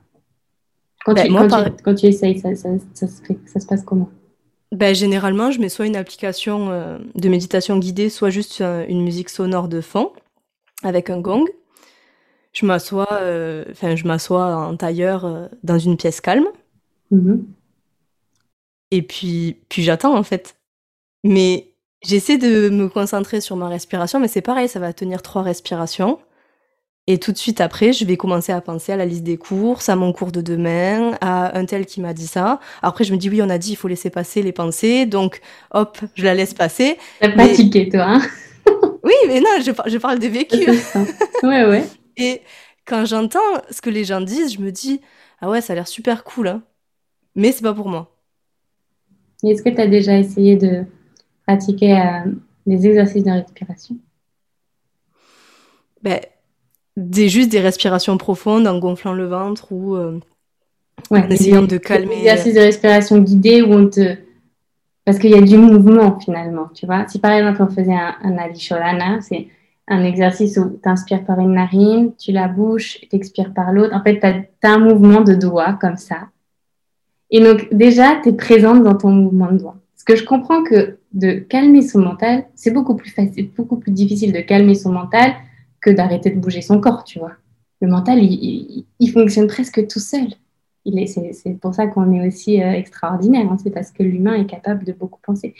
Quand, 1.04 1.14
ben, 1.14 1.26
tu, 1.26 1.82
quand, 1.82 1.94
tu, 1.94 2.06
essayes, 2.06 2.38
ça, 2.38 2.54
ça, 2.56 2.68
ça, 2.94 3.06
se 3.06 3.66
passe 3.66 3.82
comment? 3.84 4.10
Ben, 4.72 4.94
Généralement, 4.94 5.50
je 5.50 5.60
mets 5.60 5.68
soit 5.68 5.86
une 5.86 5.96
application 5.96 6.70
euh, 6.70 6.98
de 7.14 7.28
méditation 7.28 7.78
guidée, 7.78 8.08
soit 8.08 8.30
juste 8.30 8.60
euh, 8.60 8.84
une 8.88 9.02
musique 9.02 9.28
sonore 9.28 9.68
de 9.68 9.80
fond 9.80 10.12
avec 10.82 11.10
un 11.10 11.20
gong 11.20 11.44
je 12.54 12.64
m'assois, 12.64 13.12
euh, 13.12 13.64
enfin, 13.70 13.96
je 13.96 14.06
m'assois 14.06 14.56
en 14.56 14.76
tailleur 14.76 15.24
euh, 15.24 15.46
dans 15.62 15.78
une 15.78 15.96
pièce 15.96 16.20
calme. 16.20 16.46
Mhm. 17.10 17.44
Et 18.90 19.02
puis, 19.02 19.58
puis 19.68 19.82
j'attends 19.82 20.16
en 20.16 20.22
fait. 20.22 20.56
Mais 21.24 21.72
j'essaie 22.02 22.38
de 22.38 22.68
me 22.68 22.88
concentrer 22.88 23.40
sur 23.40 23.56
ma 23.56 23.68
respiration, 23.68 24.20
mais 24.20 24.28
c'est 24.28 24.40
pareil, 24.40 24.68
ça 24.68 24.78
va 24.78 24.92
tenir 24.92 25.20
trois 25.20 25.42
respirations. 25.42 26.18
Et 27.06 27.18
tout 27.18 27.32
de 27.32 27.36
suite 27.36 27.60
après, 27.60 27.92
je 27.92 28.04
vais 28.06 28.16
commencer 28.16 28.52
à 28.52 28.60
penser 28.62 28.92
à 28.92 28.96
la 28.96 29.04
liste 29.04 29.24
des 29.24 29.36
courses, 29.36 29.90
à 29.90 29.96
mon 29.96 30.12
cours 30.14 30.32
de 30.32 30.40
demain, 30.40 31.18
à 31.20 31.58
un 31.58 31.66
tel 31.66 31.84
qui 31.84 32.00
m'a 32.00 32.14
dit 32.14 32.26
ça. 32.26 32.60
Après, 32.80 33.04
je 33.04 33.12
me 33.12 33.18
dis, 33.18 33.28
oui, 33.28 33.42
on 33.42 33.50
a 33.50 33.58
dit, 33.58 33.72
il 33.72 33.76
faut 33.76 33.88
laisser 33.88 34.08
passer 34.08 34.40
les 34.40 34.52
pensées. 34.52 35.04
Donc, 35.04 35.42
hop, 35.72 35.98
je 36.14 36.24
la 36.24 36.32
laisse 36.32 36.54
passer. 36.54 36.96
T'as 37.20 37.28
mais... 37.28 37.48
pratiqué, 37.48 37.90
toi. 37.90 38.04
Hein? 38.04 38.22
Oui, 39.02 39.12
mais 39.26 39.40
non, 39.40 39.50
je, 39.58 39.70
je 39.90 39.98
parle 39.98 40.18
des 40.18 40.30
vécus. 40.30 40.66
ouais, 41.42 41.66
ouais. 41.66 41.84
Et 42.16 42.42
quand 42.86 43.04
j'entends 43.04 43.38
ce 43.70 43.80
que 43.80 43.90
les 43.90 44.04
gens 44.04 44.20
disent, 44.20 44.54
je 44.54 44.60
me 44.60 44.70
dis, 44.70 45.00
ah 45.40 45.48
ouais, 45.48 45.60
ça 45.60 45.72
a 45.72 45.76
l'air 45.76 45.88
super 45.88 46.24
cool, 46.24 46.48
hein. 46.48 46.62
mais 47.34 47.52
c'est 47.52 47.62
pas 47.62 47.74
pour 47.74 47.88
moi. 47.88 48.10
Est-ce 49.42 49.62
que 49.62 49.68
tu 49.68 49.80
as 49.80 49.86
déjà 49.86 50.18
essayé 50.18 50.56
de 50.56 50.84
pratiquer 51.46 51.98
euh, 51.98 52.32
des 52.66 52.86
exercices 52.86 53.24
de 53.24 53.30
respiration? 53.30 53.96
Ben, 56.02 56.20
des, 56.96 57.28
Juste 57.28 57.50
des 57.50 57.60
respirations 57.60 58.16
profondes 58.16 58.66
en 58.66 58.78
gonflant 58.78 59.12
le 59.12 59.26
ventre 59.26 59.72
ou 59.72 59.96
euh, 59.96 60.20
en 61.10 61.28
essayant 61.28 61.62
de 61.62 61.76
calmer. 61.76 62.14
Des 62.14 62.20
exercices 62.20 62.54
de 62.54 62.60
respiration 62.60 63.18
guidés 63.18 63.62
où 63.62 63.72
on 63.72 63.88
te. 63.88 64.16
Parce 65.04 65.18
qu'il 65.18 65.30
y 65.30 65.34
a 65.34 65.42
du 65.42 65.58
mouvement 65.58 66.18
finalement, 66.18 66.68
tu 66.74 66.86
vois. 66.86 67.06
Si 67.08 67.18
par 67.18 67.32
exemple 67.32 67.62
on 67.62 67.68
faisait 67.68 67.92
un, 67.92 68.16
un 68.22 68.38
Adisholana, 68.38 69.20
c'est 69.20 69.48
un 69.88 70.02
exercice 70.04 70.56
où 70.56 70.78
tu 70.82 70.88
inspires 70.88 71.24
par 71.24 71.38
une 71.40 71.54
narine, 71.54 72.12
tu 72.16 72.32
la 72.32 72.48
bouches, 72.48 73.00
tu 73.00 73.16
expires 73.16 73.52
par 73.52 73.72
l'autre. 73.72 73.94
En 73.94 74.02
fait, 74.02 74.20
tu 74.20 74.26
as, 74.26 74.70
un 74.70 74.78
mouvement 74.78 75.20
de 75.20 75.34
doigt 75.34 75.74
comme 75.80 75.96
ça. 75.96 76.28
Et 77.30 77.40
donc, 77.40 77.68
déjà, 77.72 78.20
tu 78.22 78.30
es 78.30 78.32
présente 78.32 78.82
dans 78.82 78.96
ton 78.96 79.10
mouvement 79.10 79.52
de 79.52 79.58
doigt. 79.58 79.76
Parce 79.94 80.04
que 80.04 80.16
je 80.16 80.24
comprends 80.24 80.62
que 80.62 80.98
de 81.12 81.32
calmer 81.34 81.82
son 81.82 82.00
mental, 82.00 82.46
c'est 82.54 82.70
beaucoup 82.70 82.96
plus 82.96 83.10
facile, 83.10 83.50
beaucoup 83.56 83.76
plus 83.76 83.92
difficile 83.92 84.32
de 84.32 84.40
calmer 84.40 84.74
son 84.74 84.92
mental 84.92 85.34
que 85.80 85.90
d'arrêter 85.90 86.30
de 86.30 86.40
bouger 86.40 86.62
son 86.62 86.80
corps, 86.80 87.04
tu 87.04 87.18
vois. 87.18 87.32
Le 87.80 87.88
mental, 87.88 88.22
il, 88.22 88.86
il 88.98 89.10
fonctionne 89.10 89.46
presque 89.46 89.86
tout 89.86 90.00
seul 90.00 90.28
c'est 91.06 91.58
pour 91.60 91.74
ça 91.74 91.86
qu'on 91.86 92.12
est 92.12 92.26
aussi 92.26 92.62
euh, 92.62 92.72
extraordinaire. 92.72 93.46
Hein. 93.50 93.56
c'est 93.62 93.70
parce 93.70 93.90
que 93.90 94.02
l'humain 94.02 94.34
est 94.34 94.46
capable 94.46 94.84
de 94.84 94.92
beaucoup 94.92 95.20
penser. 95.24 95.54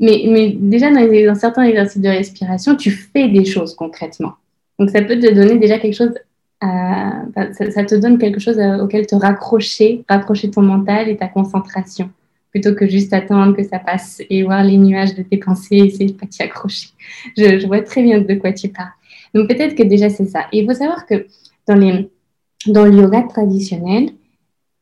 Mais, 0.00 0.56
déjà, 0.58 0.90
dans, 0.90 1.34
certains 1.34 1.62
exercices 1.62 2.02
de 2.02 2.08
respiration, 2.08 2.74
tu 2.74 2.90
fais 2.90 3.28
des 3.28 3.44
choses 3.44 3.74
concrètement. 3.74 4.34
Donc, 4.78 4.90
ça 4.90 5.02
peut 5.02 5.18
te 5.18 5.32
donner 5.32 5.58
déjà 5.58 5.78
quelque 5.78 5.94
chose. 5.94 6.14
Ça, 6.60 7.84
te 7.84 7.94
donne 7.94 8.18
quelque 8.18 8.40
chose 8.40 8.58
auquel 8.80 9.06
te 9.06 9.14
raccrocher, 9.14 10.02
raccrocher 10.08 10.50
ton 10.50 10.62
mental 10.62 11.08
et 11.08 11.16
ta 11.16 11.28
concentration, 11.28 12.10
plutôt 12.50 12.74
que 12.74 12.86
juste 12.88 13.12
attendre 13.12 13.54
que 13.54 13.62
ça 13.62 13.78
passe 13.78 14.22
et 14.30 14.42
voir 14.42 14.64
les 14.64 14.78
nuages 14.78 15.14
de 15.14 15.22
tes 15.22 15.36
pensées 15.36 15.76
et 15.76 15.84
essayer 15.84 16.06
de 16.06 16.14
pas 16.14 16.26
t'y 16.26 16.42
accrocher. 16.42 16.88
Je, 17.36 17.66
vois 17.66 17.82
très 17.82 18.02
bien 18.02 18.20
de 18.20 18.34
quoi 18.34 18.52
tu 18.52 18.68
parles. 18.68 18.88
Donc, 19.34 19.48
peut-être 19.48 19.74
que 19.74 19.82
déjà, 19.82 20.08
c'est 20.08 20.24
ça. 20.24 20.46
Et 20.52 20.60
il 20.60 20.66
faut 20.66 20.74
savoir 20.74 21.06
que 21.06 21.26
dans 21.68 21.76
le 21.76 22.92
yoga 22.92 23.22
traditionnel, 23.28 24.10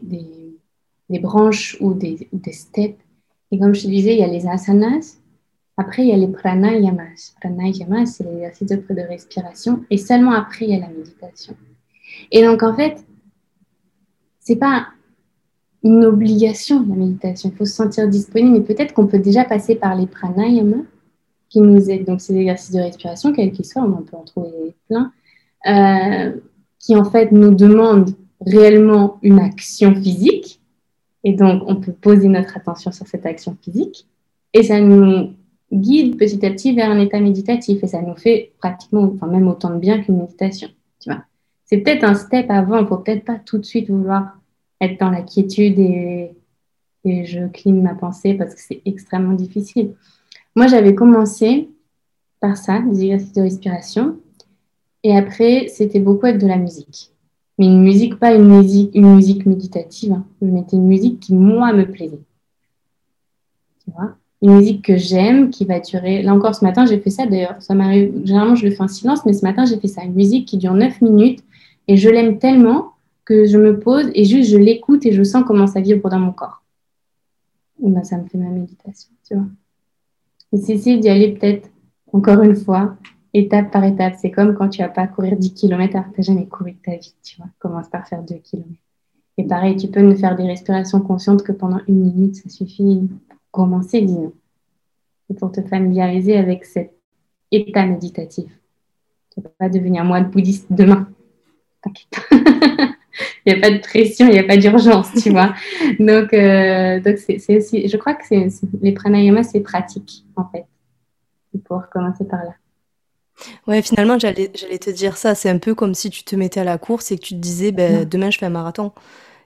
des, 1.09 1.19
branches 1.19 1.77
ou 1.79 1.93
des, 1.93 2.27
des 2.31 2.51
steps. 2.51 2.99
Et 3.51 3.59
comme 3.59 3.73
je 3.73 3.83
te 3.83 3.87
disais, 3.87 4.13
il 4.13 4.19
y 4.19 4.23
a 4.23 4.27
les 4.27 4.47
asanas. 4.47 5.17
Après, 5.77 6.03
il 6.03 6.09
y 6.09 6.13
a 6.13 6.17
les 6.17 6.27
pranayamas. 6.27 7.33
Pranayamas, 7.41 8.05
c'est 8.05 8.23
l'exercice 8.23 8.67
de, 8.67 8.75
de 8.75 9.01
respiration. 9.01 9.83
Et 9.89 9.97
seulement 9.97 10.31
après, 10.31 10.65
il 10.65 10.71
y 10.71 10.75
a 10.75 10.79
la 10.79 10.89
méditation. 10.89 11.55
Et 12.31 12.43
donc, 12.43 12.63
en 12.63 12.75
fait, 12.75 13.03
c'est 14.39 14.55
pas 14.55 14.87
une 15.83 16.05
obligation, 16.05 16.85
la 16.87 16.95
méditation. 16.95 17.49
Il 17.53 17.57
faut 17.57 17.65
se 17.65 17.73
sentir 17.73 18.07
disponible. 18.07 18.59
Mais 18.59 18.61
peut-être 18.61 18.93
qu'on 18.93 19.07
peut 19.07 19.19
déjà 19.19 19.43
passer 19.43 19.75
par 19.75 19.95
les 19.95 20.07
pranayamas 20.07 20.85
qui 21.49 21.61
nous 21.61 21.89
aident. 21.89 22.05
Donc, 22.05 22.21
c'est 22.21 22.33
l'exercice 22.33 22.71
de 22.71 22.79
respiration, 22.79 23.33
quel 23.33 23.51
qu'il 23.51 23.65
soit. 23.65 23.83
On 23.83 24.01
peut 24.01 24.17
en 24.17 24.23
trouver 24.23 24.75
plein. 24.87 25.11
Euh, 25.67 26.35
qui 26.85 26.95
en 26.95 27.03
fait 27.03 27.31
nous 27.31 27.53
demande 27.53 28.11
réellement 28.45 29.17
une 29.23 29.39
action 29.39 29.95
physique. 29.95 30.61
Et 31.23 31.33
donc, 31.33 31.63
on 31.65 31.77
peut 31.77 31.93
poser 31.93 32.27
notre 32.27 32.55
attention 32.57 32.91
sur 32.91 33.07
cette 33.07 33.25
action 33.25 33.57
physique. 33.59 34.07
Et 34.53 34.61
ça 34.61 34.79
nous 34.79 35.33
guide 35.73 36.17
petit 36.17 36.45
à 36.45 36.51
petit 36.51 36.75
vers 36.75 36.91
un 36.91 36.99
état 36.99 37.19
méditatif. 37.19 37.83
Et 37.83 37.87
ça 37.87 38.03
nous 38.03 38.15
fait 38.15 38.51
pratiquement, 38.59 39.11
enfin 39.15 39.25
même 39.25 39.47
autant 39.47 39.71
de 39.71 39.79
bien 39.79 39.99
qu'une 39.99 40.19
méditation. 40.19 40.69
Tu 40.99 41.09
vois. 41.09 41.23
C'est 41.65 41.79
peut-être 41.79 42.03
un 42.03 42.13
step 42.13 42.45
avant. 42.49 42.77
Il 42.77 42.85
faut 42.85 42.97
peut-être 42.97 43.25
pas 43.25 43.39
tout 43.43 43.57
de 43.57 43.65
suite 43.65 43.89
vouloir 43.89 44.37
être 44.79 44.99
dans 44.99 45.09
la 45.09 45.23
quiétude 45.23 45.79
et, 45.79 46.35
et 47.03 47.25
je 47.25 47.47
cligne 47.47 47.81
ma 47.81 47.95
pensée 47.95 48.35
parce 48.35 48.53
que 48.53 48.61
c'est 48.61 48.83
extrêmement 48.85 49.33
difficile. 49.33 49.95
Moi, 50.55 50.67
j'avais 50.67 50.93
commencé 50.93 51.67
par 52.39 52.57
ça, 52.57 52.79
des 52.79 53.05
exercices 53.05 53.33
de 53.33 53.41
respiration. 53.41 54.19
Et 55.05 55.15
après, 55.15 55.67
c'était 55.67 55.99
beaucoup 55.99 56.25
avec 56.25 56.41
de 56.41 56.47
la 56.47 56.57
musique. 56.57 57.11
Mais 57.59 57.67
une 57.67 57.83
musique, 57.83 58.15
pas 58.15 58.33
une 58.33 58.47
musique, 58.47 59.45
méditative. 59.45 60.13
Hein. 60.13 60.25
Je 60.41 60.47
mettais 60.47 60.77
une 60.77 60.87
musique 60.87 61.19
qui, 61.19 61.35
moi, 61.35 61.73
me 61.73 61.85
plaisait. 61.85 62.23
Tu 63.83 63.91
vois? 63.91 64.15
Une 64.41 64.55
musique 64.55 64.83
que 64.83 64.97
j'aime, 64.97 65.51
qui 65.51 65.63
va 65.63 65.79
durer. 65.79 66.23
Là 66.23 66.33
encore, 66.33 66.55
ce 66.55 66.65
matin, 66.65 66.87
j'ai 66.87 66.99
fait 66.99 67.11
ça 67.11 67.27
d'ailleurs. 67.27 67.61
Ça 67.61 67.75
m'arrive. 67.75 68.19
Généralement, 68.25 68.55
je 68.55 68.65
le 68.65 68.71
fais 68.71 68.81
en 68.81 68.87
silence, 68.87 69.23
mais 69.27 69.33
ce 69.33 69.45
matin, 69.45 69.63
j'ai 69.65 69.79
fait 69.79 69.87
ça. 69.87 70.03
Une 70.03 70.15
musique 70.15 70.47
qui 70.47 70.57
dure 70.57 70.73
9 70.73 70.99
minutes. 71.01 71.43
Et 71.87 71.97
je 71.97 72.09
l'aime 72.09 72.39
tellement 72.39 72.93
que 73.25 73.45
je 73.45 73.59
me 73.59 73.79
pose 73.79 74.09
et 74.15 74.25
juste 74.25 74.49
je 74.49 74.57
l'écoute 74.57 75.05
et 75.05 75.11
je 75.11 75.21
sens 75.21 75.43
comment 75.45 75.67
ça 75.67 75.81
vibre 75.81 76.09
dans 76.09 76.19
mon 76.19 76.31
corps. 76.31 76.63
Et 77.83 77.89
ben, 77.89 78.03
ça 78.03 78.17
me 78.17 78.27
fait 78.27 78.39
ma 78.39 78.49
méditation, 78.49 79.11
tu 79.27 79.35
vois. 79.35 79.45
Et 80.51 80.57
c'est 80.57 80.97
d'y 80.97 81.09
aller 81.09 81.33
peut-être, 81.33 81.69
encore 82.11 82.41
une 82.41 82.55
fois, 82.55 82.97
étape 83.35 83.71
par 83.71 83.83
étape. 83.83 84.15
C'est 84.17 84.31
comme 84.31 84.55
quand 84.55 84.69
tu 84.69 84.81
vas 84.81 84.89
pas 84.89 85.07
courir 85.07 85.35
10 85.35 85.53
km 85.53 85.95
alors 85.95 86.11
que 86.11 86.15
tu 86.15 86.23
jamais 86.23 86.47
couru 86.47 86.71
de 86.71 86.77
ta 86.77 86.95
vie, 86.95 87.13
tu 87.23 87.37
vois. 87.37 87.47
Commence 87.59 87.89
par 87.89 88.07
faire 88.07 88.23
2 88.23 88.35
km. 88.35 88.69
Et 89.37 89.43
pareil, 89.43 89.75
tu 89.75 89.87
peux 89.89 90.01
ne 90.01 90.15
faire 90.15 90.35
des 90.35 90.47
respirations 90.47 91.01
conscientes 91.01 91.43
que 91.43 91.51
pendant 91.51 91.81
une 91.87 91.99
minute, 91.99 92.35
ça 92.35 92.49
suffit 92.49 93.01
pour 93.27 93.37
commencer, 93.51 94.01
dis-nous. 94.01 94.33
Et 95.29 95.33
pour 95.33 95.51
te 95.51 95.61
familiariser 95.61 96.37
avec 96.37 96.65
cet 96.65 96.93
état 97.51 97.85
méditatif. 97.85 98.45
Tu 99.33 99.39
ne 99.39 99.43
peux 99.43 99.51
pas 99.57 99.69
devenir 99.69 100.05
moine 100.05 100.29
bouddhiste 100.29 100.67
demain. 100.69 101.09
T'inquiète. 101.81 102.15
il 103.45 103.53
n'y 103.53 103.59
a 103.59 103.59
pas 103.59 103.71
de 103.71 103.79
pression, 103.79 104.27
il 104.27 104.33
n'y 104.33 104.39
a 104.39 104.43
pas 104.43 104.55
d'urgence, 104.55 105.11
tu 105.21 105.31
vois. 105.31 105.53
Donc, 105.99 106.33
euh, 106.33 107.01
donc 107.01 107.17
c'est 107.17 107.57
aussi, 107.57 107.87
je 107.89 107.97
crois 107.97 108.13
que 108.13 108.25
c'est 108.25 108.47
les 108.81 108.93
pranayamas, 108.93 109.43
c'est 109.43 109.59
pratique, 109.59 110.25
en 110.37 110.45
fait. 110.45 110.65
Pour 111.65 111.89
commencer 111.89 112.25
par 112.25 112.43
là. 112.43 112.55
Ouais, 113.67 113.81
finalement, 113.81 114.17
j'allais 114.19 114.47
te 114.47 114.89
dire 114.89 115.17
ça. 115.17 115.35
C'est 115.35 115.49
un 115.49 115.57
peu 115.57 115.75
comme 115.75 115.93
si 115.93 116.09
tu 116.09 116.23
te 116.23 116.35
mettais 116.35 116.61
à 116.61 116.63
la 116.63 116.77
course 116.77 117.11
et 117.11 117.17
que 117.17 117.23
tu 117.23 117.35
te 117.35 117.39
disais, 117.39 117.71
ben, 117.71 118.07
demain, 118.07 118.29
je 118.29 118.37
fais 118.37 118.45
un 118.45 118.49
marathon. 118.49 118.91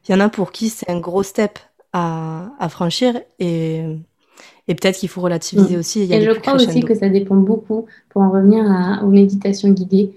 Il 0.08 0.12
y 0.12 0.16
en 0.16 0.20
a 0.20 0.30
pour 0.30 0.52
qui 0.52 0.70
c'est 0.70 0.90
un 0.90 1.00
gros 1.00 1.24
step 1.24 1.60
à, 1.94 2.52
à 2.60 2.70
franchir 2.70 3.20
et, 3.40 3.84
et 4.68 4.76
peut-être 4.76 4.98
qu'il 4.98 5.10
faut 5.10 5.22
relativiser 5.22 5.76
mm. 5.76 5.80
aussi. 5.80 6.02
Et, 6.02 6.22
je 6.22 6.32
crois 6.32 6.54
aussi 6.54 6.82
que 6.82 6.96
ça 6.96 7.10
dépend 7.10 7.36
beaucoup, 7.36 7.88
pour 8.10 8.22
en 8.22 8.32
revenir 8.32 8.64
à, 8.70 9.04
aux 9.04 9.10
méditations 9.10 9.70
guidées. 9.70 10.14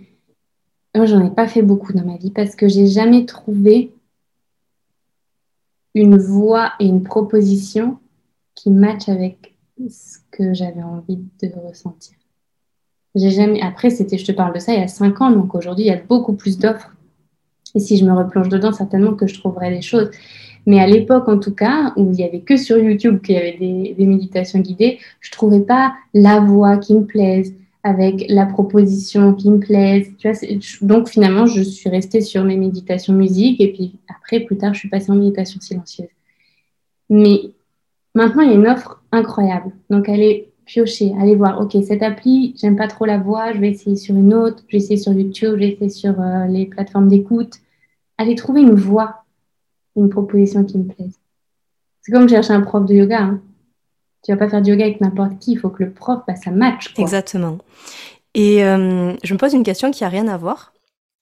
Moi, 0.94 1.06
j'en 1.06 1.24
ai 1.24 1.30
pas 1.30 1.48
fait 1.48 1.62
beaucoup 1.62 1.92
dans 1.92 2.04
ma 2.04 2.18
vie 2.18 2.30
parce 2.30 2.54
que 2.54 2.68
j'ai 2.68 2.86
jamais 2.86 3.24
trouvé 3.24 3.92
une 5.94 6.18
voix 6.18 6.72
et 6.80 6.86
une 6.86 7.02
proposition 7.02 7.98
qui 8.54 8.70
matchent 8.70 9.08
avec 9.08 9.54
ce 9.88 10.18
que 10.30 10.52
j'avais 10.52 10.82
envie 10.82 11.16
de 11.16 11.50
ressentir. 11.66 12.16
J'ai 13.14 13.30
jamais. 13.30 13.60
Après, 13.60 13.90
c'était, 13.90 14.18
je 14.18 14.24
te 14.24 14.32
parle 14.32 14.54
de 14.54 14.58
ça 14.58 14.72
il 14.72 14.80
y 14.80 14.82
a 14.82 14.88
cinq 14.88 15.20
ans, 15.20 15.30
donc 15.30 15.54
aujourd'hui, 15.54 15.84
il 15.84 15.88
y 15.88 15.92
a 15.92 16.00
beaucoup 16.08 16.32
plus 16.32 16.58
d'offres. 16.58 16.94
Et 17.74 17.80
si 17.80 17.96
je 17.96 18.04
me 18.04 18.12
replonge 18.12 18.48
dedans, 18.48 18.72
certainement 18.72 19.14
que 19.14 19.26
je 19.26 19.38
trouverai 19.38 19.70
des 19.70 19.82
choses. 19.82 20.10
Mais 20.66 20.78
à 20.80 20.86
l'époque, 20.86 21.28
en 21.28 21.38
tout 21.38 21.54
cas, 21.54 21.92
où 21.96 22.12
il 22.12 22.20
y 22.20 22.24
avait 22.24 22.40
que 22.40 22.56
sur 22.56 22.78
YouTube 22.78 23.20
qu'il 23.22 23.34
y 23.34 23.38
avait 23.38 23.56
des, 23.58 24.06
méditations 24.06 24.60
guidées, 24.60 24.98
je 25.20 25.30
trouvais 25.30 25.60
pas 25.60 25.94
la 26.14 26.40
voix 26.40 26.76
qui 26.76 26.94
me 26.94 27.04
plaise, 27.04 27.54
avec 27.82 28.26
la 28.28 28.46
proposition 28.46 29.34
qui 29.34 29.50
me 29.50 29.58
plaise. 29.58 30.08
Tu 30.18 30.30
vois, 30.30 30.38
donc 30.82 31.08
finalement, 31.08 31.46
je 31.46 31.62
suis 31.62 31.90
restée 31.90 32.20
sur 32.20 32.44
mes 32.44 32.56
méditations 32.56 33.12
musique 33.12 33.60
et 33.60 33.72
puis 33.72 33.96
après, 34.08 34.40
plus 34.40 34.56
tard, 34.56 34.72
je 34.74 34.80
suis 34.80 34.88
passée 34.88 35.10
en 35.10 35.16
méditation 35.16 35.60
silencieuse. 35.60 36.08
Mais 37.10 37.40
maintenant, 38.14 38.42
il 38.42 38.50
y 38.50 38.52
a 38.52 38.56
une 38.56 38.68
offre 38.68 39.02
incroyable. 39.10 39.72
Donc, 39.90 40.08
elle 40.08 40.22
est 40.22 40.51
piocher, 40.72 41.12
aller 41.20 41.36
voir, 41.36 41.60
ok, 41.60 41.76
cette 41.86 42.02
appli, 42.02 42.54
j'aime 42.58 42.76
pas 42.76 42.88
trop 42.88 43.04
la 43.04 43.18
voix, 43.18 43.52
je 43.52 43.58
vais 43.58 43.70
essayer 43.70 43.96
sur 43.96 44.14
une 44.14 44.32
autre, 44.32 44.64
je 44.68 44.72
vais 44.72 44.82
essayer 44.82 44.96
sur 44.96 45.12
YouTube, 45.12 45.52
je 45.52 45.58
vais 45.58 45.68
essayer 45.68 45.90
sur 45.90 46.18
euh, 46.18 46.46
les 46.46 46.64
plateformes 46.64 47.08
d'écoute. 47.08 47.56
Aller 48.16 48.34
trouver 48.36 48.62
une 48.62 48.74
voix, 48.74 49.24
une 49.96 50.08
proposition 50.08 50.64
qui 50.64 50.78
me 50.78 50.84
plaise. 50.84 51.18
C'est 52.00 52.10
comme 52.10 52.26
chercher 52.26 52.54
un 52.54 52.62
prof 52.62 52.86
de 52.86 52.94
yoga. 52.94 53.20
Hein. 53.20 53.42
Tu 54.22 54.32
vas 54.32 54.38
pas 54.38 54.48
faire 54.48 54.62
du 54.62 54.70
yoga 54.70 54.84
avec 54.84 55.00
n'importe 55.02 55.38
qui, 55.38 55.52
il 55.52 55.58
faut 55.58 55.68
que 55.68 55.82
le 55.82 55.92
prof, 55.92 56.20
bah, 56.26 56.36
ça 56.36 56.50
match. 56.50 56.94
Exactement. 56.96 57.58
Et 58.34 58.64
euh, 58.64 59.12
je 59.22 59.34
me 59.34 59.38
pose 59.38 59.52
une 59.52 59.64
question 59.64 59.90
qui 59.90 60.04
a 60.04 60.08
rien 60.08 60.26
à 60.26 60.38
voir. 60.38 60.72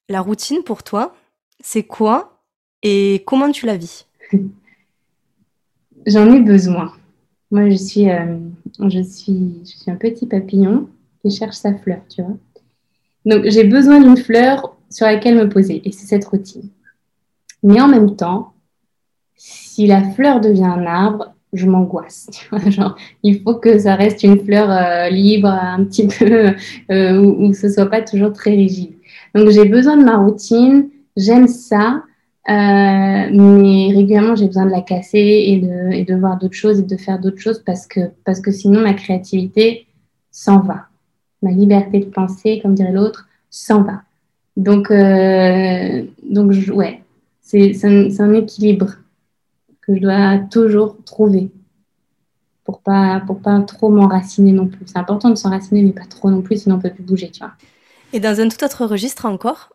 La 0.08 0.20
routine 0.20 0.62
pour 0.62 0.84
toi, 0.84 1.14
C'est 1.60 1.82
quoi 1.82 2.36
et 2.82 3.24
comment 3.26 3.50
tu 3.50 3.66
la 3.66 3.76
vis? 3.76 4.06
J'en 6.06 6.32
ai 6.32 6.40
besoin. 6.40 6.92
Moi, 7.50 7.68
je 7.70 7.76
suis, 7.76 8.10
euh, 8.10 8.38
je, 8.88 9.02
suis, 9.02 9.60
je 9.64 9.76
suis 9.76 9.90
un 9.90 9.96
petit 9.96 10.26
papillon 10.26 10.88
qui 11.22 11.30
cherche 11.30 11.56
sa 11.56 11.74
fleur, 11.74 12.00
tu 12.08 12.22
vois. 12.22 12.36
Donc, 13.26 13.44
j'ai 13.46 13.64
besoin 13.64 14.00
d'une 14.00 14.16
fleur 14.16 14.76
sur 14.88 15.06
laquelle 15.06 15.36
me 15.36 15.48
poser, 15.48 15.82
et 15.84 15.92
c'est 15.92 16.06
cette 16.06 16.24
routine. 16.24 16.68
Mais 17.62 17.80
en 17.80 17.88
même 17.88 18.16
temps, 18.16 18.54
si 19.36 19.86
la 19.86 20.02
fleur 20.12 20.40
devient 20.40 20.64
un 20.64 20.86
arbre, 20.86 21.34
je 21.52 21.66
m'angoisse. 21.66 22.30
Genre, 22.68 22.96
il 23.22 23.42
faut 23.42 23.54
que 23.54 23.78
ça 23.78 23.96
reste 23.96 24.22
une 24.22 24.38
fleur 24.44 24.70
euh, 24.70 25.08
libre, 25.10 25.48
un 25.48 25.84
petit 25.84 26.06
peu, 26.06 26.54
euh, 26.90 27.18
où, 27.18 27.46
où, 27.46 27.54
ce 27.54 27.68
soit 27.68 27.86
pas 27.86 28.02
toujours 28.02 28.32
très 28.32 28.52
rigide. 28.52 28.94
Donc, 29.34 29.50
j'ai 29.50 29.64
besoin 29.64 29.96
de 29.96 30.04
ma 30.04 30.18
routine, 30.18 30.88
j'aime 31.16 31.48
ça, 31.48 32.04
mais 32.48 33.92
régulièrement, 33.94 34.34
j'ai 34.34 34.46
besoin 34.46 34.66
de 34.66 34.70
la 34.70 34.80
casser 34.80 35.18
et 35.18 36.04
de, 36.04 36.14
voir 36.14 36.38
d'autres 36.38 36.54
choses 36.54 36.80
et 36.80 36.82
de 36.82 36.96
faire 36.96 37.18
d'autres 37.18 37.40
choses 37.40 37.62
parce 37.64 37.86
que, 37.86 38.00
parce 38.24 38.40
que 38.40 38.50
sinon, 38.50 38.80
ma 38.80 38.94
créativité 38.94 39.86
s'en 40.30 40.60
va. 40.60 40.86
Ma 41.42 41.50
liberté 41.50 42.00
de 42.00 42.06
penser, 42.06 42.60
comme 42.62 42.74
dirait 42.74 42.92
l'autre, 42.92 43.28
s'en 43.50 43.82
va. 43.82 44.02
Donc, 44.56 44.90
euh, 44.90 46.04
donc 46.22 46.52
ouais, 46.72 47.02
c'est 47.40 47.84
un, 47.84 48.34
équilibre 48.34 48.96
que 49.80 49.94
je 49.94 50.00
dois 50.00 50.38
toujours 50.50 50.96
trouver 51.04 51.50
pour 52.64 52.80
pas, 52.80 53.22
pour 53.26 53.40
pas 53.40 53.60
trop 53.62 53.88
m'enraciner 53.88 54.52
non 54.52 54.68
plus. 54.68 54.84
C'est 54.86 54.98
important 54.98 55.30
de 55.30 55.34
s'enraciner, 55.34 55.82
mais 55.82 55.92
pas 55.92 56.04
trop 56.04 56.30
non 56.30 56.42
plus, 56.42 56.62
sinon 56.62 56.76
on 56.76 56.78
peut 56.78 56.90
plus 56.90 57.02
bouger. 57.02 57.32
Et 58.12 58.20
dans 58.20 58.40
un 58.40 58.48
tout 58.48 58.62
autre 58.64 58.84
registre 58.84 59.26
encore, 59.26 59.70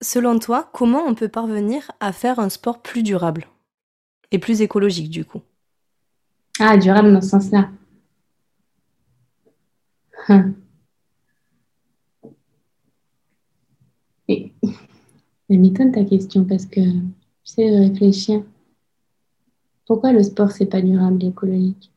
selon 0.00 0.38
toi, 0.38 0.70
comment 0.72 1.04
on 1.06 1.14
peut 1.14 1.28
parvenir 1.28 1.90
à 2.00 2.12
faire 2.12 2.38
un 2.38 2.48
sport 2.48 2.82
plus 2.82 3.02
durable 3.02 3.46
et 4.30 4.38
plus 4.38 4.60
écologique 4.60 5.10
du 5.10 5.24
coup? 5.24 5.40
Ah, 6.58 6.76
durable 6.76 7.12
dans 7.12 7.20
ce 7.20 7.28
sens-là. 7.28 7.70
Hum. 10.28 10.54
Et, 14.28 14.52
elle 15.48 15.60
m'étonne 15.60 15.92
ta 15.92 16.04
question 16.04 16.44
parce 16.44 16.66
que 16.66 16.80
tu 16.80 17.12
sais 17.44 17.70
réfléchir. 17.70 18.42
Pourquoi 19.86 20.12
le 20.12 20.22
sport, 20.24 20.50
c'est 20.50 20.66
pas 20.66 20.82
durable 20.82 21.22
et 21.22 21.28
écologique? 21.28 21.92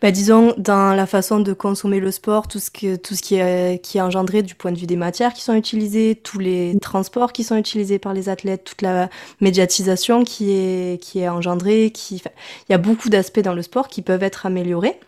Bah, 0.00 0.10
disons, 0.10 0.54
dans 0.58 0.94
la 0.94 1.06
façon 1.06 1.40
de 1.40 1.52
consommer 1.52 2.00
le 2.00 2.10
sport, 2.10 2.48
tout 2.48 2.58
ce, 2.58 2.70
que, 2.70 2.96
tout 2.96 3.14
ce 3.14 3.22
qui, 3.22 3.36
est, 3.36 3.82
qui 3.82 3.98
est 3.98 4.00
engendré 4.00 4.42
du 4.42 4.54
point 4.54 4.72
de 4.72 4.78
vue 4.78 4.86
des 4.86 4.96
matières 4.96 5.32
qui 5.32 5.42
sont 5.42 5.54
utilisées, 5.54 6.20
tous 6.22 6.38
les 6.38 6.78
transports 6.80 7.32
qui 7.32 7.44
sont 7.44 7.56
utilisés 7.56 7.98
par 7.98 8.14
les 8.14 8.28
athlètes, 8.28 8.64
toute 8.64 8.82
la 8.82 9.08
médiatisation 9.40 10.24
qui 10.24 10.52
est, 10.52 11.02
qui 11.02 11.20
est 11.20 11.28
engendrée. 11.28 11.90
Qui... 11.92 12.16
il 12.16 12.72
y 12.72 12.74
a 12.74 12.78
beaucoup 12.78 13.08
d'aspects 13.08 13.40
dans 13.40 13.54
le 13.54 13.62
sport 13.62 13.88
qui 13.88 14.02
peuvent 14.02 14.22
être 14.22 14.46
améliorés. 14.46 14.98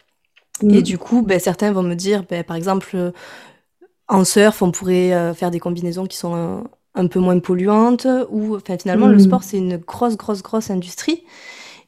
Et 0.63 0.83
du 0.83 0.99
coup, 0.99 1.23
ben, 1.23 1.39
certains 1.39 1.71
vont 1.71 1.85
me 1.85 1.95
dire, 1.95 2.25
ben, 2.29 2.43
par 2.43 2.57
exemple, 2.57 3.13
en 4.09 4.25
surf, 4.25 4.61
on 4.63 4.73
pourrait 4.73 5.13
euh, 5.13 5.35
faire 5.35 5.53
des 5.53 5.61
combinaisons 5.61 6.07
qui 6.07 6.17
sont 6.17 6.65
un, 6.95 7.07
peu 7.07 7.21
moins 7.21 7.39
polluantes, 7.39 8.09
ou 8.31 8.57
enfin, 8.57 8.77
finalement, 8.77 9.07
le 9.07 9.21
sport, 9.21 9.45
c'est 9.45 9.59
une 9.59 9.77
grosse, 9.77 10.17
grosse, 10.17 10.43
grosse 10.43 10.71
industrie. 10.71 11.23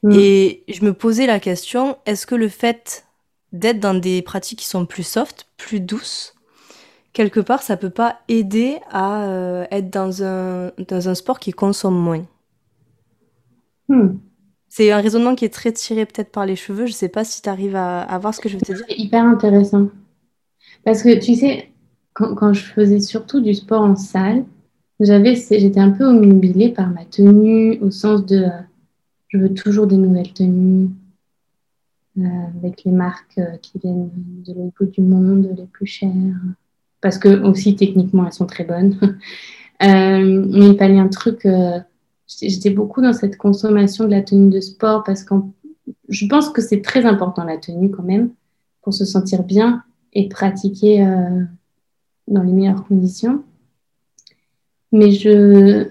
Et 0.09 0.63
je 0.67 0.83
me 0.83 0.93
posais 0.93 1.27
la 1.27 1.39
question, 1.39 1.97
est-ce 2.05 2.25
que 2.25 2.33
le 2.33 2.49
fait 2.49 3.05
d'être 3.51 3.79
dans 3.79 3.93
des 3.93 4.21
pratiques 4.21 4.59
qui 4.59 4.65
sont 4.65 4.85
plus 4.85 5.03
soft, 5.03 5.47
plus 5.57 5.79
douces, 5.79 6.33
quelque 7.13 7.39
part, 7.39 7.61
ça 7.61 7.77
peut 7.77 7.91
pas 7.91 8.19
aider 8.27 8.79
à 8.89 9.25
euh, 9.25 9.65
être 9.69 9.91
dans 9.91 10.23
un, 10.23 10.71
dans 10.87 11.09
un 11.09 11.13
sport 11.13 11.39
qui 11.39 11.51
consomme 11.51 11.97
moins? 11.97 12.25
Hmm. 13.89 14.17
C'est 14.69 14.91
un 14.91 15.01
raisonnement 15.01 15.35
qui 15.35 15.45
est 15.45 15.53
très 15.53 15.71
tiré 15.73 16.05
peut-être 16.05 16.31
par 16.31 16.45
les 16.45 16.55
cheveux. 16.55 16.85
Je 16.85 16.93
sais 16.93 17.09
pas 17.09 17.25
si 17.25 17.41
tu 17.41 17.49
arrives 17.49 17.75
à, 17.75 18.01
à, 18.01 18.17
voir 18.17 18.33
ce 18.33 18.39
que 18.39 18.47
je 18.47 18.55
veux 18.55 18.61
te 18.61 18.71
dire. 18.71 18.85
C'est 18.87 18.97
hyper 18.97 19.25
intéressant. 19.25 19.89
Parce 20.85 21.03
que 21.03 21.19
tu 21.19 21.35
sais, 21.35 21.69
quand, 22.13 22.33
quand, 22.35 22.53
je 22.53 22.63
faisais 22.63 23.01
surtout 23.01 23.41
du 23.41 23.53
sport 23.53 23.81
en 23.81 23.97
salle, 23.97 24.45
j'avais, 25.01 25.35
j'étais 25.35 25.79
un 25.79 25.91
peu 25.91 26.05
omnubilée 26.05 26.69
par 26.69 26.89
ma 26.89 27.03
tenue, 27.03 27.79
au 27.81 27.91
sens 27.91 28.25
de, 28.25 28.43
euh, 28.43 28.49
je 29.31 29.37
veux 29.37 29.53
toujours 29.53 29.87
des 29.87 29.97
nouvelles 29.97 30.33
tenues 30.33 30.89
euh, 32.17 32.23
avec 32.57 32.83
les 32.83 32.91
marques 32.91 33.37
euh, 33.37 33.55
qui 33.61 33.79
viennent 33.79 34.09
de 34.45 34.53
l'autre 34.53 34.73
bout 34.77 34.85
du 34.91 35.01
monde, 35.01 35.49
les 35.57 35.65
plus 35.65 35.85
chères, 35.85 36.11
parce 36.99 37.17
que 37.17 37.41
aussi 37.43 37.77
techniquement 37.77 38.25
elles 38.25 38.33
sont 38.33 38.47
très 38.47 38.63
bonnes. 38.63 38.97
Euh, 39.83 40.45
mais 40.47 40.67
il 40.67 40.77
fallait 40.77 40.99
un 40.99 41.07
truc. 41.07 41.47
J'étais 42.39 42.69
beaucoup 42.69 43.01
dans 43.01 43.13
cette 43.13 43.35
consommation 43.35 44.05
de 44.05 44.11
la 44.11 44.21
tenue 44.21 44.51
de 44.51 44.59
sport 44.59 45.03
parce 45.03 45.23
que 45.23 45.33
je 46.07 46.27
pense 46.27 46.49
que 46.49 46.61
c'est 46.61 46.83
très 46.83 47.03
important 47.03 47.45
la 47.45 47.57
tenue 47.57 47.89
quand 47.89 48.03
même 48.03 48.29
pour 48.83 48.93
se 48.93 49.05
sentir 49.05 49.41
bien 49.41 49.83
et 50.13 50.29
pratiquer 50.29 50.99
dans 52.27 52.43
les 52.43 52.53
meilleures 52.53 52.85
conditions. 52.85 53.43
Mais 54.91 55.11
je, 55.13 55.87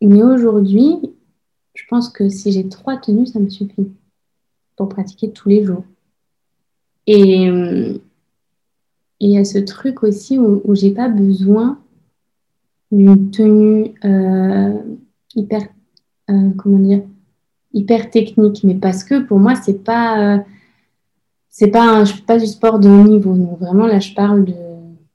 mais 0.00 0.22
aujourd'hui, 0.22 0.96
je 1.86 1.90
pense 1.90 2.08
que 2.08 2.28
si 2.28 2.50
j'ai 2.50 2.68
trois 2.68 2.96
tenues, 2.96 3.26
ça 3.26 3.38
me 3.38 3.48
suffit 3.48 3.92
pour 4.74 4.88
pratiquer 4.88 5.30
tous 5.30 5.48
les 5.48 5.64
jours. 5.64 5.84
Et 7.06 7.48
euh, 7.48 7.96
il 9.20 9.30
y 9.30 9.38
a 9.38 9.44
ce 9.44 9.58
truc 9.58 10.02
aussi 10.02 10.36
où, 10.36 10.60
où 10.64 10.74
j'ai 10.74 10.90
pas 10.90 11.08
besoin 11.08 11.78
d'une 12.90 13.30
tenue 13.30 13.94
euh, 14.04 14.74
hyper, 15.36 15.62
euh, 16.28 16.50
comment 16.56 16.80
dire, 16.80 17.04
hyper 17.72 18.10
technique, 18.10 18.64
mais 18.64 18.74
parce 18.74 19.04
que 19.04 19.22
pour 19.22 19.38
moi, 19.38 19.54
c'est 19.54 19.84
pas, 19.84 20.44
c'est 21.48 21.70
pas, 21.70 22.04
je 22.04 22.14
fais 22.14 22.22
pas 22.22 22.38
du 22.40 22.46
sport 22.46 22.80
de 22.80 22.88
haut 22.88 23.06
niveau. 23.06 23.32
Vraiment, 23.60 23.86
là, 23.86 24.00
je 24.00 24.12
parle 24.12 24.44
de, 24.44 24.56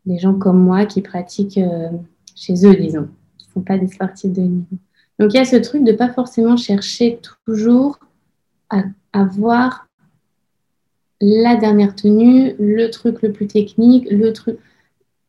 des 0.05 0.19
gens 0.19 0.36
comme 0.36 0.63
moi 0.63 0.86
qui 0.86 1.01
pratiquent 1.01 1.59
chez 2.34 2.65
eux, 2.65 2.76
disons, 2.78 3.09
qui 3.38 3.47
ne 3.49 3.51
sont 3.55 3.61
pas 3.61 3.78
des 3.78 3.88
sportifs 3.88 4.32
de 4.32 4.41
haut 4.41 4.45
niveau. 4.45 4.78
Donc 5.22 5.36
il 5.36 5.38
y 5.38 5.39
a 5.39 5.45
ce 5.45 5.55
truc 5.55 5.84
de 5.84 5.91
pas 5.91 6.09
forcément 6.09 6.57
chercher 6.57 7.19
toujours 7.45 7.99
à 8.72 8.82
avoir 9.13 9.88
la 11.22 11.55
dernière 11.57 11.93
tenue, 11.93 12.55
le 12.57 12.89
truc 12.89 13.22
le 13.22 13.32
plus 13.32 13.45
technique, 13.45 14.09
le 14.09 14.34
truc, 14.34 14.57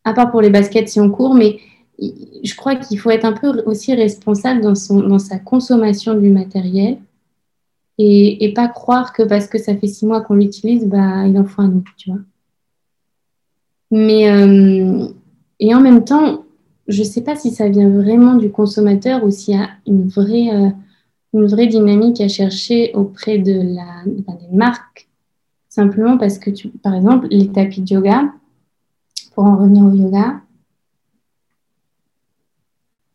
à 0.05 0.15
part 0.15 0.31
pour 0.31 0.41
les 0.41 0.49
baskets 0.49 0.89
si 0.89 0.99
on 0.99 1.11
court, 1.11 1.35
mais 1.35 1.59
je 2.01 2.57
crois 2.57 2.75
qu'il 2.77 2.99
faut 2.99 3.11
être 3.11 3.27
un 3.27 3.35
peu 3.35 3.63
aussi 3.67 3.95
responsable 3.95 4.63
dans, 4.63 4.75
son, 4.75 5.01
dans 5.01 5.19
sa 5.19 5.39
consommation 5.39 6.15
du 6.15 6.31
matériel 6.31 6.97
et, 7.99 8.47
et, 8.47 8.55
pas 8.55 8.69
croire 8.69 9.13
que 9.13 9.23
parce 9.23 9.47
que 9.47 9.59
ça 9.59 9.77
fait 9.77 9.89
six 9.89 10.07
mois 10.07 10.23
qu'on 10.23 10.37
l'utilise, 10.37 10.87
bah, 10.87 11.27
il 11.27 11.39
en 11.39 11.45
faut 11.45 11.61
un 11.61 11.77
autre, 11.77 11.93
tu 11.99 12.11
vois. 12.11 12.21
Mais, 13.91 14.31
euh, 14.31 15.07
et 15.61 15.75
en 15.75 15.83
même 15.83 16.03
temps, 16.03 16.47
je 16.93 17.03
ne 17.03 17.07
sais 17.07 17.23
pas 17.23 17.37
si 17.37 17.51
ça 17.51 17.69
vient 17.69 17.89
vraiment 17.89 18.35
du 18.35 18.51
consommateur 18.51 19.25
ou 19.25 19.31
s'il 19.31 19.55
y 19.55 19.59
a 19.59 19.71
une 19.87 20.09
vraie, 20.09 20.51
euh, 20.53 20.71
une 21.33 21.47
vraie 21.47 21.67
dynamique 21.67 22.21
à 22.21 22.29
chercher 22.29 22.93
auprès 22.95 23.39
de 23.39 23.53
la, 23.53 24.05
des 24.05 24.55
marques. 24.57 25.09
Simplement 25.69 26.19
parce 26.19 26.39
que, 26.39 26.51
par 26.83 26.95
exemple, 26.95 27.29
les 27.31 27.49
tapis 27.49 27.81
de 27.81 27.95
yoga, 27.95 28.33
pour 29.35 29.45
en 29.45 29.57
revenir 29.57 29.85
au 29.85 29.95
yoga, 29.95 30.41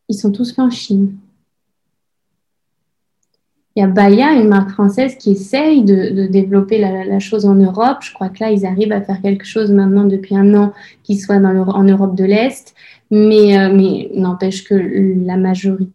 ils 0.10 0.18
sont 0.18 0.32
tous 0.32 0.52
faits 0.52 0.66
en 0.66 0.72
Chine. 0.72 1.16
Il 3.78 3.82
y 3.82 3.84
a 3.84 3.88
Baya, 3.88 4.34
une 4.34 4.48
marque 4.48 4.72
française, 4.72 5.18
qui 5.18 5.34
essaye 5.34 5.84
de, 5.84 6.26
développer 6.26 6.80
la, 6.80 7.20
chose 7.20 7.46
en 7.46 7.54
Europe. 7.54 8.00
Je 8.02 8.12
crois 8.12 8.30
que 8.30 8.40
là, 8.40 8.50
ils 8.50 8.66
arrivent 8.66 8.92
à 8.92 9.02
faire 9.02 9.22
quelque 9.22 9.46
chose 9.46 9.70
maintenant 9.70 10.06
depuis 10.06 10.36
un 10.36 10.56
an 10.56 10.74
qui 11.04 11.16
soit 11.16 11.36
en 11.36 11.84
Europe 11.84 12.16
de 12.16 12.24
l'Est. 12.24 12.74
Mais, 13.12 13.56
euh, 13.56 14.08
n'empêche 14.16 14.64
que 14.64 14.74
la 14.74 15.38
majorité, 15.38 15.94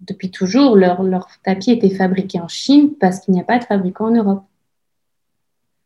depuis 0.00 0.30
toujours, 0.30 0.76
leur, 0.76 1.02
leur 1.02 1.28
tapis 1.44 1.72
était 1.72 1.94
fabriqué 1.94 2.40
en 2.40 2.48
Chine 2.48 2.92
parce 2.98 3.20
qu'il 3.20 3.34
n'y 3.34 3.40
a 3.40 3.44
pas 3.44 3.58
de 3.58 3.64
fabricant 3.64 4.06
en 4.06 4.14
Europe. 4.14 4.44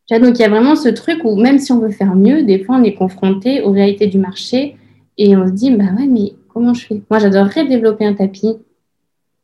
Donc 0.09 0.39
il 0.39 0.43
y 0.43 0.45
a 0.45 0.49
vraiment 0.49 0.77
ce 0.77 0.89
truc 0.89 1.19
où 1.25 1.35
même 1.35 1.59
si 1.59 1.73
on 1.73 1.81
veut 1.81 1.91
faire 1.91 2.15
mieux, 2.15 2.45
des 2.45 2.63
fois 2.63 2.77
on 2.77 2.85
est 2.85 2.95
confronté 2.95 3.61
aux 3.63 3.73
réalités 3.73 4.07
du 4.07 4.19
marché 4.19 4.77
et 5.19 5.37
on 5.37 5.47
se 5.49 5.53
dit, 5.53 5.71
bah 5.73 5.85
ouais, 5.99 6.07
mais 6.07 6.33
comment 6.49 6.75
je 6.75 6.87
fais? 6.87 7.03
Moi 7.11 7.19
j'adorerais 7.19 7.67
développer 7.67 8.07
un 8.07 8.15
tapis 8.15 8.57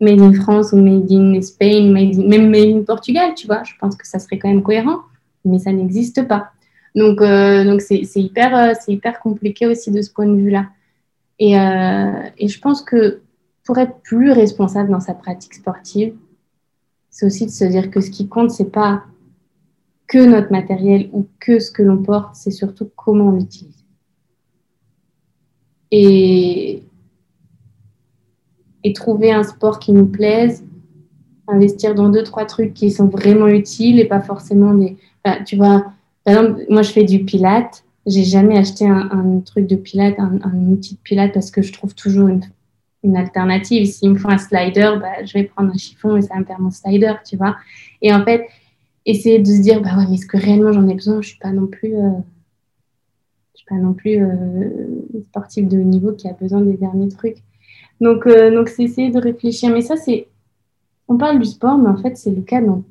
made 0.01 0.21
in 0.21 0.35
France 0.35 0.73
ou 0.73 0.77
made 0.77 1.11
in 1.11 1.41
Spain, 1.43 1.91
même 1.93 2.51
made 2.51 2.77
in 2.77 2.83
Portugal, 2.83 3.35
tu 3.35 3.47
vois. 3.47 3.63
Je 3.65 3.73
pense 3.81 3.97
que 3.97 4.07
ça 4.07 4.19
serait 4.19 4.39
quand 4.39 4.49
même 4.49 4.63
cohérent, 4.63 5.01
mais 5.45 5.59
ça 5.59 5.73
n'existe 5.73 6.27
pas. 6.27 6.51
Donc, 6.95 7.21
euh, 7.21 7.65
donc 7.65 7.81
c'est, 7.81 8.03
hyper, 8.15 8.57
euh, 8.57 8.73
c'est 8.81 8.93
hyper 8.93 9.19
compliqué 9.21 9.67
aussi 9.67 9.91
de 9.91 10.01
ce 10.01 10.13
point 10.13 10.27
de 10.27 10.37
vue-là. 10.37 10.69
Et, 11.39 11.59
euh, 11.59 12.29
et, 12.39 12.47
je 12.47 12.61
pense 12.61 12.83
que 12.83 13.23
pour 13.65 13.79
être 13.79 13.97
plus 14.03 14.31
responsable 14.31 14.91
dans 14.91 15.01
sa 15.01 15.15
pratique 15.15 15.55
sportive, 15.55 16.15
c'est 17.11 17.27
aussi 17.27 17.47
de 17.47 17.51
se 17.51 17.65
dire 17.65 17.91
que 17.91 18.01
ce 18.01 18.11
qui 18.11 18.29
compte, 18.29 18.53
c'est 18.53 18.71
pas 18.71 19.05
que 20.07 20.19
notre 20.19 20.53
matériel 20.53 21.09
ou 21.13 21.27
que 21.41 21.59
ce 21.59 21.73
que 21.73 21.83
l'on 21.83 22.03
porte, 22.03 22.37
c'est 22.37 22.51
surtout 22.53 22.89
comment 22.95 23.29
on 23.29 23.33
l'utilise. 23.33 23.85
Et, 25.91 26.83
et 28.85 28.93
trouver 28.93 29.33
un 29.33 29.43
sport 29.43 29.79
qui 29.79 29.93
nous 29.93 30.07
plaise, 30.07 30.65
investir 31.49 31.95
dans 31.95 32.09
deux, 32.09 32.23
trois 32.23 32.45
trucs 32.45 32.75
qui 32.75 32.91
sont 32.91 33.09
vraiment 33.09 33.49
utiles 33.49 33.99
et 33.99 34.05
pas 34.05 34.21
forcément 34.21 34.75
des. 34.75 34.97
tu 35.47 35.57
vois, 35.57 35.85
par 36.25 36.35
exemple, 36.35 36.65
moi 36.69 36.83
je 36.83 36.93
fais 36.93 37.05
du 37.05 37.25
pilate. 37.25 37.85
J'ai 38.07 38.25
jamais 38.25 38.59
acheté 38.59 38.87
un, 38.87 39.41
truc 39.41 39.67
de 39.67 39.77
pilate, 39.77 40.19
un, 40.19 40.69
outil 40.69 40.95
de 40.95 41.01
pilate 41.01 41.33
parce 41.33 41.51
que 41.51 41.63
je 41.63 41.73
trouve 41.73 41.95
toujours 41.95 42.29
une, 42.29 42.43
alternative. 43.17 43.87
S'il 43.87 44.11
me 44.11 44.17
faut 44.17 44.31
un 44.31 44.39
slider, 44.39 44.95
bah, 45.01 45.25
je 45.25 45.35
vais 45.35 45.45
prendre 45.45 45.71
un 45.73 45.77
chiffon 45.77 46.17
et 46.17 46.23
ça 46.23 46.37
me 46.37 46.45
faire 46.45 46.61
mon 46.61 46.71
slider, 46.71 47.15
tu 47.27 47.37
vois. 47.37 47.57
Et 48.03 48.13
en 48.13 48.25
fait, 48.25 48.47
essayer 49.07 49.39
de 49.39 49.47
se 49.47 49.61
dire, 49.61 49.83
bah 49.83 49.97
ouais, 49.97 50.05
mais 50.09 50.15
est-ce 50.15 50.27
que 50.27 50.37
réellement 50.37 50.73
j'en 50.73 50.87
ai 50.89 50.95
besoin? 50.95 51.21
Je 51.23 51.29
suis 51.29 51.39
pas 51.39 51.51
non 51.51 51.67
plus. 51.67 51.95
Euh, 51.95 52.11
pas 53.69 53.77
non 53.77 53.95
plus 53.95 54.23
euh, 54.23 54.69
sportif 55.31 55.69
de 55.69 55.79
haut 55.79 55.85
niveau 55.85 56.13
qui 56.13 56.29
a 56.29 56.33
besoin 56.33 56.61
des 56.61 56.77
derniers 56.77 57.09
trucs. 57.09 57.39
Donc, 58.01 58.27
euh, 58.27 58.55
donc 58.55 58.69
c'est 58.69 58.85
essayer 58.85 59.11
de 59.11 59.21
réfléchir. 59.21 59.71
Mais 59.71 59.83
ça, 59.83 59.97
c'est. 59.97 60.29
On 61.09 61.19
parle 61.19 61.39
du 61.39 61.47
sport, 61.47 61.77
mais 61.77 61.89
en 61.89 61.97
fait, 61.97 62.17
c'est 62.17 62.31
le 62.31 62.43
cas 62.43 62.61
dans 62.61 62.83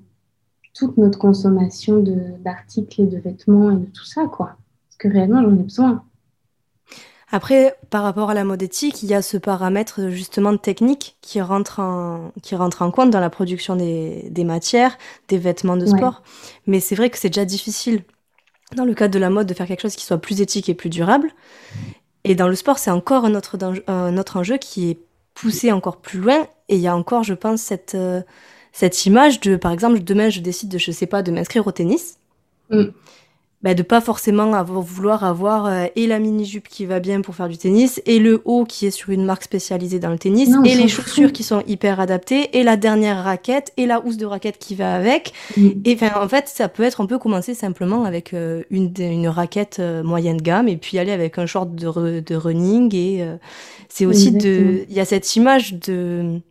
toute 0.74 0.98
notre 0.98 1.20
consommation 1.20 2.04
d'articles 2.40 3.02
et 3.02 3.06
de 3.06 3.18
vêtements 3.18 3.72
et 3.72 3.76
de 3.76 3.86
tout 3.86 4.06
ça, 4.06 4.26
quoi. 4.26 4.56
Parce 4.88 4.98
que 5.00 5.08
réellement, 5.08 5.42
j'en 5.42 5.54
ai 5.56 5.64
besoin. 5.64 6.04
Après, 7.32 7.76
par 7.90 8.04
rapport 8.04 8.30
à 8.30 8.36
la 8.36 8.44
mode 8.44 8.62
éthique, 8.62 9.02
il 9.02 9.10
y 9.10 9.16
a 9.16 9.24
ce 9.24 9.38
paramètre 9.38 10.10
justement 10.10 10.56
technique 10.56 11.18
qui 11.22 11.42
rentre 11.42 11.80
en, 11.80 12.32
qui 12.44 12.56
rentre 12.56 12.84
en 12.84 12.92
compte 12.92 13.10
dans 13.10 13.20
la 13.20 13.32
production 13.32 13.76
des, 13.76 14.28
des 14.30 14.44
matières, 14.44 15.00
des 15.30 15.40
vêtements 15.40 15.78
de 15.78 15.88
sport. 15.88 16.22
Mais 16.68 16.80
c'est 16.80 16.94
vrai 16.94 17.10
que 17.10 17.18
c'est 17.18 17.30
déjà 17.30 17.46
difficile 17.46 18.04
dans 18.76 18.86
le 18.86 18.94
cadre 18.94 19.14
de 19.14 19.20
la 19.20 19.32
mode 19.32 19.48
de 19.48 19.54
faire 19.56 19.68
quelque 19.68 19.82
chose 19.82 19.96
qui 19.96 20.06
soit 20.06 20.20
plus 20.20 20.42
éthique 20.42 20.70
et 20.70 20.76
plus 20.76 20.90
durable. 20.90 21.32
Et 22.24 22.36
dans 22.36 22.48
le 22.48 22.56
sport, 22.56 22.78
c'est 22.78 22.92
encore 22.92 23.26
un 23.26 23.36
autre, 23.36 24.38
enjeu 24.38 24.58
qui 24.58 24.90
est 24.90 25.00
poussé 25.34 25.72
encore 25.72 25.98
plus 25.98 26.20
loin. 26.20 26.48
Et 26.70 26.76
il 26.76 26.82
y 26.82 26.88
a 26.88 26.96
encore, 26.96 27.24
je 27.24 27.34
pense, 27.34 27.62
cette, 27.62 27.96
euh, 27.96 28.22
image 29.06 29.40
de, 29.42 29.56
par 29.56 29.72
exemple, 29.72 30.00
demain, 30.00 30.30
je 30.30 30.40
décide 30.40 30.70
de, 30.70 30.78
je 30.78 30.92
sais 30.92 31.06
pas, 31.06 31.22
de 31.22 31.32
m'inscrire 31.32 31.68
au 31.68 31.72
tennis. 31.72 32.18
Mm 32.70 32.86
bah, 33.64 33.74
de 33.74 33.82
pas 33.82 34.02
forcément 34.02 34.54
avoir, 34.54 34.82
vouloir 34.82 35.24
avoir 35.24 35.66
euh, 35.66 35.86
et 35.96 36.06
la 36.06 36.20
mini-jupe 36.20 36.68
qui 36.68 36.86
va 36.86 37.00
bien 37.00 37.22
pour 37.22 37.34
faire 37.34 37.48
du 37.48 37.58
tennis, 37.58 38.02
et 38.06 38.20
le 38.20 38.42
haut 38.44 38.66
qui 38.66 38.86
est 38.86 38.92
sur 38.92 39.10
une 39.10 39.26
marque 39.26 39.44
spécialisée 39.44 40.00
dans 40.00 40.10
le 40.10 40.20
tennis, 40.20 40.50
et 40.66 40.76
les 40.76 40.90
chaussures 40.90 41.32
qui 41.32 41.44
sont 41.44 41.64
hyper 41.66 42.02
adaptées, 42.02 42.58
et 42.58 42.64
la 42.64 42.76
dernière 42.76 43.24
raquette, 43.24 43.72
et 43.78 43.86
la 43.86 44.06
housse 44.06 44.18
de 44.18 44.26
raquette 44.26 44.58
qui 44.60 44.76
va 44.76 44.94
avec. 44.94 45.34
Mm. 45.56 45.70
Et 45.86 45.96
enfin, 45.96 46.12
en 46.22 46.28
fait, 46.28 46.50
ça 46.50 46.68
peut 46.68 46.84
être, 46.84 47.00
on 47.00 47.08
peut 47.08 47.20
commencer 47.20 47.54
simplement 47.54 48.04
avec 48.04 48.34
euh, 48.34 48.64
une, 48.70 48.92
une 49.00 49.30
raquette 49.30 49.78
euh, 49.80 50.04
moyenne 50.04 50.42
gamme, 50.42 50.68
et 50.68 50.76
puis 50.78 51.00
aller 51.00 51.14
avec 51.14 51.38
un 51.38 51.46
short 51.46 51.74
de, 51.74 52.20
de 52.20 52.36
running, 52.36 52.94
et 52.94 53.26
c'est 53.88 54.06
aussi 54.06 54.32
de, 54.32 54.86
il 54.90 54.94
y 54.96 55.00
a 55.00 55.06
cette 55.06 55.36
image 55.36 55.76
de, 55.76 56.42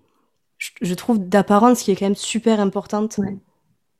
je, 0.80 0.94
trouve, 0.94 1.18
d'apparence 1.18 1.82
qui 1.82 1.90
est 1.90 1.96
quand 1.96 2.06
même 2.06 2.14
super 2.14 2.60
importante 2.60 3.20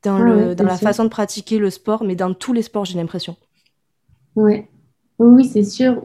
dans, 0.03 0.17
ah 0.17 0.23
le, 0.23 0.55
dans 0.55 0.65
la 0.65 0.77
façon 0.77 1.03
de 1.05 1.09
pratiquer 1.09 1.57
le 1.57 1.69
sport, 1.69 2.03
mais 2.03 2.15
dans 2.15 2.33
tous 2.33 2.53
les 2.53 2.61
sports, 2.61 2.85
j'ai 2.85 2.97
l'impression. 2.97 3.35
Ouais. 4.35 4.67
Oui, 5.19 5.45
c'est 5.45 5.63
sûr. 5.63 6.01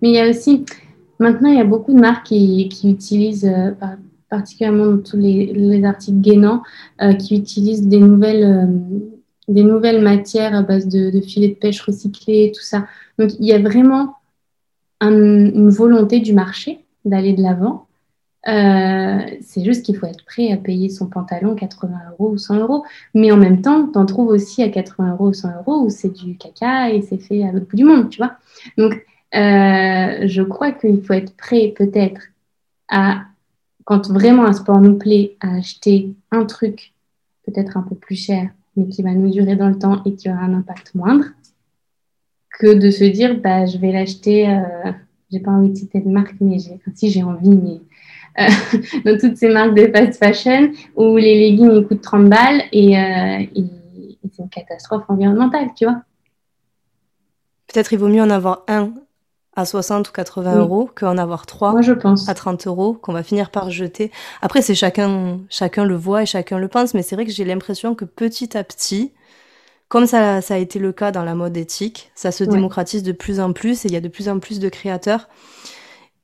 Mais 0.00 0.10
il 0.10 0.14
y 0.14 0.18
a 0.18 0.28
aussi, 0.28 0.64
maintenant, 1.18 1.50
il 1.50 1.56
y 1.56 1.60
a 1.60 1.64
beaucoup 1.64 1.92
de 1.92 2.00
marques 2.00 2.26
qui, 2.26 2.68
qui 2.68 2.90
utilisent, 2.90 3.44
euh, 3.46 3.72
particulièrement 4.28 4.86
dans 4.86 5.02
tous 5.02 5.16
les, 5.16 5.52
les 5.52 5.84
articles 5.84 6.20
gainants, 6.20 6.62
euh, 7.02 7.14
qui 7.14 7.36
utilisent 7.36 7.86
des 7.86 7.98
nouvelles, 7.98 8.44
euh, 8.44 9.02
des 9.48 9.64
nouvelles 9.64 10.02
matières 10.02 10.54
à 10.54 10.62
base 10.62 10.88
de, 10.88 11.10
de, 11.10 11.20
filets 11.20 11.48
de 11.48 11.54
pêche 11.54 11.80
recyclés, 11.82 12.52
tout 12.54 12.62
ça. 12.62 12.86
Donc, 13.18 13.32
il 13.38 13.46
y 13.46 13.52
a 13.52 13.58
vraiment 13.58 14.14
une 15.00 15.68
volonté 15.68 16.20
du 16.20 16.32
marché 16.32 16.84
d'aller 17.04 17.34
de 17.34 17.42
l'avant. 17.42 17.83
Euh, 18.46 19.20
c'est 19.40 19.64
juste 19.64 19.84
qu'il 19.84 19.96
faut 19.96 20.06
être 20.06 20.24
prêt 20.24 20.52
à 20.52 20.56
payer 20.56 20.90
son 20.90 21.06
pantalon 21.06 21.54
80 21.54 21.96
euros 22.12 22.30
ou 22.32 22.38
100 22.38 22.58
euros. 22.58 22.84
Mais 23.14 23.32
en 23.32 23.36
même 23.36 23.62
temps, 23.62 23.88
tu 23.90 23.98
en 23.98 24.06
trouves 24.06 24.28
aussi 24.28 24.62
à 24.62 24.68
80 24.68 25.12
euros 25.12 25.28
ou 25.28 25.34
100 25.34 25.56
euros 25.58 25.84
où 25.84 25.90
c'est 25.90 26.12
du 26.12 26.36
caca 26.36 26.90
et 26.90 27.02
c'est 27.02 27.18
fait 27.18 27.44
à 27.44 27.52
l'autre 27.52 27.66
bout 27.66 27.76
du 27.76 27.84
monde, 27.84 28.10
tu 28.10 28.18
vois. 28.18 28.36
Donc, 28.76 28.92
euh, 29.34 30.28
je 30.28 30.42
crois 30.42 30.72
qu'il 30.72 31.02
faut 31.02 31.14
être 31.14 31.34
prêt 31.36 31.72
peut-être 31.76 32.20
à, 32.88 33.22
quand 33.84 34.08
vraiment 34.10 34.44
un 34.44 34.52
sport 34.52 34.80
nous 34.80 34.96
plaît, 34.96 35.36
à 35.40 35.56
acheter 35.56 36.14
un 36.30 36.44
truc 36.44 36.92
peut-être 37.46 37.76
un 37.76 37.82
peu 37.82 37.94
plus 37.94 38.16
cher, 38.16 38.50
mais 38.76 38.88
qui 38.88 39.02
va 39.02 39.12
nous 39.12 39.30
durer 39.30 39.56
dans 39.56 39.68
le 39.68 39.78
temps 39.78 40.02
et 40.04 40.14
qui 40.14 40.30
aura 40.30 40.40
un 40.40 40.54
impact 40.54 40.94
moindre, 40.94 41.26
que 42.58 42.74
de 42.74 42.90
se 42.90 43.04
dire, 43.04 43.40
bah, 43.40 43.66
je 43.66 43.78
vais 43.78 43.92
l'acheter, 43.92 44.48
euh, 44.48 44.92
j'ai 45.30 45.40
pas 45.40 45.50
envie 45.50 45.70
de 45.70 45.76
citer 45.76 46.00
de 46.00 46.08
marque, 46.08 46.36
mais 46.40 46.58
si 46.94 47.10
j'ai 47.10 47.22
envie, 47.22 47.50
mais 47.50 47.80
euh, 48.38 48.46
dans 49.04 49.18
toutes 49.18 49.36
ces 49.36 49.48
marques 49.48 49.74
de 49.74 49.90
fast 49.94 50.18
fashion 50.18 50.72
où 50.96 51.16
les 51.16 51.38
leggings 51.38 51.72
ils 51.72 51.86
coûtent 51.86 52.02
30 52.02 52.28
balles 52.28 52.62
et, 52.72 52.98
euh, 52.98 53.44
c'est 54.32 54.42
une 54.42 54.48
catastrophe 54.48 55.04
environnementale, 55.08 55.68
tu 55.76 55.84
vois. 55.84 56.00
Peut-être 57.66 57.92
il 57.92 57.98
vaut 57.98 58.08
mieux 58.08 58.22
en 58.22 58.30
avoir 58.30 58.64
un 58.68 58.92
à 59.56 59.64
60 59.64 60.08
ou 60.08 60.12
80 60.12 60.56
euros 60.58 60.90
qu'en 60.94 61.16
avoir 61.16 61.46
trois 61.46 61.72
Moi, 61.72 61.82
je 61.82 61.92
pense. 61.92 62.28
à 62.28 62.34
30 62.34 62.66
euros 62.66 62.94
qu'on 62.94 63.12
va 63.12 63.22
finir 63.22 63.50
par 63.50 63.70
jeter. 63.70 64.10
Après, 64.42 64.62
c'est 64.62 64.74
chacun, 64.74 65.38
chacun 65.48 65.84
le 65.84 65.94
voit 65.94 66.22
et 66.22 66.26
chacun 66.26 66.58
le 66.58 66.68
pense, 66.68 66.94
mais 66.94 67.02
c'est 67.02 67.14
vrai 67.14 67.24
que 67.24 67.30
j'ai 67.30 67.44
l'impression 67.44 67.94
que 67.94 68.04
petit 68.04 68.56
à 68.56 68.64
petit, 68.64 69.12
comme 69.88 70.06
ça, 70.06 70.40
ça, 70.40 70.54
a 70.54 70.58
été 70.58 70.78
le 70.78 70.92
cas 70.92 71.12
dans 71.12 71.22
la 71.22 71.34
mode 71.34 71.56
éthique, 71.56 72.10
ça 72.14 72.32
se 72.32 72.42
démocratise 72.42 73.02
de 73.04 73.12
plus 73.12 73.38
en 73.38 73.52
plus 73.52 73.84
et 73.84 73.88
il 73.88 73.94
y 73.94 73.96
a 73.96 74.00
de 74.00 74.08
plus 74.08 74.28
en 74.28 74.40
plus 74.40 74.58
de 74.58 74.68
créateurs 74.68 75.28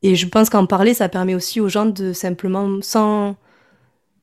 et 0.02 0.14
je 0.14 0.26
pense 0.26 0.48
qu'en 0.48 0.66
parler, 0.66 0.94
ça 0.94 1.08
permet 1.08 1.34
aussi 1.34 1.60
aux 1.60 1.68
gens 1.68 1.86
de 1.86 2.12
simplement, 2.12 2.78
sans, 2.80 3.36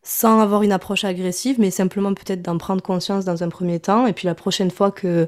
sans 0.01 0.39
avoir 0.39 0.63
une 0.63 0.71
approche 0.71 1.03
agressive, 1.03 1.57
mais 1.59 1.69
simplement 1.69 2.13
peut-être 2.13 2.41
d'en 2.41 2.57
prendre 2.57 2.82
conscience 2.82 3.25
dans 3.25 3.43
un 3.43 3.49
premier 3.49 3.80
temps. 3.80 4.07
Et 4.07 4.13
puis 4.13 4.25
la 4.25 4.36
prochaine 4.36 4.71
fois 4.71 4.91
que 4.91 5.28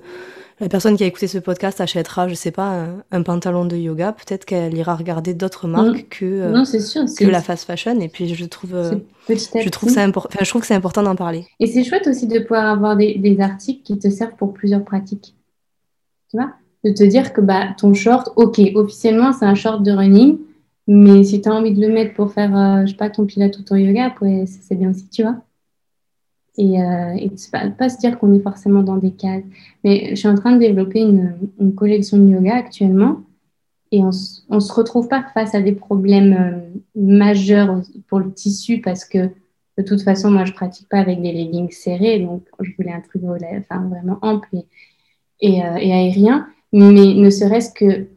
la 0.60 0.68
personne 0.68 0.97
qui 0.97 1.04
a 1.04 1.08
écouté 1.08 1.28
ce 1.28 1.38
podcast 1.38 1.80
achètera, 1.80 2.28
je 2.28 2.34
sais 2.34 2.52
pas, 2.52 2.88
un, 3.12 3.24
pantalon 3.24 3.66
de 3.66 3.78
yoga, 3.78 4.12
peut-être 4.12 4.43
qu'elle 4.43 4.76
ira 4.76 4.95
regarder 4.95 5.34
d'autres 5.34 5.68
marques 5.68 6.10
que, 6.10 6.26
euh, 6.26 6.50
non, 6.52 6.66
sûr, 6.66 7.06
que 7.18 7.26
la 7.26 7.41
fast 7.41 7.66
fashion. 7.66 8.00
Et 8.02 8.10
puis 8.10 8.34
je 8.34 8.45
trouve, 8.45 8.76
euh, 8.76 8.95
je 9.30 9.70
trouve 9.70 9.89
ça 9.89 10.04
important. 10.04 10.30
Enfin, 10.34 10.43
je 10.43 10.50
trouve 10.50 10.62
que 10.62 10.68
c'est 10.68 10.76
important 10.76 11.04
d'en 11.04 11.16
parler. 11.16 11.45
Et 11.60 11.68
c'est 11.68 11.84
chouette 11.84 12.08
aussi 12.08 12.28
de 12.28 12.39
pouvoir 12.39 12.66
avoir 12.66 12.97
des, 12.97 13.18
des 13.20 13.39
articles 13.39 13.84
qui 13.84 14.00
te 14.00 14.10
servent 14.10 14.36
pour 14.36 14.54
plusieurs 14.54 14.84
pratiques. 14.84 15.36
Tu 16.30 16.38
vois? 16.38 16.52
De 16.84 16.92
te 16.92 17.04
dire 17.04 17.34
que 17.34 17.42
bah, 17.42 17.70
ton 17.78 17.94
short, 17.94 18.32
ok, 18.36 18.60
officiellement 18.76 19.34
c'est 19.34 19.46
un 19.46 19.56
short 19.56 19.84
de 19.84 19.92
running, 19.92 20.38
mais 20.88 21.24
si 21.24 21.42
tu 21.42 21.50
as 21.50 21.54
envie 21.54 21.74
de 21.74 21.82
le 21.82 21.94
mettre 21.94 22.14
pour 22.16 22.32
faire, 22.34 22.56
euh, 22.56 22.86
je 22.86 22.92
sais 22.92 22.98
pas, 22.98 23.10
ton 23.10 23.26
pilates 23.26 23.58
ou 23.58 23.64
ton 23.64 23.76
yoga, 23.76 24.14
c'est 24.46 24.76
bien 24.76 24.92
aussi, 24.92 25.08
tu 25.10 25.24
vois. 25.24 25.38
Et, 26.58 26.82
euh, 26.82 27.14
et 27.16 27.32
pas, 27.52 27.70
pas, 27.70 27.90
se 27.90 27.98
dire 28.00 28.20
qu'on 28.20 28.34
est 28.34 28.42
forcément 28.42 28.84
dans 28.84 28.98
des 28.98 29.12
cases. 29.12 29.44
Mais 29.84 30.10
je 30.10 30.16
suis 30.16 30.28
en 30.28 30.36
train 30.36 30.52
de 30.54 30.60
développer 30.60 31.00
une, 31.02 31.36
une 31.60 31.74
collection 31.74 32.18
de 32.18 32.30
yoga 32.30 32.56
actuellement 32.56 33.22
et 33.92 34.02
on 34.04 34.12
ne 34.56 34.60
se 34.60 34.74
retrouve 34.74 35.08
pas 35.08 35.24
face 35.34 35.56
à 35.56 35.62
des 35.62 35.72
problèmes 35.72 36.34
euh, 36.34 36.80
majeurs 36.96 37.82
pour 38.08 38.20
le 38.20 38.32
tissu 38.32 38.82
parce 38.82 39.04
que 39.04 39.30
de 39.78 39.84
toute 39.84 40.02
façon, 40.02 40.30
moi, 40.30 40.46
je 40.46 40.54
pratique 40.54 40.90
pas 40.90 41.00
avec 41.00 41.22
des 41.22 41.32
leggings 41.32 41.72
serrés, 41.72 42.20
donc 42.20 42.44
je 42.60 42.72
voulais 42.78 42.92
un 42.92 43.00
truc 43.00 43.24
enfin, 43.24 43.88
vraiment 43.88 44.20
ample 44.22 44.50
et, 44.54 44.66
et, 45.40 45.64
euh, 45.64 45.76
et 45.78 45.94
aérien. 45.94 46.48
Mais 46.72 46.91
ne 46.91 47.30
serait-ce 47.30 47.72
que 47.74 48.07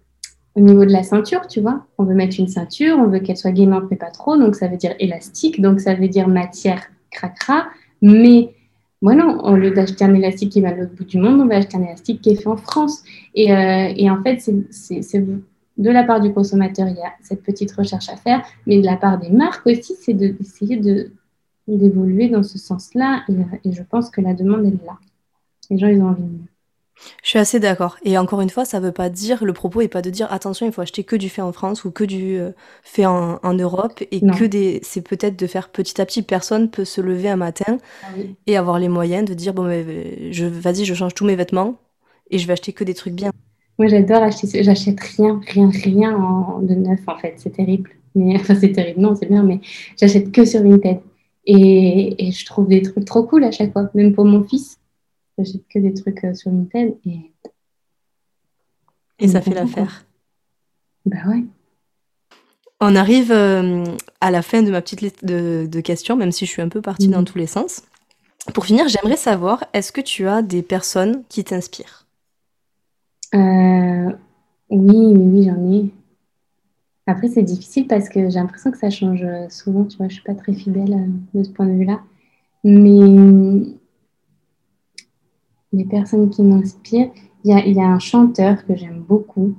au 0.55 0.61
niveau 0.61 0.85
de 0.85 0.93
la 0.93 1.03
ceinture, 1.03 1.47
tu 1.47 1.61
vois, 1.61 1.87
on 1.97 2.05
veut 2.05 2.15
mettre 2.15 2.39
une 2.39 2.49
ceinture, 2.49 2.97
on 2.99 3.07
veut 3.07 3.21
qu'elle 3.21 3.39
soit 3.39 3.53
gainante 3.53 3.85
mais 3.91 3.97
pas 3.97 4.11
trop, 4.11 4.37
donc 4.37 4.55
ça 4.55 4.69
veut 4.69 4.77
dire 4.77 4.95
élastique, 4.99 5.63
donc 5.63 5.81
ça 5.81 5.95
veut 5.95 6.09
dire 6.09 6.29
matière 6.29 6.83
cracra, 7.11 7.65
mais 8.03 8.55
voilà, 9.01 9.27
au 9.27 9.57
lieu 9.57 9.73
d'acheter 9.73 10.05
un 10.05 10.15
élastique 10.15 10.53
qui 10.53 10.61
va 10.61 10.69
à 10.69 10.75
l'autre 10.75 10.95
bout 10.95 11.05
du 11.05 11.19
monde, 11.19 11.41
on 11.41 11.47
va 11.47 11.57
acheter 11.57 11.77
un 11.77 11.83
élastique 11.83 12.21
qui 12.21 12.31
est 12.31 12.37
fait 12.37 12.49
en 12.49 12.57
France. 12.57 13.03
Et, 13.35 13.53
euh, 13.53 13.93
et 13.97 14.09
en 14.09 14.23
fait, 14.23 14.39
c'est 14.71 15.27
de 15.79 15.91
la 15.91 16.05
part 16.05 16.21
du 16.21 16.33
consommateur, 16.33 16.87
il 16.87 16.97
y 16.97 17.01
a 17.01 17.13
cette 17.21 17.43
petite 17.43 17.73
recherche 17.73 18.09
à 18.11 18.17
faire, 18.17 18.43
mais 18.67 18.81
de 18.81 18.87
la 18.87 18.97
part 18.97 19.19
des 19.19 19.31
marques 19.31 19.67
aussi, 19.67 19.95
c'est 20.01 20.13
d'essayer 20.13 20.77
de, 20.77 21.11
d'évoluer 21.67 22.29
dans 22.29 22.45
ce 22.45 22.59
sens-là. 22.59 23.25
Et, 23.29 23.69
et, 23.69 23.73
je 23.73 23.83
pense 23.83 24.09
que 24.09 24.21
la 24.21 24.35
demande 24.35 24.67
est 24.67 24.85
là. 24.85 24.99
Les 25.71 25.79
gens, 25.79 25.89
ils 25.89 26.01
ont 26.01 26.09
envie 26.09 26.23
de 26.23 26.29
mieux. 26.29 26.52
Je 27.23 27.29
suis 27.29 27.39
assez 27.39 27.61
d'accord. 27.61 27.97
Et 28.05 28.19
encore 28.19 28.41
une 28.41 28.51
fois, 28.51 28.65
ça 28.65 28.81
veut 28.81 28.93
pas 28.93 29.09
dire, 29.09 29.45
le 29.45 29.53
propos 29.53 29.81
est 29.81 29.89
pas 29.89 30.03
de 30.03 30.11
dire 30.11 30.33
attention, 30.33 30.67
il 30.67 30.73
faut 30.73 30.81
acheter 30.81 31.05
que 31.05 31.17
du 31.17 31.29
fait 31.29 31.43
en 31.43 31.53
France 31.53 31.85
ou 31.85 31.91
que 31.91 32.05
du 32.05 32.39
euh, 32.39 32.51
fait 32.83 33.07
en, 33.07 33.39
Europe 33.55 34.03
et 34.11 34.21
que 34.21 34.45
des, 34.45 34.81
c'est 34.83 35.03
peut-être 35.03 35.39
de 35.39 35.47
faire 35.47 35.69
petit 35.69 36.01
à 36.01 36.07
petit. 36.07 36.23
Personne 36.23 36.71
peut 36.71 36.85
se 36.85 37.01
lever 37.01 37.29
un 37.29 37.37
matin 37.37 37.79
ah 38.03 38.07
et 38.47 38.57
avoir 38.57 38.79
les 38.79 38.89
moyens 38.89 39.29
de 39.29 39.35
dire 39.35 39.55
bon, 39.55 39.65
mais, 39.65 39.85
euh, 39.87 40.33
je, 40.33 40.47
vas-y, 40.47 40.85
je 40.85 40.95
change 40.95 41.15
tous 41.15 41.25
mes 41.25 41.37
vêtements 41.37 41.77
et 42.31 42.39
je 42.39 42.47
vais 42.47 42.55
acheter 42.55 42.73
que 42.73 42.85
des 42.85 42.95
trucs 42.95 43.15
bien. 43.15 43.31
Moi, 43.79 43.89
j'adore 43.89 44.23
acheter, 44.23 44.63
j'achète 44.63 45.01
rien, 45.01 45.41
rien, 45.47 45.71
rien 45.71 46.61
de 46.63 46.75
neuf 46.75 47.01
en 47.07 47.19
fait. 47.19 47.35
C'est 47.37 47.51
terrible. 47.51 47.91
Mais 48.15 48.37
enfin, 48.41 48.55
c'est 48.55 48.73
terrible, 48.73 49.01
non, 49.01 49.15
c'est 49.15 49.27
bien, 49.27 49.43
mais 49.43 49.61
j'achète 49.99 50.33
que 50.33 50.45
sur 50.45 50.63
Vinted. 50.63 51.01
Et, 51.45 52.29
et 52.29 52.31
je 52.31 52.47
trouve 52.47 52.69
des 52.69 52.83
trucs 52.83 53.05
trop 53.05 53.25
cool 53.25 53.43
à 53.45 53.51
chaque 53.51 53.73
fois, 53.73 53.91
même 53.95 54.13
pour 54.15 54.25
mon 54.25 54.45
fils 54.45 54.79
J'achète 55.39 55.67
que 55.69 55.79
des 55.79 55.95
trucs 55.95 56.25
euh, 56.25 56.35
sur 56.35 56.51
Vinted 56.51 56.97
et. 57.07 57.33
Et 59.19 59.29
ça 59.29 59.41
fait 59.41 59.55
l'affaire. 59.55 60.05
Bah 61.07 61.17
ouais. 61.29 61.45
On 62.81 62.97
arrive 62.97 63.31
euh, 63.31 63.85
à 64.21 64.33
la 64.33 64.43
fin 64.43 64.63
de 64.63 64.71
ma 64.71 64.83
petite 64.83 65.01
liste 65.01 65.25
de, 65.25 65.81
questions, 65.81 66.17
même 66.17 66.33
si 66.33 66.45
je 66.45 66.51
suis 66.51 66.63
un 66.63 66.69
peu 66.69 66.81
partie 66.81 67.07
dans 67.07 67.21
mhm. 67.21 67.27
tous 67.27 67.39
les 67.39 67.47
sens. 67.47 67.83
Pour 68.53 68.67
finir, 68.67 68.89
j'aimerais 68.89 69.17
savoir, 69.17 69.65
est-ce 69.73 69.93
que 69.93 70.01
tu 70.01 70.27
as 70.27 70.43
des 70.43 70.63
personnes 70.63 71.23
qui 71.29 71.45
t'inspirent? 71.45 72.07
Euh, 73.35 74.11
Oui, 74.71 75.15
oui, 75.17 75.45
j'en 75.45 75.73
ai. 75.73 75.91
Après, 77.07 77.29
c'est 77.29 77.43
difficile 77.45 77.87
parce 77.87 78.09
que 78.09 78.29
j'ai 78.29 78.41
l'impression 78.41 78.73
que 78.73 78.79
ça 78.79 78.91
change 78.91 79.25
souvent. 79.49 79.85
Tu 79.85 79.99
vois, 79.99 80.09
je 80.09 80.15
suis 80.15 80.25
pas 80.25 80.35
très 80.35 80.53
fidèle 80.53 81.11
de 81.35 81.45
ce 81.45 81.51
point 81.51 81.67
de 81.67 81.75
vue-là. 81.75 82.01
Mais 82.65 83.77
les 85.73 85.85
personnes 85.85 86.31
qui 86.31 86.43
m'inspirent, 86.43 87.11
il 87.45 87.75
y, 87.75 87.81
a, 87.81 87.87
un 87.87 87.99
chanteur 87.99 88.65
que 88.65 88.77
j'aime 88.77 89.01
beaucoup 89.01 89.55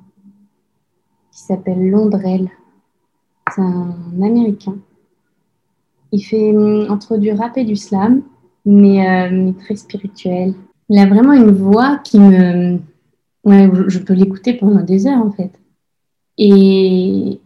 qui 1.31 1.39
s'appelle 1.39 1.89
Londrel. 1.89 2.49
C'est 3.53 3.61
un 3.61 4.21
Américain. 4.21 4.77
Il 6.11 6.21
fait 6.21 6.55
hum, 6.55 6.87
entre 6.89 7.17
du 7.17 7.31
rap 7.31 7.57
et 7.57 7.65
du 7.65 7.75
slam, 7.75 8.21
mais, 8.65 9.05
euh, 9.05 9.51
très 9.59 9.75
spirituel. 9.75 10.53
Il 10.89 10.99
a 10.99 11.07
vraiment 11.07 11.33
une 11.33 11.51
voix 11.51 11.99
qui 12.03 12.19
me... 12.19 12.79
Ouais, 13.43 13.69
je 13.87 13.99
peux 13.99 14.13
l'écouter 14.13 14.53
pendant 14.53 14.81
des 14.81 15.05
heures 15.05 15.21
en 15.21 15.31
fait. 15.31 15.51
Et 16.37 17.41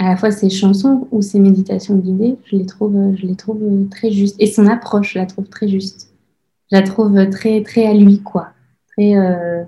à 0.00 0.08
la 0.08 0.16
fois 0.16 0.32
ses 0.32 0.50
chansons 0.50 1.06
ou 1.12 1.22
ses 1.22 1.38
méditations 1.38 1.96
guidées, 1.96 2.36
je 2.44 2.56
les 2.56 2.66
trouve, 2.66 3.14
je 3.14 3.26
les 3.26 3.36
trouve 3.36 3.88
très 3.88 4.10
justes. 4.10 4.36
Et 4.40 4.46
son 4.46 4.66
approche, 4.66 5.12
je 5.12 5.18
la 5.20 5.26
trouve 5.26 5.48
très 5.48 5.68
juste. 5.68 6.05
Je 6.70 6.76
la 6.76 6.82
trouve 6.82 7.30
très, 7.30 7.62
très 7.62 7.86
à 7.86 7.94
lui, 7.94 8.22
quoi. 8.22 8.48
Très 8.96 9.16
euh, 9.16 9.64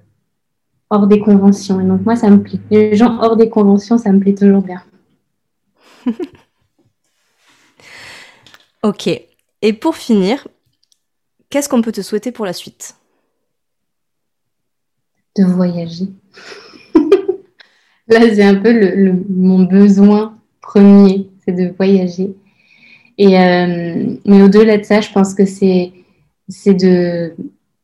hors 0.91 1.07
des 1.07 1.21
conventions. 1.21 1.81
Et 1.81 1.85
donc 1.85 2.05
moi, 2.05 2.17
ça 2.17 2.29
me 2.31 2.43
plaît. 2.43 2.59
Les 2.71 2.97
gens 2.97 3.19
hors 3.21 3.37
des 3.37 3.49
conventions, 3.49 3.99
ça 3.99 4.11
me 4.13 4.21
plaît 4.21 4.35
toujours 4.35 4.63
bien. 4.63 4.83
ok. 8.83 9.09
Et 9.63 9.73
pour 9.73 9.97
finir, 9.97 10.47
qu'est-ce 11.51 11.69
qu'on 11.69 11.83
peut 11.83 11.93
te 11.93 12.03
souhaiter 12.03 12.33
pour 12.33 12.47
la 12.47 12.53
suite? 12.53 12.97
De 15.37 15.45
voyager. 15.45 16.09
Là, 18.09 18.21
c'est 18.35 18.43
un 18.43 18.57
peu 18.57 18.73
le, 18.73 19.25
mon 19.29 19.65
besoin 19.65 20.37
premier, 20.61 21.31
c'est 21.45 21.53
de 21.53 21.73
voyager. 21.77 22.35
Et, 23.19 23.39
euh, 23.39 24.17
mais 24.25 24.43
au-delà 24.43 24.79
de 24.79 24.85
ça, 24.85 25.01
je 25.01 25.11
pense 25.11 25.35
que 25.35 25.45
c'est, 25.45 25.93
c'est 26.49 26.75
de, 26.75 27.35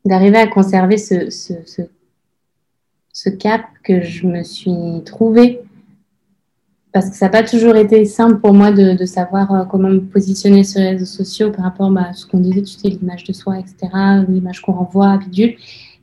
d'arriver 0.05 0.39
à 0.39 0.47
conserver 0.47 0.99
ce, 0.99 1.31
ce, 1.31 1.53
ce, 3.13 3.31
cap 3.31 3.63
que 3.83 4.03
je 4.03 4.27
me 4.27 4.43
suis 4.43 5.03
trouvé 5.05 5.61
parce 6.93 7.11
que 7.11 7.17
ça 7.17 7.27
n'a 7.27 7.31
pas 7.31 7.43
toujours 7.43 7.75
été 7.75 8.05
simple 8.05 8.39
pour 8.39 8.55
moi 8.55 8.71
de, 8.71 8.97
de, 8.97 9.05
savoir 9.05 9.53
euh, 9.53 9.65
comment 9.65 9.89
me 9.89 10.01
positionner 10.01 10.63
sur 10.63 10.81
les 10.81 10.91
réseaux 10.91 11.05
sociaux 11.05 11.51
par 11.51 11.65
rapport 11.65 11.91
bah, 11.91 12.07
à 12.11 12.13
ce 12.13 12.25
qu'on 12.25 12.39
disait, 12.39 12.63
l'image 12.85 13.25
de 13.25 13.33
soi, 13.33 13.59
etc., 13.59 13.89
l'image 14.29 14.63
qu'on 14.63 14.73
renvoie, 14.73 15.19
bidule. 15.19 15.57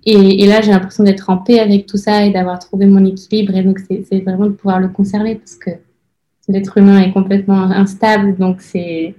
Et, 0.05 0.43
et 0.43 0.47
là, 0.47 0.59
j'ai 0.61 0.71
l'impression 0.71 1.05
d'être 1.05 1.29
en 1.29 1.37
paix 1.37 1.59
avec 1.59 1.85
tout 1.85 1.95
ça 1.95 2.25
et 2.25 2.31
d'avoir 2.31 2.59
trouvé 2.59 2.87
mon 2.87 3.05
équilibre. 3.05 3.55
Et 3.55 3.63
donc, 3.63 3.79
c'est 3.87 4.19
vraiment 4.19 4.47
de 4.47 4.51
pouvoir 4.51 4.81
le 4.81 4.89
conserver 4.89 5.35
parce 5.35 5.55
que 5.55 5.69
l'être 6.49 6.77
humain 6.77 6.99
est 6.99 7.13
complètement 7.13 7.61
instable. 7.71 8.35
Donc, 8.35 8.59
c'est, 8.59 9.15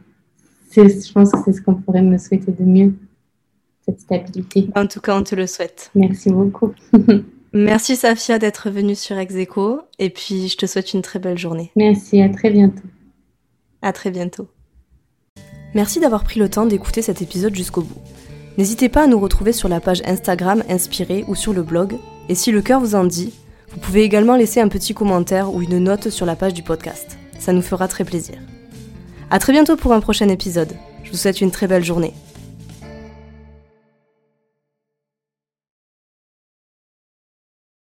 je 0.76 1.12
pense 1.12 1.32
que 1.32 1.38
c'est 1.45 1.53
ce 1.55 1.62
qu'on 1.62 1.76
pourrait 1.76 2.03
me 2.03 2.18
souhaiter 2.18 2.53
de 2.53 2.64
mieux, 2.64 2.93
cette 3.85 4.01
stabilité. 4.01 4.68
En 4.74 4.87
tout 4.87 5.01
cas, 5.01 5.16
on 5.16 5.22
te 5.22 5.35
le 5.35 5.47
souhaite. 5.47 5.91
Merci 5.95 6.30
beaucoup. 6.30 6.72
Merci 7.55 7.97
Safia 7.97 8.39
d'être 8.39 8.70
venue 8.70 8.95
sur 8.95 9.18
Execo 9.18 9.83
et 9.99 10.09
puis 10.09 10.49
je 10.49 10.57
te 10.57 10.64
souhaite 10.64 10.95
une 10.95 11.03
très 11.03 11.18
belle 11.18 11.37
journée. 11.37 11.70
Merci, 11.76 12.22
à 12.22 12.30
très 12.30 12.51
bientôt. 12.51 12.83
À 13.83 13.93
très 13.93 14.11
bientôt. 14.11 14.49
Merci 15.74 16.01
d'avoir 16.01 16.24
pris 16.24 16.41
le 16.41 16.49
temps 16.49 16.66
d'écouter 16.66 17.03
cet 17.03 17.20
épisode 17.20 17.55
jusqu'au 17.55 17.83
bout. 17.83 18.01
N'hésitez 18.59 18.89
pas 18.89 19.05
à 19.05 19.07
nous 19.07 19.18
retrouver 19.18 19.53
sur 19.53 19.68
la 19.68 19.80
page 19.80 20.03
Instagram 20.07 20.62
Inspiré 20.68 21.24
ou 21.28 21.35
sur 21.35 21.53
le 21.53 21.62
blog. 21.62 21.97
Et 22.28 22.35
si 22.35 22.53
le 22.53 22.62
cœur 22.62 22.80
vous 22.80 22.95
en 22.95 23.05
dit, 23.05 23.33
vous 23.70 23.80
pouvez 23.80 24.03
également 24.03 24.37
laisser 24.37 24.61
un 24.61 24.68
petit 24.68 24.95
commentaire 24.95 25.55
ou 25.55 25.62
une 25.62 25.78
note 25.78 26.11
sur 26.11 26.26
la 26.26 26.37
page 26.37 26.55
du 26.55 26.62
podcast. 26.62 27.18
Ça 27.39 27.53
nous 27.53 27.62
fera 27.62 27.89
très 27.89 28.05
plaisir. 28.05 28.37
À 29.30 29.39
très 29.39 29.53
bientôt 29.53 29.76
pour 29.76 29.93
un 29.95 30.01
prochain 30.01 30.28
épisode. 30.28 30.74
Je 31.05 31.11
vous 31.11 31.16
souhaite 31.16 31.41
une 31.41 31.51
très 31.51 31.66
belle 31.66 31.85
journée. 31.85 32.12